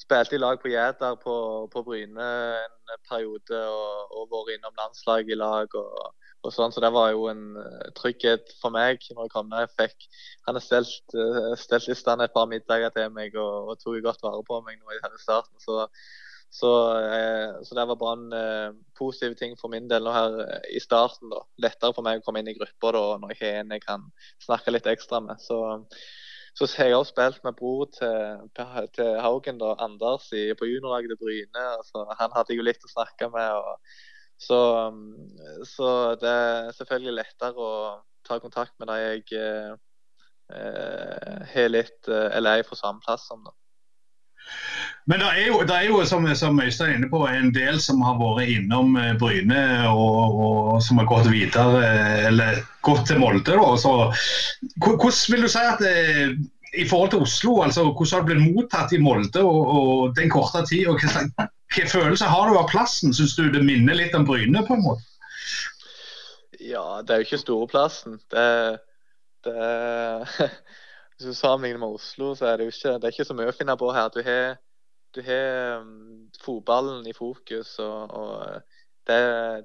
[0.00, 1.34] spilte, i lag på Jæder på,
[1.72, 2.30] på, Bryne
[2.64, 5.78] en periode og, og vært innom landslaget i lag.
[5.78, 6.14] og
[6.46, 9.64] og sånn, så det var jo en uh, trygghet for meg når jeg kom ned.
[9.64, 10.06] Jeg fikk,
[10.46, 14.22] han har stelt, uh, stelt stand et par middager til meg og, og tok godt
[14.22, 15.58] vare på meg nå i denne starten.
[15.64, 15.88] Så,
[16.54, 20.38] så, uh, så, det var en positiv ting for min del nå her
[20.72, 21.30] i starten.
[21.32, 21.42] da.
[21.64, 24.08] Lettere for meg å komme inn i grupper da, når jeg har en jeg kan
[24.44, 25.40] snakke litt ekstra med.
[25.44, 25.58] Så,
[26.58, 28.48] så jeg har spilt med bror til,
[28.96, 31.66] til Haugen, da, Anders, i, på juniorlaget til Bryne.
[31.78, 33.58] Altså, han hadde jeg jo litt å snakke med.
[33.58, 33.76] og
[34.38, 35.14] så, um,
[35.66, 37.72] så, det er selvfølgelig lettere å
[38.28, 39.72] ta kontakt med de jeg eh,
[40.54, 43.42] eh, har litt eh, eller er fra samme plass som.
[43.42, 43.54] Da.
[45.08, 47.78] Men det er jo, det er jo som, som Øystein er inne på, en del
[47.80, 51.80] som har vært innom eh, Bryne og, og, som har gått videre,
[52.28, 53.56] eller gått til Molde.
[53.80, 53.94] Så,
[54.84, 55.94] hvordan vil du si at det,
[56.76, 60.28] i forhold til Oslo, altså, hvordan har det blitt mottatt i Molde og, og den
[60.32, 60.90] korte tid?
[60.92, 63.16] Og hva, hva følelse har du av plassen?
[63.16, 65.08] Syns du det minner litt om Bryne på en måte?
[66.60, 68.20] Ja, det er jo ikke storeplassen.
[68.28, 68.44] Det,
[69.48, 70.50] det
[71.18, 73.50] Hvis du sammenligner med Oslo, så er det jo ikke, det er ikke så mye
[73.50, 74.10] å finne på her.
[74.14, 74.58] Du har,
[75.16, 78.60] du har um, fotballen i fokus, og, og
[79.08, 79.16] det,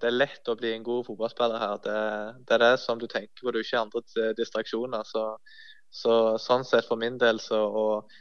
[0.01, 1.75] det, er lett å bli en god fotballspiller her.
[1.83, 1.99] Det,
[2.47, 5.05] det, er det som du tenker på, det er ikke andre distraksjoner.
[5.05, 5.25] Så,
[5.93, 8.15] så, sånn sett for min del så og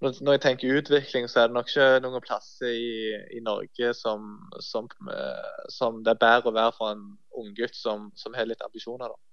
[0.00, 4.30] når jeg tenker utvikling, så er det nok ikke noen plasser i, i Norge som,
[4.64, 7.02] som, eh, som, det er bedre å være for en
[7.42, 9.12] unggutt som, som har litt ambisjoner.
[9.12, 9.29] da.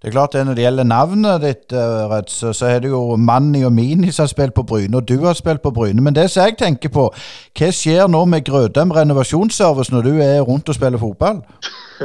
[0.00, 1.72] Det er klart det Når det gjelder navnet ditt,
[2.10, 5.26] Rødse, så er det jo Manni og Mini som har spilt på Bryne, og du
[5.26, 6.00] har spilt på Bryne.
[6.00, 7.10] Men det som jeg tenker på,
[7.58, 11.42] hva skjer nå med Grødem renovasjonsservice når du er rundt og spiller fotball?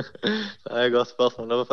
[0.65, 1.63] det er et godt spørsmål.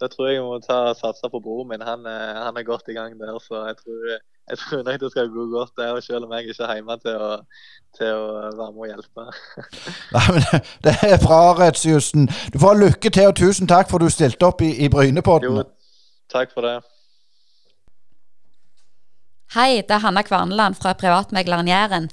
[0.00, 1.82] Da tror jeg jeg må ta satse på broren min.
[1.82, 3.38] Han, han, er godt i gang der.
[3.42, 4.14] så jeg tror
[4.50, 7.22] jeg tror nok det skal gå godt, det, selv om jeg ikke er hjemme til
[7.26, 7.28] å,
[7.96, 8.24] til å
[8.58, 9.28] være med og hjelpe.
[10.14, 12.26] Nei, men Det er bra, Redsjussen.
[12.52, 14.90] Du får ha lykke til, og tusen takk for at du stilte opp i, i
[14.92, 15.62] Brynepodden.
[15.62, 15.64] Jo,
[16.32, 16.76] takk for det.
[19.54, 22.10] Hei, det er Hanna Kvarneland fra privatmegleren Jæren.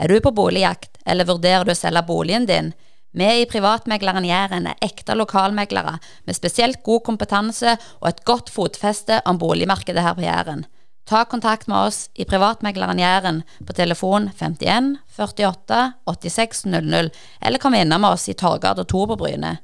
[0.00, 2.72] Er du på boligjakt, eller vurderer du å selge boligen din?
[3.14, 9.20] Vi i Privatmegleren Jæren er ekte lokalmeglere med spesielt god kompetanse og et godt fotfeste
[9.30, 10.64] om boligmarkedet her på Jæren.
[11.04, 17.10] Ta kontakt med oss i Privatmegleren Jæren på telefon 51 48 86 00,
[17.40, 19.58] eller kom innom oss i Torgata 2 på Bryne.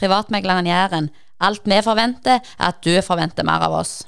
[0.00, 1.10] Privatmegleren Jæren.
[1.38, 4.00] Alt vi forventer, er at du forventer mer av oss.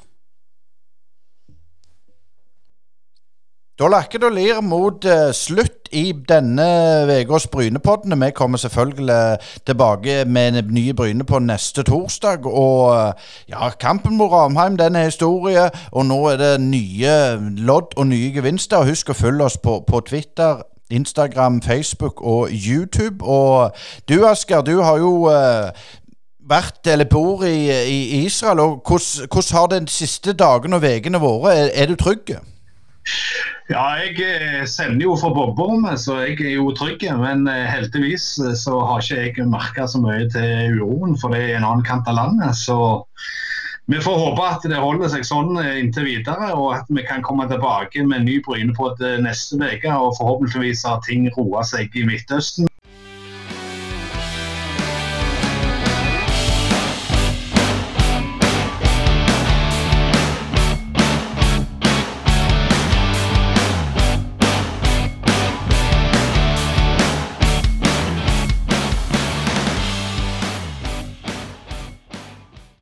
[3.80, 6.64] Da lakker det og lir mot uh, slutt i denne
[7.08, 8.12] ukas Brynepodden.
[8.20, 12.44] Vi kommer selvfølgelig tilbake med en ny Bryne på neste torsdag.
[12.46, 13.12] Og uh,
[13.48, 17.14] ja, kampen mot Ramheim den er historie, og nå er det nye
[17.56, 18.84] lodd og nye gevinster.
[18.84, 20.60] Husk å følge oss på, på Twitter.
[20.90, 23.24] Instagram, Facebook og YouTube.
[23.24, 23.72] Og
[24.08, 25.72] du Asker, du har jo uh,
[26.52, 28.60] vært eller bor i, i Israel.
[28.60, 31.52] og Hvordan, har de siste dagene og ukene vært?
[31.56, 32.36] Er, er du trygg?
[33.70, 37.04] Ja, jeg eh, sender jo fra bobberommet, så jeg er jo trygg.
[37.20, 41.44] Men eh, heldigvis eh, så har ikke jeg merka så mye til uroen, for det
[41.44, 42.58] er en annen kant av landet.
[42.58, 42.74] Så
[43.90, 47.46] vi får håpe at det holder seg sånn inntil videre, og at vi kan komme
[47.50, 49.94] tilbake med en ny Brynepod neste uke.
[49.94, 52.69] Og forhåpentligvis har ting roa seg i Midtøsten.